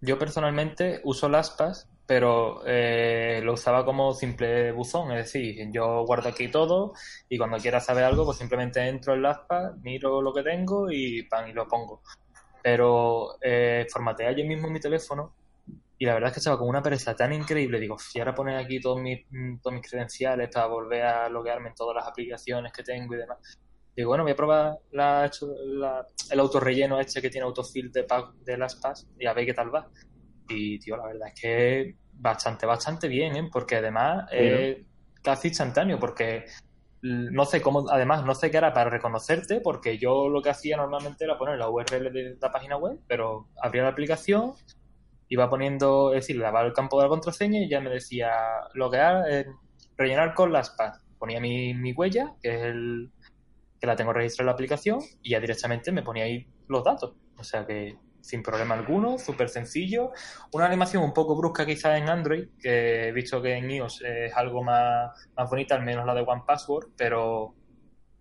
Yo 0.00 0.18
personalmente 0.18 1.00
uso 1.04 1.28
LastPass, 1.28 1.88
pero 2.06 2.62
eh, 2.66 3.40
lo 3.42 3.54
usaba 3.54 3.84
como 3.84 4.14
simple 4.14 4.72
buzón, 4.72 5.12
es 5.12 5.26
decir, 5.26 5.68
yo 5.72 6.04
guardo 6.04 6.28
aquí 6.28 6.48
todo 6.48 6.92
y 7.28 7.36
cuando 7.36 7.58
quiera 7.58 7.80
saber 7.80 8.04
algo, 8.04 8.24
pues 8.24 8.38
simplemente 8.38 8.86
entro 8.86 9.14
en 9.14 9.22
LastPass, 9.22 9.76
miro 9.82 10.22
lo 10.22 10.32
que 10.32 10.42
tengo 10.42 10.90
y 10.90 11.22
pan, 11.24 11.48
y 11.48 11.52
lo 11.52 11.66
pongo. 11.66 12.02
Pero 12.62 13.38
eh, 13.40 13.86
formateé 13.90 14.28
ayer 14.28 14.46
mismo 14.46 14.70
mi 14.70 14.80
teléfono 14.80 15.34
y 15.98 16.06
la 16.06 16.14
verdad 16.14 16.28
es 16.28 16.34
que 16.34 16.40
estaba 16.40 16.58
con 16.58 16.68
una 16.68 16.82
pereza 16.82 17.16
tan 17.16 17.32
increíble. 17.32 17.80
Digo, 17.80 17.98
si 17.98 18.20
ahora 18.20 18.34
poner 18.34 18.56
aquí 18.56 18.80
todos 18.80 19.00
mis, 19.00 19.26
todos 19.60 19.74
mis 19.74 19.88
credenciales 19.88 20.48
para 20.52 20.66
volver 20.66 21.02
a 21.02 21.28
loguearme 21.28 21.70
en 21.70 21.74
todas 21.74 21.96
las 21.96 22.06
aplicaciones 22.06 22.72
que 22.72 22.84
tengo 22.84 23.14
y 23.14 23.18
demás. 23.18 23.38
Digo, 23.96 24.10
bueno, 24.10 24.22
voy 24.22 24.32
a 24.32 24.36
probar 24.36 24.78
la, 24.92 25.28
el 26.30 26.40
autorrelleno 26.40 27.00
este 27.00 27.20
que 27.20 27.30
tiene 27.30 27.46
autofill 27.46 27.90
de, 27.90 28.06
de 28.44 28.56
las 28.56 28.76
PAS 28.76 29.08
y 29.18 29.26
a 29.26 29.32
ver 29.32 29.44
qué 29.44 29.54
tal 29.54 29.74
va. 29.74 29.88
Y, 30.48 30.78
tío, 30.78 30.96
la 30.96 31.06
verdad 31.06 31.28
es 31.34 31.40
que 31.40 31.96
bastante, 32.12 32.64
bastante 32.64 33.08
bien, 33.08 33.36
¿eh? 33.36 33.48
Porque 33.52 33.76
además 33.76 34.28
es 34.30 34.78
casi 35.20 35.48
instantáneo, 35.48 35.98
porque 35.98 36.44
no 37.02 37.44
sé 37.44 37.60
cómo, 37.60 37.90
además 37.90 38.24
no 38.24 38.36
sé 38.36 38.52
qué 38.52 38.58
era 38.58 38.72
para 38.72 38.88
reconocerte, 38.90 39.60
porque 39.60 39.98
yo 39.98 40.28
lo 40.28 40.42
que 40.42 40.50
hacía 40.50 40.76
normalmente 40.76 41.24
era 41.24 41.36
poner 41.36 41.58
la 41.58 41.68
URL 41.68 42.12
de 42.12 42.36
la 42.40 42.52
página 42.52 42.76
web, 42.76 42.98
pero 43.08 43.48
abría 43.60 43.82
la 43.82 43.90
aplicación, 43.90 44.52
iba 45.28 45.50
poniendo, 45.50 46.12
es 46.14 46.22
decir, 46.22 46.36
le 46.36 46.42
daba 46.42 46.62
el 46.62 46.72
campo 46.72 46.98
de 46.98 47.04
la 47.04 47.08
contraseña 47.08 47.60
y 47.60 47.68
ya 47.68 47.80
me 47.80 47.90
decía 47.90 48.30
loguear, 48.74 49.24
eh, 49.30 49.46
rellenar 49.96 50.34
con 50.34 50.52
las 50.52 50.70
PAS. 50.70 51.00
Ponía 51.18 51.40
mi, 51.40 51.74
mi 51.74 51.92
huella, 51.92 52.34
que 52.40 52.54
es 52.54 52.62
el, 52.62 53.10
que 53.80 53.86
la 53.86 53.96
tengo 53.96 54.12
registrada 54.12 54.44
en 54.44 54.46
la 54.46 54.52
aplicación 54.52 55.00
y 55.22 55.30
ya 55.30 55.40
directamente 55.40 55.92
me 55.92 56.02
ponía 56.02 56.24
ahí 56.24 56.46
los 56.68 56.84
datos. 56.84 57.14
O 57.36 57.44
sea 57.44 57.66
que 57.66 57.96
sin 58.20 58.42
problema 58.42 58.74
alguno, 58.74 59.18
súper 59.18 59.48
sencillo. 59.48 60.12
Una 60.52 60.66
animación 60.66 61.02
un 61.02 61.14
poco 61.14 61.36
brusca 61.36 61.64
quizás 61.64 61.98
en 61.98 62.08
Android, 62.08 62.48
que 62.60 63.08
he 63.08 63.12
visto 63.12 63.40
que 63.40 63.56
en 63.56 63.70
iOS 63.70 64.02
es 64.02 64.34
algo 64.34 64.62
más, 64.62 65.12
más 65.36 65.48
bonita, 65.48 65.76
al 65.76 65.84
menos 65.84 66.04
la 66.04 66.14
de 66.14 66.22
One 66.22 66.42
Password, 66.46 66.88
pero, 66.96 67.54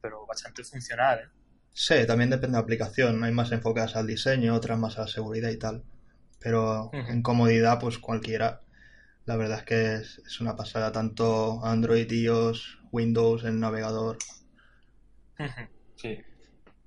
pero 0.01 0.25
bastante 0.25 0.63
funcional. 0.63 1.19
¿eh? 1.19 1.29
Sí, 1.73 2.05
también 2.07 2.29
depende 2.29 2.55
de 2.55 2.59
la 2.59 2.63
aplicación. 2.63 3.23
Hay 3.23 3.31
más 3.31 3.51
enfocadas 3.51 3.95
al 3.95 4.07
diseño, 4.07 4.55
otras 4.55 4.79
más 4.79 4.97
a 4.97 5.07
seguridad 5.07 5.49
y 5.49 5.57
tal. 5.57 5.83
Pero 6.39 6.89
en 6.93 7.21
comodidad, 7.21 7.79
pues 7.79 7.97
cualquiera. 7.97 8.61
La 9.25 9.35
verdad 9.35 9.59
es 9.59 9.65
que 9.65 9.95
es, 9.95 10.21
es 10.25 10.39
una 10.39 10.55
pasada, 10.55 10.91
tanto 10.91 11.63
Android, 11.65 12.09
iOS, 12.09 12.79
Windows, 12.91 13.43
el 13.43 13.59
navegador. 13.59 14.17
Sí. 15.95 16.17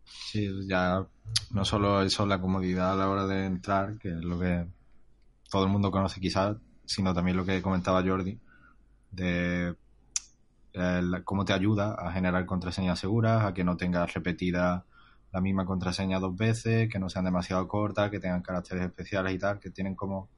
Sí, 0.04 0.48
ya 0.68 1.06
no 1.50 1.64
solo 1.64 2.02
eso, 2.02 2.26
la 2.26 2.40
comodidad 2.40 2.92
a 2.92 2.96
la 2.96 3.08
hora 3.08 3.26
de 3.26 3.44
entrar, 3.44 3.98
que 3.98 4.08
es 4.08 4.24
lo 4.24 4.38
que 4.38 4.66
todo 5.50 5.64
el 5.64 5.70
mundo 5.70 5.90
conoce 5.90 6.20
quizás, 6.20 6.56
sino 6.84 7.14
también 7.14 7.36
lo 7.36 7.44
que 7.44 7.62
comentaba 7.62 8.02
Jordi, 8.02 8.38
de 9.10 9.74
eh, 10.72 11.02
cómo 11.24 11.44
te 11.44 11.52
ayuda 11.52 11.94
a 11.94 12.12
generar 12.12 12.46
contraseñas 12.46 12.98
seguras, 12.98 13.44
a 13.44 13.54
que 13.54 13.64
no 13.64 13.76
tengas 13.76 14.14
repetida 14.14 14.84
la 15.32 15.40
misma 15.40 15.64
contraseña 15.64 16.18
dos 16.18 16.36
veces, 16.36 16.88
que 16.88 16.98
no 16.98 17.08
sean 17.08 17.24
demasiado 17.24 17.66
cortas, 17.68 18.10
que 18.10 18.20
tengan 18.20 18.42
caracteres 18.42 18.84
especiales 18.84 19.34
y 19.34 19.38
tal, 19.38 19.58
que 19.58 19.70
tienen 19.70 19.94
como, 19.94 20.28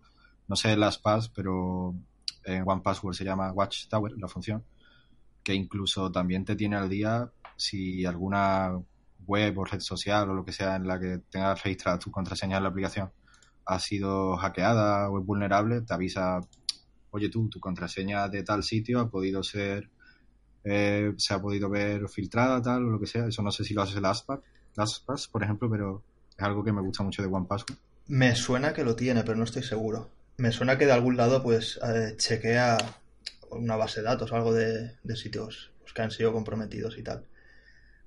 no 0.48 0.57
sé 0.57 0.76
las 0.76 0.98
PAS, 0.98 1.28
pero 1.28 1.94
en 2.44 2.64
One 2.66 2.83
Password 2.83 3.14
se 3.14 3.24
llama 3.24 3.52
Watchtower, 3.52 4.12
la 4.18 4.28
función, 4.28 4.64
que 5.42 5.55
incluso 5.55 6.11
también 6.12 6.44
te 6.44 6.57
tiene 6.57 6.76
al 6.76 6.88
día 6.88 7.31
si 7.57 8.05
alguna 8.05 8.78
web 9.26 9.59
o 9.59 9.64
red 9.64 9.81
social 9.81 10.31
o 10.31 10.35
lo 10.35 10.44
que 10.44 10.52
sea 10.52 10.76
en 10.76 10.87
la 10.87 10.98
que 10.98 11.18
tengas 11.31 11.62
registrada 11.62 11.98
tu 11.98 12.11
contraseña 12.11 12.57
en 12.57 12.64
la 12.64 12.68
aplicación 12.70 13.11
ha 13.64 13.78
sido 13.78 14.37
hackeada 14.37 15.11
o 15.11 15.18
es 15.18 15.26
vulnerable, 15.26 15.83
te 15.83 15.94
avisa, 15.94 16.40
oye 17.11 17.28
tú, 17.28 17.48
tu 17.48 17.61
contraseña 17.61 18.28
de 18.28 18.42
tal 18.42 18.62
sitio 18.62 19.00
ha 19.00 19.11
podido 19.11 19.42
ser, 19.42 19.90
eh, 20.64 21.12
se 21.16 21.35
ha 21.35 21.40
podido 21.40 21.68
ver 21.68 22.09
filtrada, 22.09 22.61
tal, 22.61 22.85
o 22.87 22.90
lo 22.90 23.00
que 23.00 23.07
sea. 23.07 23.26
Eso 23.26 23.42
no 23.42 23.50
sé 23.50 23.64
si 23.64 23.74
lo 23.74 23.83
haces 23.83 23.96
LastPass, 24.76 25.28
por 25.28 25.42
ejemplo, 25.42 25.70
pero 25.70 26.02
es 26.37 26.42
algo 26.42 26.64
que 26.64 26.72
me 26.72 26.80
gusta 26.80 27.02
mucho 27.02 27.22
de 27.22 27.28
OnePassword. 27.28 27.78
Me 28.08 28.35
suena 28.35 28.72
que 28.72 28.85
lo 28.85 28.96
tiene, 28.96 29.22
pero 29.22 29.37
no 29.37 29.44
estoy 29.44 29.62
seguro. 29.62 30.11
Me 30.38 30.52
suena 30.52 30.78
que 30.78 30.87
de 30.87 30.92
algún 30.92 31.16
lado 31.16 31.42
pues 31.42 31.78
eh, 31.85 32.14
chequea 32.16 32.78
una 33.51 33.76
base 33.76 34.01
de 34.01 34.07
datos 34.07 34.32
o 34.32 34.36
algo 34.36 34.53
de, 34.53 34.97
sitios 35.14 35.72
pues, 35.80 35.92
que 35.92 36.03
han 36.03 36.11
sido 36.11 36.32
comprometidos 36.32 36.99
y 36.99 37.03
tal. 37.03 37.26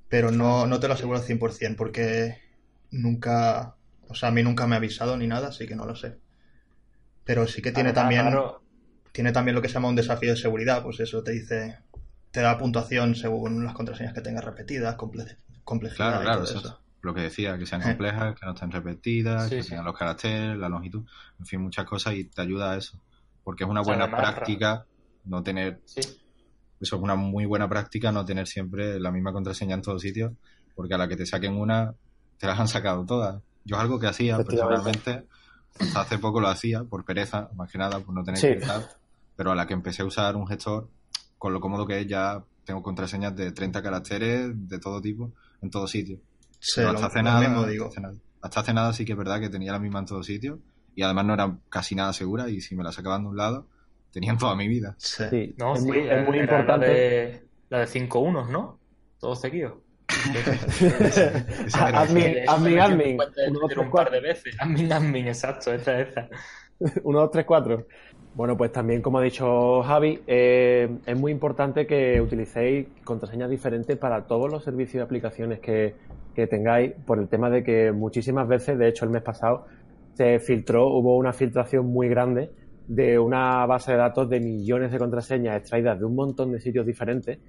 Pero 0.10 0.32
no, 0.32 0.68
no 0.68 0.80
te 0.80 0.88
lo 0.88 0.94
aseguro 0.94 1.20
al 1.20 1.26
100% 1.26 1.76
porque 1.76 2.40
nunca, 2.92 3.76
o 4.08 4.16
sea, 4.16 4.30
a 4.30 4.32
mí 4.32 4.44
nunca 4.44 4.68
me 4.68 4.76
ha 4.76 4.78
avisado 4.78 5.18
ni 5.18 5.28
nada, 5.28 5.50
así 5.50 5.68
que 5.68 5.76
no 5.76 5.86
lo 5.86 5.96
sé. 5.96 6.18
Pero 7.24 7.48
sí 7.48 7.62
que 7.62 7.72
tiene 7.72 7.94
también 7.94 8.28
tiene 9.12 9.32
también 9.32 9.56
lo 9.56 9.62
que 9.62 9.70
se 9.70 9.76
llama 9.76 9.88
un 9.88 9.96
desafío 9.96 10.32
de 10.32 10.38
seguridad, 10.38 10.84
pues 10.84 11.00
eso 11.00 11.24
te 11.24 11.32
dice 11.32 11.78
te 12.32 12.42
da 12.42 12.58
puntuación 12.58 13.16
según 13.16 13.64
las 13.64 13.74
contraseñas 13.74 14.14
que 14.14 14.20
tengas 14.20 14.44
repetidas, 14.44 14.96
complejidad 15.66 16.22
claro, 16.22 16.24
claro, 16.24 16.44
eso. 16.44 16.80
Lo 17.02 17.14
que 17.14 17.22
decía, 17.22 17.58
que 17.58 17.66
sean 17.66 17.82
complejas, 17.84 18.40
que 18.40 18.46
no 18.46 18.54
estén 18.54 18.72
repetidas, 18.72 19.50
que 19.50 19.62
tengan 19.62 19.86
los 19.86 19.98
caracteres, 19.98 20.58
la 20.58 20.70
longitud, 20.70 21.04
en 21.40 21.46
fin, 21.46 21.62
muchas 21.62 21.86
cosas 21.86 22.16
y 22.16 22.24
te 22.24 22.42
ayuda 22.42 22.72
a 22.72 22.78
eso. 22.78 23.00
Porque 23.44 23.64
es 23.64 23.70
una 23.70 23.82
buena 23.82 24.10
práctica 24.10 24.86
no 25.26 25.44
tener 25.44 25.82
eso 26.80 26.98
es 26.98 27.02
una 27.02 27.16
muy 27.16 27.46
buena 27.46 27.68
práctica, 27.70 28.12
no 28.12 28.26
tener 28.26 28.48
siempre 28.48 29.00
la 29.00 29.12
misma 29.12 29.32
contraseña 29.32 29.76
en 29.76 29.82
todos 29.82 30.02
sitios, 30.02 30.34
porque 30.76 30.94
a 30.94 30.98
la 30.98 31.08
que 31.08 31.16
te 31.16 31.26
saquen 31.26 31.54
una, 31.54 31.96
te 32.38 32.48
las 32.48 32.60
han 32.60 32.68
sacado 32.68 33.06
todas. 33.06 33.42
Yo 33.64 33.78
es 33.78 33.82
algo 33.82 34.00
que 34.00 34.08
hacía 34.08 34.38
personalmente, 34.38 35.26
hasta 35.80 36.02
hace 36.02 36.20
poco 36.20 36.42
lo 36.42 36.48
hacía, 36.48 36.84
por 36.84 37.06
pereza, 37.06 37.50
más 37.56 37.72
que 37.72 37.78
nada, 37.78 38.00
por 38.00 38.14
no 38.14 38.24
tener 38.24 38.40
que 38.40 38.60
estar. 38.60 38.88
pero 39.36 39.52
a 39.52 39.56
la 39.56 39.66
que 39.66 39.74
empecé 39.74 40.02
a 40.02 40.06
usar 40.06 40.36
un 40.36 40.48
gestor, 40.48 40.90
con 41.38 41.54
lo 41.54 41.62
cómodo 41.62 41.88
que 41.88 42.02
es, 42.02 42.08
ya 42.08 42.44
tengo 42.66 42.84
contraseñas 42.84 43.36
de 43.36 43.52
30 43.52 43.82
caracteres 43.82 44.52
de 44.54 44.80
todo 44.80 45.02
tipo, 45.02 45.32
en 45.62 45.70
todo 45.70 45.88
sitio. 45.88 46.20
Sí, 46.60 46.82
hasta 46.82 47.08
hace 47.08 47.24
nada, 47.24 47.68
digo. 47.68 47.90
Hasta 48.42 48.60
hace 48.60 48.74
nada 48.74 48.94
sí 48.94 49.06
que 49.06 49.14
es 49.14 49.18
verdad 49.18 49.40
que 49.40 49.50
tenía 49.50 49.72
la 49.72 49.80
misma 49.80 50.00
en 50.00 50.06
todo 50.06 50.24
sitio 50.24 50.60
y 50.96 51.04
además 51.04 51.26
no 51.26 51.34
era 51.34 51.58
casi 51.70 51.96
nada 51.96 52.14
segura 52.14 52.50
y 52.50 52.62
si 52.62 52.76
me 52.76 52.84
la 52.84 52.92
sacaban 52.92 53.24
de 53.24 53.30
un 53.30 53.38
lado, 53.38 53.68
tenían 54.12 54.38
toda 54.38 54.56
mi 54.56 54.68
vida. 54.68 54.96
Sí, 54.98 55.54
no, 55.58 55.76
es, 55.76 55.84
muy, 55.84 55.98
importante. 56.40 57.44
La 57.70 57.80
de, 57.80 57.88
5 57.88 58.20
unos, 58.20 58.50
¿no? 58.50 58.80
Todos 59.20 59.42
seguidos. 59.42 59.74
admin, 61.74 62.36
admin, 62.48 62.80
admin. 62.80 63.18
un 63.78 63.92
par 63.92 64.10
de 64.12 64.22
veces. 64.22 64.56
Admin, 64.60 64.94
admin, 64.94 65.28
exacto, 65.28 65.74
esa, 65.74 66.00
esa. 66.00 66.30
1, 66.80 67.20
2, 67.20 67.32
3, 67.32 67.46
4. 67.46 67.86
Bueno, 68.36 68.58
pues 68.58 68.72
también, 68.72 69.02
como 69.02 69.20
ha 69.20 69.22
dicho 69.22 69.82
Javi, 69.84 70.20
eh, 70.28 70.90
es 71.06 71.18
muy 71.18 71.32
importante 71.32 71.88
que 71.88 72.20
utilicéis 72.20 72.88
contraseñas 73.06 73.50
diferentes 73.50 73.98
para 73.98 74.26
todos 74.28 74.52
los 74.52 74.64
servicios 74.64 74.96
y 74.96 75.00
aplicaciones 75.00 75.60
que, 75.60 75.96
que 76.34 76.48
tengáis, 76.48 76.92
por 77.06 77.20
el 77.20 77.30
tema 77.30 77.50
de 77.50 77.64
que 77.64 77.94
muchísimas 77.94 78.48
veces, 78.48 78.78
de 78.78 78.90
hecho 78.90 79.06
el 79.06 79.12
mes 79.12 79.22
pasado, 79.22 79.68
se 80.16 80.40
filtró, 80.40 80.88
hubo 80.88 81.16
una 81.16 81.32
filtración 81.32 81.86
muy 81.86 82.10
grande 82.10 82.52
de 82.88 83.18
una 83.20 83.66
base 83.66 83.94
de 83.94 83.98
datos 83.98 84.30
de 84.30 84.42
millones 84.42 84.92
de 84.92 85.00
contraseñas 85.00 85.58
extraídas 85.58 85.98
de 85.98 86.06
un 86.06 86.16
montón 86.16 86.52
de 86.52 86.60
sitios 86.60 86.86
diferentes. 86.86 87.40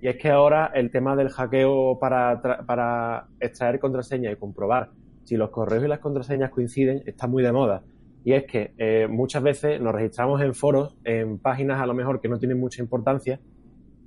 Y 0.00 0.08
es 0.08 0.16
que 0.16 0.30
ahora 0.30 0.70
el 0.74 0.90
tema 0.90 1.16
del 1.16 1.30
hackeo 1.30 1.98
para, 1.98 2.40
para 2.66 3.26
extraer 3.40 3.80
contraseñas 3.80 4.32
y 4.32 4.36
comprobar 4.36 4.90
si 5.24 5.36
los 5.36 5.50
correos 5.50 5.84
y 5.84 5.88
las 5.88 5.98
contraseñas 5.98 6.50
coinciden 6.50 7.02
está 7.06 7.26
muy 7.26 7.42
de 7.42 7.50
moda. 7.50 7.82
Y 8.26 8.32
es 8.32 8.44
que 8.44 8.74
eh, 8.76 9.06
muchas 9.08 9.40
veces 9.40 9.80
nos 9.80 9.94
registramos 9.94 10.42
en 10.42 10.52
foros, 10.52 10.96
en 11.04 11.38
páginas 11.38 11.80
a 11.80 11.86
lo 11.86 11.94
mejor 11.94 12.20
que 12.20 12.28
no 12.28 12.40
tienen 12.40 12.58
mucha 12.58 12.82
importancia 12.82 13.38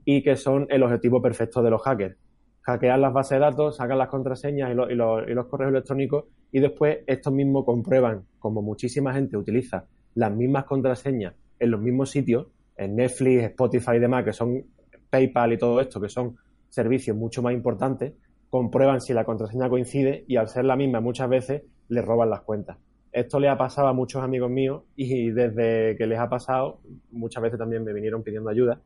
y 0.03 0.21
que 0.21 0.35
son 0.35 0.67
el 0.69 0.83
objetivo 0.83 1.21
perfecto 1.21 1.63
de 1.63 1.69
los 1.69 1.81
hackers. 1.83 2.17
Hackear 2.63 2.99
las 2.99 3.13
bases 3.13 3.37
de 3.37 3.45
datos, 3.45 3.77
sacan 3.77 3.97
las 3.97 4.09
contraseñas 4.09 4.71
y, 4.71 4.73
los 4.73 5.45
correos 5.45 5.71
electrónicos 5.71 6.25
y 6.51 6.59
después 6.59 6.97
estos 7.07 7.31
mismos 7.31 7.63
comprueban, 7.63 8.25
como 8.39 8.61
muchísima 8.61 9.13
gente 9.13 9.37
utiliza 9.37 9.85
las 10.15 10.35
mismas 10.35 10.65
contraseñas 10.65 11.33
en 11.57 11.71
los 11.71 11.79
mismos 11.79 12.09
sitios, 12.09 12.47
en 12.75 12.97
Netflix, 12.97 13.43
Spotify 13.43 13.91
y 13.95 13.99
demás, 13.99 14.25
que 14.25 14.33
son 14.33 14.65
PayPal 15.09 15.53
y 15.53 15.57
todo 15.57 15.79
esto, 15.79 16.01
que 16.01 16.09
son 16.09 16.35
servicios 16.67 17.15
mucho 17.15 17.41
más 17.41 17.53
importantes, 17.53 18.15
comprueban 18.49 18.99
si 18.99 19.13
la 19.13 19.23
contraseña 19.23 19.69
coincide 19.69 20.25
y 20.27 20.35
al 20.35 20.49
ser 20.49 20.65
la 20.65 20.75
misma 20.75 20.99
muchas 20.99 21.29
veces 21.29 21.63
les 21.87 22.03
roban 22.03 22.29
las 22.29 22.41
cuentas. 22.41 22.79
Esto 23.11 23.39
le 23.39 23.49
ha 23.49 23.57
pasado 23.57 23.87
a 23.87 23.93
muchos 23.93 24.23
amigos 24.23 24.51
míos 24.51 24.83
y 24.95 25.31
desde 25.31 25.95
que 25.97 26.05
les 26.05 26.19
ha 26.19 26.29
pasado, 26.29 26.79
muchas 27.11 27.41
veces 27.43 27.59
también 27.59 27.83
me 27.83 27.93
vinieron 27.93 28.23
pidiendo 28.23 28.49
ayuda. 28.49 28.81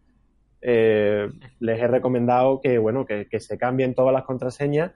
Eh, 0.61 1.29
les 1.59 1.79
he 1.79 1.87
recomendado 1.87 2.61
que, 2.61 2.77
bueno, 2.77 3.05
que, 3.05 3.27
que 3.27 3.39
se 3.39 3.57
cambien 3.57 3.93
todas 3.93 4.13
las 4.13 4.23
contraseñas, 4.23 4.93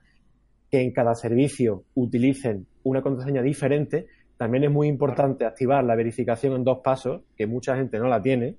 que 0.70 0.80
en 0.80 0.92
cada 0.92 1.14
servicio 1.14 1.84
utilicen 1.94 2.66
una 2.82 3.02
contraseña 3.02 3.42
diferente 3.42 4.06
también 4.38 4.64
es 4.64 4.70
muy 4.70 4.86
importante 4.86 5.44
activar 5.44 5.84
la 5.84 5.96
verificación 5.96 6.54
en 6.54 6.64
dos 6.64 6.78
pasos, 6.78 7.22
que 7.36 7.46
mucha 7.46 7.76
gente 7.76 7.98
no 7.98 8.06
la 8.06 8.22
tiene, 8.22 8.56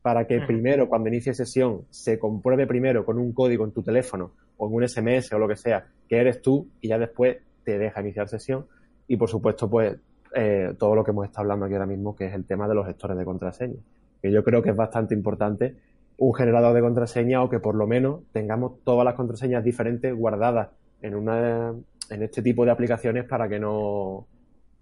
para 0.00 0.26
que 0.26 0.40
primero, 0.40 0.88
cuando 0.88 1.08
inicie 1.08 1.34
sesión, 1.34 1.82
se 1.90 2.18
compruebe 2.18 2.66
primero 2.66 3.04
con 3.04 3.18
un 3.18 3.32
código 3.34 3.64
en 3.64 3.72
tu 3.72 3.82
teléfono 3.82 4.32
o 4.56 4.66
en 4.66 4.74
un 4.74 4.88
SMS 4.88 5.30
o 5.34 5.38
lo 5.38 5.46
que 5.46 5.56
sea, 5.56 5.86
que 6.08 6.16
eres 6.16 6.40
tú 6.40 6.70
y 6.80 6.88
ya 6.88 6.98
después 6.98 7.36
te 7.62 7.78
deja 7.78 8.00
iniciar 8.00 8.26
sesión. 8.28 8.66
Y 9.06 9.18
por 9.18 9.28
supuesto, 9.28 9.68
pues 9.68 9.98
eh, 10.34 10.74
todo 10.78 10.94
lo 10.94 11.04
que 11.04 11.10
hemos 11.10 11.26
estado 11.26 11.42
hablando 11.42 11.66
aquí 11.66 11.74
ahora 11.74 11.86
mismo, 11.86 12.14
que 12.14 12.26
es 12.26 12.34
el 12.34 12.44
tema 12.44 12.68
de 12.68 12.74
los 12.74 12.86
gestores 12.86 13.16
de 13.16 13.24
contraseña, 13.24 13.78
que 14.20 14.30
yo 14.30 14.42
creo 14.44 14.62
que 14.62 14.70
es 14.70 14.76
bastante 14.76 15.14
importante 15.14 15.76
un 16.18 16.34
generador 16.34 16.74
de 16.74 16.80
contraseña 16.80 17.42
o 17.42 17.48
que 17.48 17.60
por 17.60 17.74
lo 17.74 17.86
menos 17.86 18.22
tengamos 18.32 18.82
todas 18.84 19.04
las 19.04 19.14
contraseñas 19.14 19.62
diferentes 19.62 20.14
guardadas 20.14 20.68
en 21.00 21.14
una 21.14 21.72
en 22.10 22.22
este 22.22 22.42
tipo 22.42 22.64
de 22.64 22.72
aplicaciones 22.72 23.24
para 23.24 23.48
que 23.48 23.60
no 23.60 24.26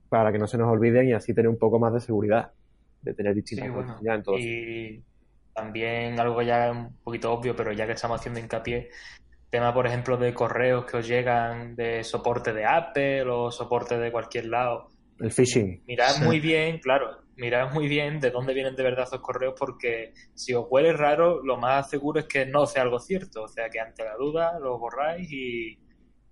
para 0.09 0.33
que 0.33 0.39
no 0.39 0.47
se 0.47 0.57
nos 0.57 0.69
olviden 0.69 1.09
y 1.09 1.13
así 1.13 1.35
tener 1.35 1.49
un 1.49 1.59
poco 1.59 1.79
más 1.79 1.93
de 1.93 2.01
seguridad 2.01 2.53
de 3.03 3.15
tener 3.15 3.35
distintas 3.35 3.69
Y 4.39 5.03
también 5.53 6.19
algo 6.19 6.43
ya 6.43 6.71
un 6.73 6.97
poquito 7.03 7.33
obvio, 7.33 7.55
pero 7.55 7.73
ya 7.73 7.87
que 7.87 7.93
estamos 7.93 8.21
haciendo 8.21 8.41
hincapié, 8.41 8.91
tema, 9.51 9.73
por 9.73 9.87
ejemplo, 9.87 10.17
de 10.17 10.35
correos 10.35 10.85
que 10.85 10.99
os 10.99 11.07
llegan 11.07 11.77
de 11.77 12.05
soporte 12.05 12.53
de 12.53 12.65
Apple 12.65 13.23
o 13.31 13.51
soporte 13.51 13.99
de 13.99 14.13
cualquier 14.13 14.47
lado. 14.47 14.91
El 15.21 15.31
phishing. 15.31 15.83
Mirad 15.87 16.19
muy 16.23 16.41
bien, 16.41 16.79
claro, 16.79 17.23
mirad 17.37 17.73
muy 17.73 17.89
bien 17.89 18.21
de 18.21 18.31
dónde 18.31 18.55
vienen 18.55 18.75
de 18.75 18.83
verdad 18.83 19.05
esos 19.05 19.21
correos 19.21 19.55
porque 19.59 20.12
si 20.35 20.55
os 20.55 20.67
huele 20.69 20.93
raro, 20.93 21.43
lo 21.43 21.57
más 21.57 21.89
seguro 21.89 22.21
es 22.21 22.27
que 22.27 22.47
no 22.47 22.67
sea 22.67 22.83
algo 22.83 22.99
cierto. 22.99 23.45
O 23.45 23.49
sea 23.49 23.69
que 23.69 23.81
ante 23.81 24.05
la 24.05 24.17
duda 24.17 24.59
lo 24.59 24.79
borráis 24.79 25.31
y, 25.31 25.79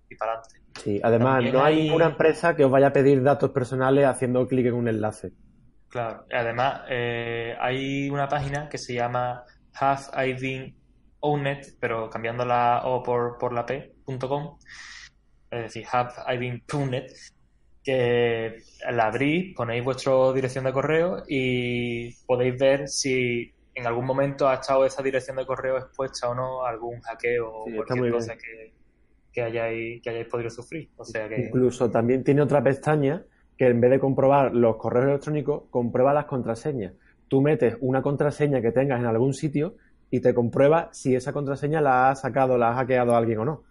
y 0.09 0.15
para 0.15 0.33
adelante. 0.33 0.61
Sí, 0.83 0.99
además 1.03 1.43
no 1.51 1.63
hay, 1.63 1.89
una 1.89 2.07
empresa 2.07 2.55
que 2.55 2.65
os 2.65 2.71
vaya 2.71 2.87
a 2.87 2.93
pedir 2.93 3.23
datos 3.23 3.51
personales 3.51 4.05
haciendo 4.05 4.47
clic 4.47 4.65
en 4.65 4.73
un 4.73 4.87
enlace. 4.87 5.31
Claro, 5.87 6.25
además 6.31 6.81
eh, 6.89 7.55
hay 7.59 8.09
una 8.09 8.27
página 8.27 8.67
que 8.67 8.77
se 8.77 8.93
llama 8.93 9.43
Have 9.79 10.27
I 10.27 10.33
Been 10.33 10.75
Owned, 11.21 11.77
pero 11.79 12.09
cambiando 12.09 12.45
la 12.45 12.81
O 12.85 13.01
por, 13.01 13.37
por 13.37 13.53
la 13.53 13.65
P.com, 13.65 14.57
es 15.49 15.61
decir, 15.61 15.85
Have 15.89 16.11
I 16.27 16.37
Been 16.37 16.63
Owned, 16.73 17.05
que 17.85 18.63
la 18.91 19.07
abrís, 19.07 19.55
ponéis 19.55 19.83
vuestra 19.83 20.33
dirección 20.33 20.65
de 20.65 20.73
correo 20.73 21.23
y 21.27 22.11
podéis 22.25 22.57
ver 22.59 22.87
si 22.87 23.53
en 23.75 23.85
algún 23.85 24.05
momento 24.05 24.49
ha 24.49 24.55
estado 24.55 24.85
esa 24.85 25.03
dirección 25.03 25.37
de 25.37 25.45
correo 25.45 25.77
expuesta 25.77 26.29
o 26.29 26.33
no 26.33 26.65
a 26.65 26.69
algún 26.69 26.99
hackeo 27.01 27.47
o 27.47 27.65
cualquier 27.65 28.11
cosa 28.11 28.35
que, 28.35 28.73
que 29.31 29.41
hayáis, 29.43 30.01
que 30.01 30.09
hayáis 30.09 30.27
podido 30.27 30.49
sufrir. 30.49 30.89
O 30.97 31.05
sea 31.05 31.29
que... 31.29 31.41
Incluso 31.41 31.91
también 31.91 32.23
tiene 32.23 32.41
otra 32.41 32.63
pestaña 32.63 33.23
que 33.57 33.67
en 33.67 33.79
vez 33.79 33.91
de 33.91 33.99
comprobar 33.99 34.55
los 34.55 34.77
correos 34.77 35.07
electrónicos, 35.07 35.63
comprueba 35.69 36.13
las 36.13 36.25
contraseñas. 36.25 36.93
Tú 37.27 37.41
metes 37.41 37.77
una 37.81 38.01
contraseña 38.01 38.61
que 38.61 38.71
tengas 38.71 38.99
en 38.99 39.05
algún 39.05 39.33
sitio 39.33 39.75
y 40.09 40.21
te 40.21 40.33
comprueba 40.33 40.89
si 40.91 41.15
esa 41.15 41.33
contraseña 41.33 41.81
la 41.81 42.09
ha 42.09 42.15
sacado, 42.15 42.57
la 42.57 42.71
ha 42.71 42.75
hackeado 42.75 43.15
alguien 43.15 43.39
o 43.39 43.45
no. 43.45 43.63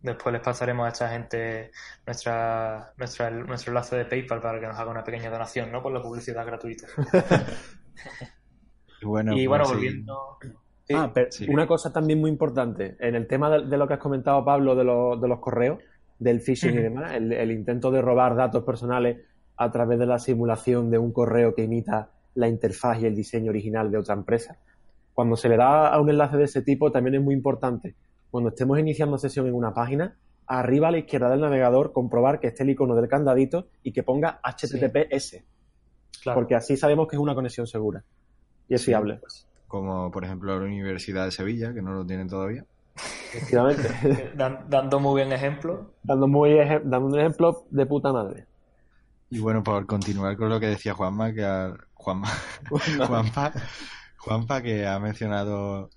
Después 0.00 0.32
les 0.32 0.42
pasaremos 0.42 0.86
a 0.86 0.90
esta 0.90 1.08
gente 1.08 1.72
nuestra, 2.06 2.92
nuestra, 2.96 3.30
nuestro 3.30 3.70
enlace 3.70 3.96
de 3.96 4.04
PayPal 4.04 4.40
para 4.40 4.60
que 4.60 4.66
nos 4.66 4.78
haga 4.78 4.90
una 4.90 5.02
pequeña 5.02 5.30
donación, 5.30 5.72
¿no? 5.72 5.82
Por 5.82 5.92
la 5.92 6.02
publicidad 6.02 6.46
gratuita. 6.46 6.86
bueno, 9.02 9.36
y 9.36 9.46
bueno, 9.46 9.64
pues 9.64 9.74
volviendo 9.74 10.38
ah, 10.94 11.10
pero 11.12 11.28
una 11.48 11.66
cosa 11.66 11.92
también 11.92 12.20
muy 12.20 12.30
importante, 12.30 12.96
en 13.00 13.14
el 13.14 13.26
tema 13.26 13.50
de, 13.50 13.76
lo 13.76 13.88
que 13.88 13.94
has 13.94 14.00
comentado, 14.00 14.44
Pablo, 14.44 14.74
de, 14.74 14.84
de 14.84 15.28
los 15.28 15.40
correos, 15.40 15.78
del 16.18 16.40
phishing 16.40 16.74
y 16.74 16.76
demás, 16.82 17.12
el, 17.14 17.50
intento 17.50 17.90
de 17.90 18.02
robar 18.02 18.36
datos 18.36 18.64
personales 18.64 19.18
a 19.56 19.70
través 19.70 19.98
de 19.98 20.06
la 20.06 20.18
simulación 20.18 20.90
de 20.90 20.98
un 20.98 21.12
correo 21.12 21.54
que 21.54 21.64
imita 21.64 22.10
la 22.34 22.48
interfaz 22.48 23.00
y 23.00 23.06
el 23.06 23.14
diseño 23.14 23.50
original 23.50 23.90
de 23.90 23.98
otra 23.98 24.14
empresa. 24.14 24.58
Cuando 25.14 25.36
se 25.36 25.48
le 25.48 25.56
da 25.56 25.88
a 25.88 26.00
un 26.00 26.10
enlace 26.10 26.36
de 26.36 26.44
ese 26.44 26.62
tipo, 26.62 26.92
también 26.92 27.14
es 27.14 27.22
muy 27.22 27.34
importante, 27.34 27.94
cuando 28.36 28.50
estemos 28.50 28.78
iniciando 28.78 29.16
sesión 29.16 29.46
en 29.46 29.54
una 29.54 29.72
página, 29.72 30.14
arriba 30.46 30.88
a 30.88 30.90
la 30.90 30.98
izquierda 30.98 31.30
del 31.30 31.40
navegador, 31.40 31.92
comprobar 31.92 32.38
que 32.38 32.48
esté 32.48 32.64
el 32.64 32.70
icono 32.70 32.94
del 32.94 33.08
candadito 33.08 33.68
y 33.82 33.92
que 33.94 34.02
ponga 34.02 34.42
HTTPS. 34.44 35.42
Porque 36.34 36.54
así 36.54 36.76
sabemos 36.76 37.08
que 37.08 37.16
es 37.16 37.22
una 37.22 37.34
conexión 37.34 37.66
segura 37.66 38.04
y 38.68 38.74
es 38.74 38.84
fiable. 38.84 39.16
Pues 39.16 39.46
como 39.68 40.10
por 40.10 40.22
ejemplo 40.22 40.58
la 40.58 40.66
Universidad 40.66 41.24
de 41.24 41.30
Sevilla, 41.30 41.72
que 41.72 41.80
no 41.80 41.94
lo 41.94 42.04
tienen 42.04 42.28
todavía. 42.28 42.66
Efectivamente. 43.32 43.88
dando 44.68 45.00
muy 45.00 45.22
buen 45.22 45.32
ejemplo. 45.32 45.94
Dando, 46.02 46.28
muy 46.28 46.56
dando 46.84 47.06
un 47.06 47.18
ejemplo 47.18 47.64
de 47.70 47.86
puta 47.86 48.12
madre. 48.12 48.44
Y 49.30 49.38
bueno, 49.38 49.62
por 49.62 49.86
continuar 49.86 50.36
con 50.36 50.50
lo 50.50 50.60
que 50.60 50.66
decía 50.66 50.92
Juanma, 50.92 51.32
que 51.32 51.72
Juanma, 51.94 52.28
Juanpa, 53.08 53.52
Juanpa, 54.18 54.60
que 54.60 54.86
ha 54.86 54.98
mencionado 55.00 55.88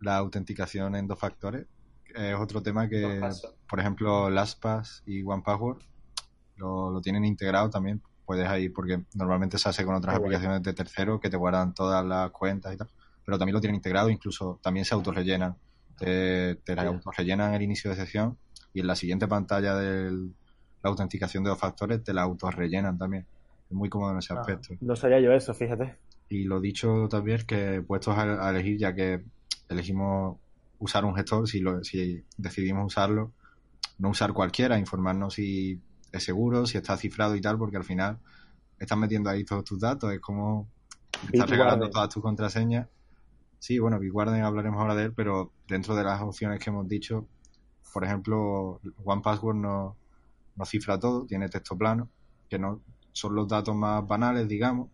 la 0.00 0.16
autenticación 0.16 0.94
en 0.96 1.06
dos 1.06 1.18
factores, 1.18 1.66
es 2.14 2.34
otro 2.34 2.62
tema 2.62 2.88
que, 2.88 3.20
por 3.68 3.80
ejemplo, 3.80 4.30
LastPass 4.30 5.02
y 5.06 5.22
OnePassword 5.22 5.82
lo, 6.56 6.90
lo 6.90 7.00
tienen 7.00 7.24
integrado 7.24 7.70
también 7.70 8.02
puedes 8.28 8.46
ahí, 8.46 8.68
porque 8.68 9.00
normalmente 9.14 9.56
se 9.56 9.70
hace 9.70 9.86
con 9.86 9.94
otras 9.94 10.14
aplicaciones 10.14 10.62
de 10.62 10.74
tercero 10.74 11.18
que 11.18 11.30
te 11.30 11.38
guardan 11.38 11.72
todas 11.72 12.04
las 12.04 12.30
cuentas 12.30 12.74
y 12.74 12.76
tal, 12.76 12.86
pero 13.24 13.38
también 13.38 13.54
lo 13.54 13.60
tienen 13.62 13.76
integrado, 13.76 14.10
incluso 14.10 14.60
también 14.62 14.84
se 14.84 14.92
autorrellenan. 14.92 15.56
Te, 15.96 16.56
te 16.56 16.78
autorrellenan 16.78 17.54
el 17.54 17.62
inicio 17.62 17.88
de 17.88 17.96
sesión 17.96 18.36
y 18.74 18.80
en 18.80 18.86
la 18.86 18.96
siguiente 18.96 19.26
pantalla 19.26 19.74
de 19.76 20.10
la 20.10 20.90
autenticación 20.90 21.42
de 21.42 21.48
dos 21.48 21.58
factores 21.58 22.04
te 22.04 22.12
la 22.12 22.20
autorrellenan 22.20 22.98
también. 22.98 23.24
Es 23.70 23.72
muy 23.74 23.88
cómodo 23.88 24.12
en 24.12 24.18
ese 24.18 24.34
ah, 24.34 24.40
aspecto. 24.40 24.74
no 24.82 24.94
sabía 24.94 25.20
yo 25.20 25.32
eso, 25.32 25.54
fíjate. 25.54 25.96
Y 26.28 26.44
lo 26.44 26.60
dicho 26.60 27.08
también 27.08 27.46
que 27.46 27.80
puestos 27.80 28.14
a, 28.18 28.50
elegir, 28.50 28.76
ya 28.76 28.94
que 28.94 29.24
elegimos 29.68 30.38
usar 30.78 31.04
un 31.04 31.14
gestor, 31.14 31.48
si, 31.48 31.60
lo, 31.60 31.82
si 31.84 32.24
decidimos 32.36 32.86
usarlo, 32.86 33.32
no 33.98 34.10
usar 34.10 34.32
cualquiera, 34.32 34.78
informarnos 34.78 35.34
si 35.34 35.80
es 36.12 36.22
seguro, 36.22 36.66
si 36.66 36.78
está 36.78 36.96
cifrado 36.96 37.34
y 37.36 37.40
tal, 37.40 37.58
porque 37.58 37.76
al 37.76 37.84
final 37.84 38.18
estás 38.78 38.98
metiendo 38.98 39.30
ahí 39.30 39.44
todos 39.44 39.64
tus 39.64 39.80
datos. 39.80 40.12
Es 40.12 40.20
como 40.20 40.68
estás 41.32 41.50
regalando 41.50 41.90
todas 41.90 42.08
tus 42.08 42.22
contraseñas. 42.22 42.88
Sí, 43.58 43.78
bueno, 43.78 43.98
Bitwarden 43.98 44.42
hablaremos 44.42 44.80
ahora 44.80 44.94
de 44.94 45.04
él, 45.04 45.12
pero 45.12 45.52
dentro 45.66 45.96
de 45.96 46.04
las 46.04 46.20
opciones 46.22 46.60
que 46.62 46.70
hemos 46.70 46.88
dicho, 46.88 47.26
por 47.92 48.04
ejemplo, 48.04 48.80
One 49.04 49.22
Password 49.22 49.56
no, 49.56 49.96
no 50.54 50.64
cifra 50.64 50.98
todo, 50.98 51.26
tiene 51.26 51.48
texto 51.48 51.76
plano, 51.76 52.08
que 52.48 52.58
no 52.58 52.80
son 53.12 53.34
los 53.34 53.48
datos 53.48 53.74
más 53.74 54.06
banales, 54.06 54.46
digamos, 54.46 54.90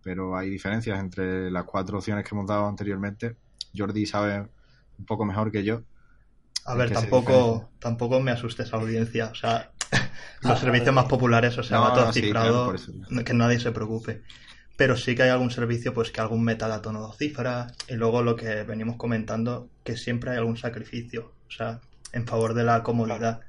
pero 0.00 0.36
hay 0.36 0.48
diferencias 0.48 1.00
entre 1.00 1.50
las 1.50 1.64
cuatro 1.64 1.98
opciones 1.98 2.24
que 2.24 2.34
hemos 2.34 2.46
dado 2.46 2.68
anteriormente. 2.68 3.36
Jordi 3.76 4.06
sabe 4.06 4.48
un 4.98 5.06
poco 5.06 5.24
mejor 5.24 5.50
que 5.50 5.64
yo. 5.64 5.82
A 6.64 6.74
ver, 6.74 6.92
tampoco, 6.92 7.70
tampoco 7.78 8.20
me 8.20 8.30
asustes 8.30 8.72
audiencia. 8.72 9.26
O 9.26 9.34
sea, 9.34 9.72
los 10.42 10.58
servicios 10.58 10.94
más 10.94 11.06
populares, 11.06 11.56
o 11.58 11.62
sea, 11.62 11.80
va 11.80 11.94
todo 11.94 12.12
cifrado, 12.12 12.74
que 13.24 13.34
nadie 13.34 13.60
se 13.60 13.72
preocupe. 13.72 14.22
Pero 14.76 14.96
sí 14.96 15.14
que 15.14 15.22
hay 15.22 15.30
algún 15.30 15.50
servicio 15.50 15.94
pues 15.94 16.10
que 16.10 16.20
algún 16.20 16.42
metadato 16.42 16.92
no 16.92 17.00
lo 17.00 17.12
cifra 17.12 17.68
y 17.88 17.94
luego 17.94 18.22
lo 18.22 18.34
que 18.34 18.64
venimos 18.64 18.96
comentando 18.96 19.68
que 19.84 19.96
siempre 19.96 20.32
hay 20.32 20.38
algún 20.38 20.56
sacrificio, 20.56 21.32
o 21.46 21.50
sea, 21.50 21.80
en 22.12 22.26
favor 22.26 22.54
de 22.54 22.64
la 22.64 22.82
comodidad. 22.82 23.40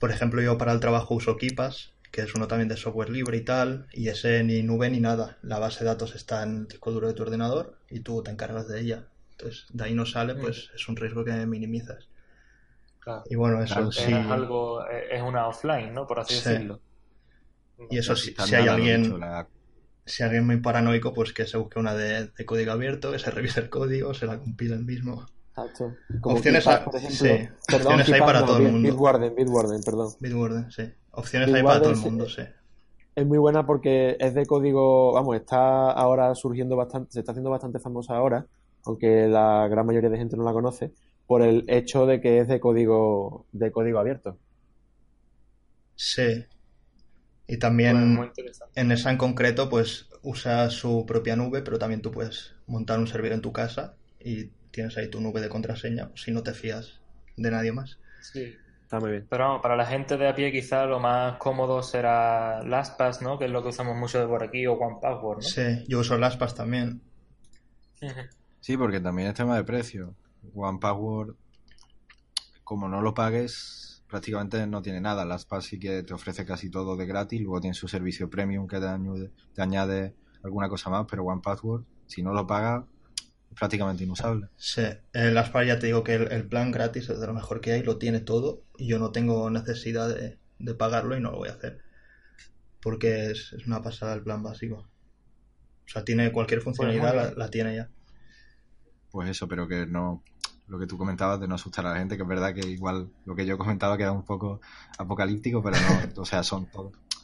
Por 0.00 0.10
ejemplo, 0.10 0.42
yo 0.42 0.58
para 0.58 0.72
el 0.72 0.80
trabajo 0.80 1.14
uso 1.14 1.36
Kipas, 1.36 1.92
que 2.10 2.22
es 2.22 2.34
uno 2.34 2.48
también 2.48 2.68
de 2.68 2.76
software 2.76 3.10
libre 3.10 3.36
y 3.36 3.42
tal, 3.42 3.86
y 3.92 4.08
ese 4.08 4.42
ni 4.42 4.62
nube 4.62 4.90
ni 4.90 4.98
nada. 4.98 5.38
La 5.42 5.58
base 5.58 5.80
de 5.80 5.90
datos 5.90 6.16
está 6.16 6.42
en 6.42 6.56
el 6.56 6.66
disco 6.66 6.90
duro 6.90 7.06
de 7.06 7.14
tu 7.14 7.22
ordenador 7.22 7.78
y 7.88 8.00
tú 8.00 8.22
te 8.22 8.30
encargas 8.30 8.66
de 8.66 8.80
ella. 8.80 9.04
Entonces, 9.40 9.66
de 9.72 9.84
ahí 9.84 9.94
no 9.94 10.04
sale, 10.04 10.34
pues 10.34 10.70
es 10.74 10.88
un 10.88 10.96
riesgo 10.96 11.24
que 11.24 11.32
minimizas. 11.46 12.08
Y 13.28 13.36
bueno, 13.36 13.62
eso 13.62 13.90
sí. 13.90 14.12
Es 14.12 14.26
algo, 14.26 14.86
es 14.86 15.22
una 15.22 15.48
offline, 15.48 15.94
¿no? 15.94 16.06
Por 16.06 16.20
así 16.20 16.34
decirlo. 16.34 16.80
Y 17.88 17.98
eso 17.98 18.14
sí, 18.14 18.34
si 18.44 18.54
hay 18.54 18.68
alguien, 18.68 19.18
si 20.04 20.22
alguien 20.22 20.46
muy 20.46 20.58
paranoico, 20.58 21.14
pues 21.14 21.32
que 21.32 21.46
se 21.46 21.56
busque 21.56 21.78
una 21.78 21.94
de, 21.94 22.30
código 22.44 22.72
abierto, 22.72 23.10
que 23.10 23.18
se 23.18 23.30
revise 23.30 23.60
el 23.60 23.70
código, 23.70 24.12
se 24.12 24.26
la 24.26 24.38
compila 24.38 24.74
el 24.74 24.84
mismo. 24.84 25.26
opciones, 26.22 26.64
por 26.64 26.96
ejemplo, 26.96 27.54
opciones 27.72 28.12
hay 28.12 28.20
para 28.20 28.44
todo 28.44 28.58
el 28.58 28.70
mundo. 28.70 28.90
Bitwarden, 28.90 29.34
Bitwarden, 29.34 29.82
perdón. 29.82 30.12
Bitwarden, 30.20 30.70
sí. 30.70 30.92
Opciones 31.12 31.52
hay 31.54 31.62
para 31.62 31.80
todo 31.80 31.92
el 31.92 31.98
mundo, 31.98 32.28
sí. 32.28 32.42
Es 33.16 33.26
muy 33.26 33.38
buena 33.38 33.66
porque 33.66 34.16
es 34.20 34.34
de 34.34 34.46
código, 34.46 35.12
vamos, 35.12 35.36
está 35.36 35.90
ahora 35.90 36.34
surgiendo 36.34 36.76
bastante, 36.76 37.12
se 37.12 37.20
está 37.20 37.32
haciendo 37.32 37.50
bastante 37.50 37.80
famosa 37.80 38.14
ahora, 38.14 38.46
aunque 38.84 39.28
la 39.28 39.68
gran 39.68 39.86
mayoría 39.86 40.10
de 40.10 40.18
gente 40.18 40.36
no 40.36 40.44
la 40.44 40.52
conoce 40.52 40.92
por 41.26 41.42
el 41.42 41.64
hecho 41.68 42.06
de 42.06 42.20
que 42.20 42.40
es 42.40 42.48
de 42.48 42.60
código, 42.60 43.46
de 43.52 43.70
código 43.70 43.98
abierto. 43.98 44.36
Sí. 45.94 46.44
Y 47.46 47.58
también 47.58 48.32
en 48.74 48.92
esa 48.92 49.10
en 49.10 49.16
concreto, 49.16 49.68
pues 49.68 50.08
usa 50.22 50.70
su 50.70 51.04
propia 51.06 51.36
nube, 51.36 51.62
pero 51.62 51.78
también 51.78 52.02
tú 52.02 52.10
puedes 52.10 52.54
montar 52.66 52.98
un 52.98 53.06
servidor 53.06 53.34
en 53.34 53.42
tu 53.42 53.52
casa 53.52 53.94
y 54.18 54.46
tienes 54.70 54.96
ahí 54.96 55.08
tu 55.08 55.20
nube 55.20 55.40
de 55.40 55.48
contraseña 55.48 56.10
si 56.14 56.30
no 56.30 56.42
te 56.42 56.52
fías 56.52 57.00
de 57.36 57.50
nadie 57.50 57.72
más. 57.72 57.98
Sí. 58.20 58.54
Está 58.90 58.98
muy 58.98 59.12
bien. 59.12 59.26
Pero 59.30 59.44
vamos, 59.44 59.62
para 59.62 59.76
la 59.76 59.86
gente 59.86 60.16
de 60.16 60.26
a 60.26 60.34
pie 60.34 60.50
quizá 60.50 60.84
lo 60.84 60.98
más 60.98 61.36
cómodo 61.36 61.80
será 61.80 62.60
LastPass, 62.64 63.22
¿no? 63.22 63.38
Que 63.38 63.44
es 63.44 63.50
lo 63.52 63.62
que 63.62 63.68
usamos 63.68 63.96
mucho 63.96 64.18
de 64.18 64.26
por 64.26 64.42
aquí, 64.42 64.66
o 64.66 64.72
OnePassword, 64.72 65.36
¿no? 65.36 65.42
Sí, 65.42 65.84
yo 65.86 66.00
uso 66.00 66.18
LastPass 66.18 66.56
también. 66.56 67.00
Sí, 68.60 68.76
porque 68.76 69.00
también 69.00 69.28
es 69.28 69.34
tema 69.34 69.56
de 69.56 69.64
precio. 69.64 70.14
One 70.54 70.78
Password, 70.78 71.34
como 72.62 72.88
no 72.88 73.00
lo 73.00 73.14
pagues, 73.14 74.02
prácticamente 74.08 74.66
no 74.66 74.82
tiene 74.82 75.00
nada. 75.00 75.24
LastPass 75.24 75.64
sí 75.64 75.78
que 75.78 76.02
te 76.02 76.14
ofrece 76.14 76.44
casi 76.44 76.70
todo 76.70 76.96
de 76.96 77.06
gratis, 77.06 77.40
luego 77.40 77.60
tiene 77.60 77.74
su 77.74 77.88
servicio 77.88 78.28
premium 78.28 78.66
que 78.66 78.78
te 78.78 78.86
añade, 78.86 79.30
te 79.54 79.62
añade 79.62 80.14
alguna 80.42 80.68
cosa 80.68 80.90
más, 80.90 81.06
pero 81.08 81.24
One 81.24 81.40
Password, 81.42 81.84
si 82.06 82.22
no 82.22 82.32
lo 82.32 82.46
pagas, 82.46 82.84
es 83.50 83.58
prácticamente 83.58 84.04
inusable. 84.04 84.48
Sí, 84.56 84.82
el 85.12 85.34
LastPass 85.34 85.66
ya 85.66 85.78
te 85.78 85.86
digo 85.86 86.04
que 86.04 86.14
el, 86.14 86.46
plan 86.46 86.70
gratis 86.70 87.08
es 87.08 87.20
de 87.20 87.26
lo 87.26 87.34
mejor 87.34 87.60
que 87.60 87.72
hay, 87.72 87.82
lo 87.82 87.98
tiene 87.98 88.20
todo 88.20 88.62
y 88.76 88.88
yo 88.88 88.98
no 88.98 89.10
tengo 89.10 89.48
necesidad 89.50 90.14
de, 90.14 90.38
pagarlo 90.74 91.16
y 91.16 91.20
no 91.20 91.30
lo 91.30 91.38
voy 91.38 91.48
a 91.48 91.52
hacer. 91.52 91.78
Porque 92.82 93.30
es, 93.30 93.52
una 93.66 93.82
pasada 93.82 94.14
el 94.14 94.22
plan 94.22 94.42
básico. 94.42 94.86
O 95.86 95.92
sea, 95.92 96.04
tiene 96.04 96.30
cualquier 96.30 96.60
funcionalidad, 96.60 97.36
la 97.36 97.50
tiene 97.50 97.74
ya 97.74 97.90
pues 99.10 99.28
eso, 99.30 99.48
pero 99.48 99.66
que 99.66 99.86
no, 99.86 100.22
lo 100.70 100.78
que 100.78 100.86
tú 100.86 100.96
comentabas 100.96 101.40
de 101.40 101.48
no 101.48 101.56
asustar 101.56 101.84
a 101.86 101.92
la 101.92 101.98
gente, 101.98 102.16
que 102.16 102.22
es 102.22 102.28
verdad 102.28 102.54
que 102.54 102.66
igual 102.66 103.10
lo 103.26 103.34
que 103.34 103.44
yo 103.44 103.58
comentaba 103.58 103.98
queda 103.98 104.12
un 104.12 104.24
poco 104.24 104.60
apocalíptico, 104.98 105.62
pero 105.62 105.76
no, 105.76 105.88
o 106.22 106.24
sea, 106.24 106.42
son 106.42 106.68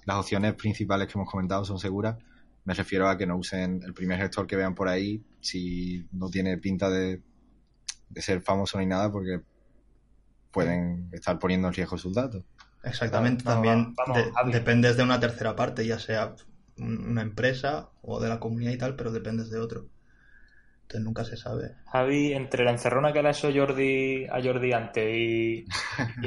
las 0.05 0.17
opciones 0.17 0.55
principales 0.55 1.07
que 1.07 1.19
hemos 1.19 1.31
comentado 1.31 1.65
son 1.65 1.79
seguras. 1.79 2.17
Me 2.65 2.75
refiero 2.75 3.09
a 3.09 3.17
que 3.17 3.27
no 3.27 3.37
usen 3.37 3.81
el 3.85 3.95
primer 3.95 4.19
gestor 4.19 4.47
que 4.47 4.57
vean 4.57 4.75
por 4.75 4.89
ahí 4.89 5.25
si 5.41 6.09
no 6.11 6.29
tiene 6.29 6.59
pinta 6.59 6.91
de, 6.91 7.23
ser 8.17 8.41
famoso 8.43 8.79
ni 8.79 8.87
nada, 8.87 9.13
porque 9.13 9.41
pueden 10.51 11.09
estar 11.13 11.39
poniendo 11.39 11.69
en 11.69 11.75
riesgo 11.75 11.97
sus 11.97 12.15
datos. 12.15 12.43
Exactamente, 12.83 13.45
también 13.45 13.95
dependes 14.51 14.97
de 14.97 15.03
una 15.03 15.21
tercera 15.21 15.55
parte, 15.55 15.87
ya 15.87 15.99
sea 15.99 16.35
una 16.79 17.23
empresa 17.23 17.91
o 18.03 18.21
de 18.21 18.29
la 18.29 18.41
comunidad 18.41 18.73
y 18.73 18.79
tal, 18.79 18.97
pero 18.97 19.13
dependes 19.13 19.51
de 19.51 19.59
otro. 19.59 19.87
Entonces 20.87 21.05
nunca 21.05 21.25
se 21.25 21.37
sabe. 21.37 21.75
Javi, 21.91 22.33
entre 22.33 22.65
la 22.65 22.71
encerrona 22.71 23.13
que 23.13 23.21
le 23.21 23.29
ha 23.29 23.33
hecho 23.33 23.51
Jordi 23.53 24.25
a 24.27 24.41
Jordi 24.41 24.73
antes 24.73 25.17
y, 25.17 25.67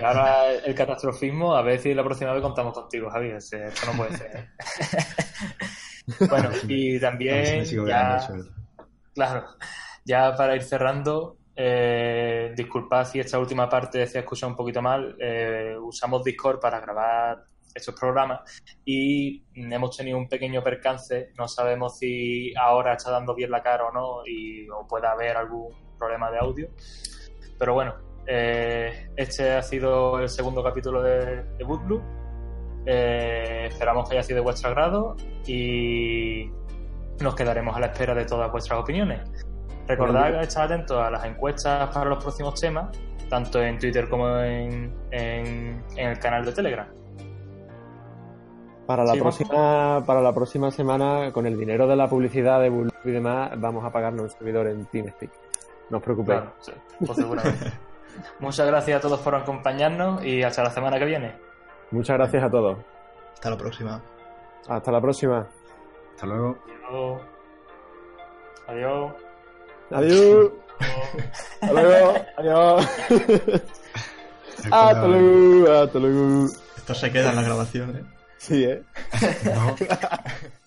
ahora 0.03 0.51
el 0.51 0.76
catastrofismo, 0.76 1.55
a 1.55 1.62
ver 1.62 1.80
si 1.80 1.93
la 1.93 2.03
próxima 2.03 2.34
vez 2.34 2.41
contamos 2.41 2.74
contigo, 2.74 3.10
Javi. 3.10 3.30
Esto 3.30 3.57
no 3.86 3.93
puede 3.93 4.18
ser. 4.18 4.36
¿eh? 4.36 4.49
bueno, 6.30 6.49
y 6.68 6.99
también. 6.99 7.64
Ya, 7.64 8.28
claro, 9.16 9.45
ya 10.03 10.36
para 10.36 10.57
ir 10.57 10.64
cerrando, 10.64 11.38
eh, 11.55 12.51
disculpad 12.53 13.05
si 13.05 13.22
esta 13.22 13.39
última 13.39 13.70
parte 13.70 14.05
se 14.07 14.18
ha 14.18 14.22
escuchado 14.22 14.51
un 14.51 14.57
poquito 14.57 14.82
mal. 14.82 15.16
Eh, 15.22 15.74
usamos 15.82 16.22
Discord 16.22 16.60
para 16.60 16.82
grabar 16.82 17.45
estos 17.80 17.99
programas 17.99 18.41
y 18.86 19.43
hemos 19.55 19.97
tenido 19.97 20.17
un 20.17 20.27
pequeño 20.27 20.63
percance, 20.63 21.32
no 21.38 21.47
sabemos 21.47 21.97
si 21.97 22.53
ahora 22.55 22.93
está 22.93 23.11
dando 23.11 23.34
bien 23.34 23.51
la 23.51 23.63
cara 23.63 23.86
o 23.86 23.91
no 23.91 24.25
y 24.25 24.69
o 24.69 24.88
puede 24.88 25.07
haber 25.07 25.38
algún 25.38 25.73
problema 25.97 26.32
de 26.32 26.38
audio, 26.38 26.69
pero 27.57 27.73
bueno, 27.73 27.95
eh, 28.25 29.09
este 29.15 29.51
ha 29.51 29.63
sido 29.63 30.19
el 30.19 30.30
segundo 30.30 30.63
capítulo 30.63 31.01
de, 31.01 31.43
de. 31.57 32.01
Eh, 32.86 33.65
esperamos 33.69 34.07
que 34.07 34.15
haya 34.15 34.23
sido 34.23 34.38
de 34.38 34.43
vuestro 34.43 34.69
agrado 34.69 35.15
y 35.47 36.49
nos 37.19 37.36
quedaremos 37.36 37.75
a 37.75 37.80
la 37.80 37.88
espera 37.88 38.13
de 38.13 38.25
todas 38.25 38.51
vuestras 38.51 38.80
opiniones. 38.80 39.21
Recordad 39.88 40.39
que 40.39 40.45
estar 40.45 40.65
atentos 40.65 40.97
a 40.97 41.09
las 41.09 41.25
encuestas 41.25 41.89
para 41.93 42.09
los 42.09 42.23
próximos 42.23 42.59
temas, 42.59 42.95
tanto 43.30 43.61
en 43.61 43.80
Twitter 43.80 44.07
como 44.07 44.39
en, 44.39 44.93
en 45.11 45.84
el 45.97 46.19
canal 46.19 46.45
de 46.45 46.51
Telegram. 46.51 46.99
Para 48.89 49.05
la, 49.05 49.13
próxima, 49.13 50.03
para 50.03 50.19
la 50.19 50.33
próxima 50.33 50.71
semana, 50.71 51.31
con 51.31 51.45
el 51.45 51.55
dinero 51.55 51.85
de 51.85 51.95
la 51.95 52.09
publicidad 52.09 52.59
de 52.59 52.69
Bull 52.69 52.91
y 53.03 53.11
demás, 53.11 53.51
vamos 53.57 53.85
a 53.85 53.91
pagarnos 53.91 54.23
un 54.23 54.29
servidor 54.31 54.65
en 54.65 54.83
TeamSpeak. 54.87 55.29
No 55.91 55.97
os 55.97 56.03
preocupéis. 56.03 56.41
Pues 57.05 57.19
Muchas 58.39 58.65
gracias 58.65 58.97
a 58.97 58.99
todos 58.99 59.19
por 59.19 59.35
acompañarnos 59.35 60.25
y 60.25 60.41
hasta 60.41 60.63
la 60.63 60.71
semana 60.71 60.97
que 60.97 61.05
viene. 61.05 61.35
Muchas 61.91 62.17
gracias 62.17 62.43
a 62.43 62.49
todos. 62.49 62.79
Hasta 63.35 63.51
la 63.51 63.57
próxima. 63.57 64.01
Hasta 64.67 64.91
la 64.91 65.01
próxima. 65.01 65.47
Hasta 66.15 66.25
luego. 66.25 66.57
Adiós. 68.65 69.13
Adiós. 69.91 70.51
Hasta 71.61 71.73
luego. 71.73 72.13
Adiós. 72.37 72.87
Hasta 74.71 75.07
luego. 75.07 75.71
Hasta 75.73 75.99
luego. 75.99 76.45
Esto 76.75 76.95
se 76.95 77.11
queda 77.11 77.29
en 77.29 77.35
la 77.35 77.43
grabación, 77.43 77.95
¿eh? 77.95 78.18
Sí, 78.39 78.63
¿eh? 78.63 78.83
No. 79.43 79.75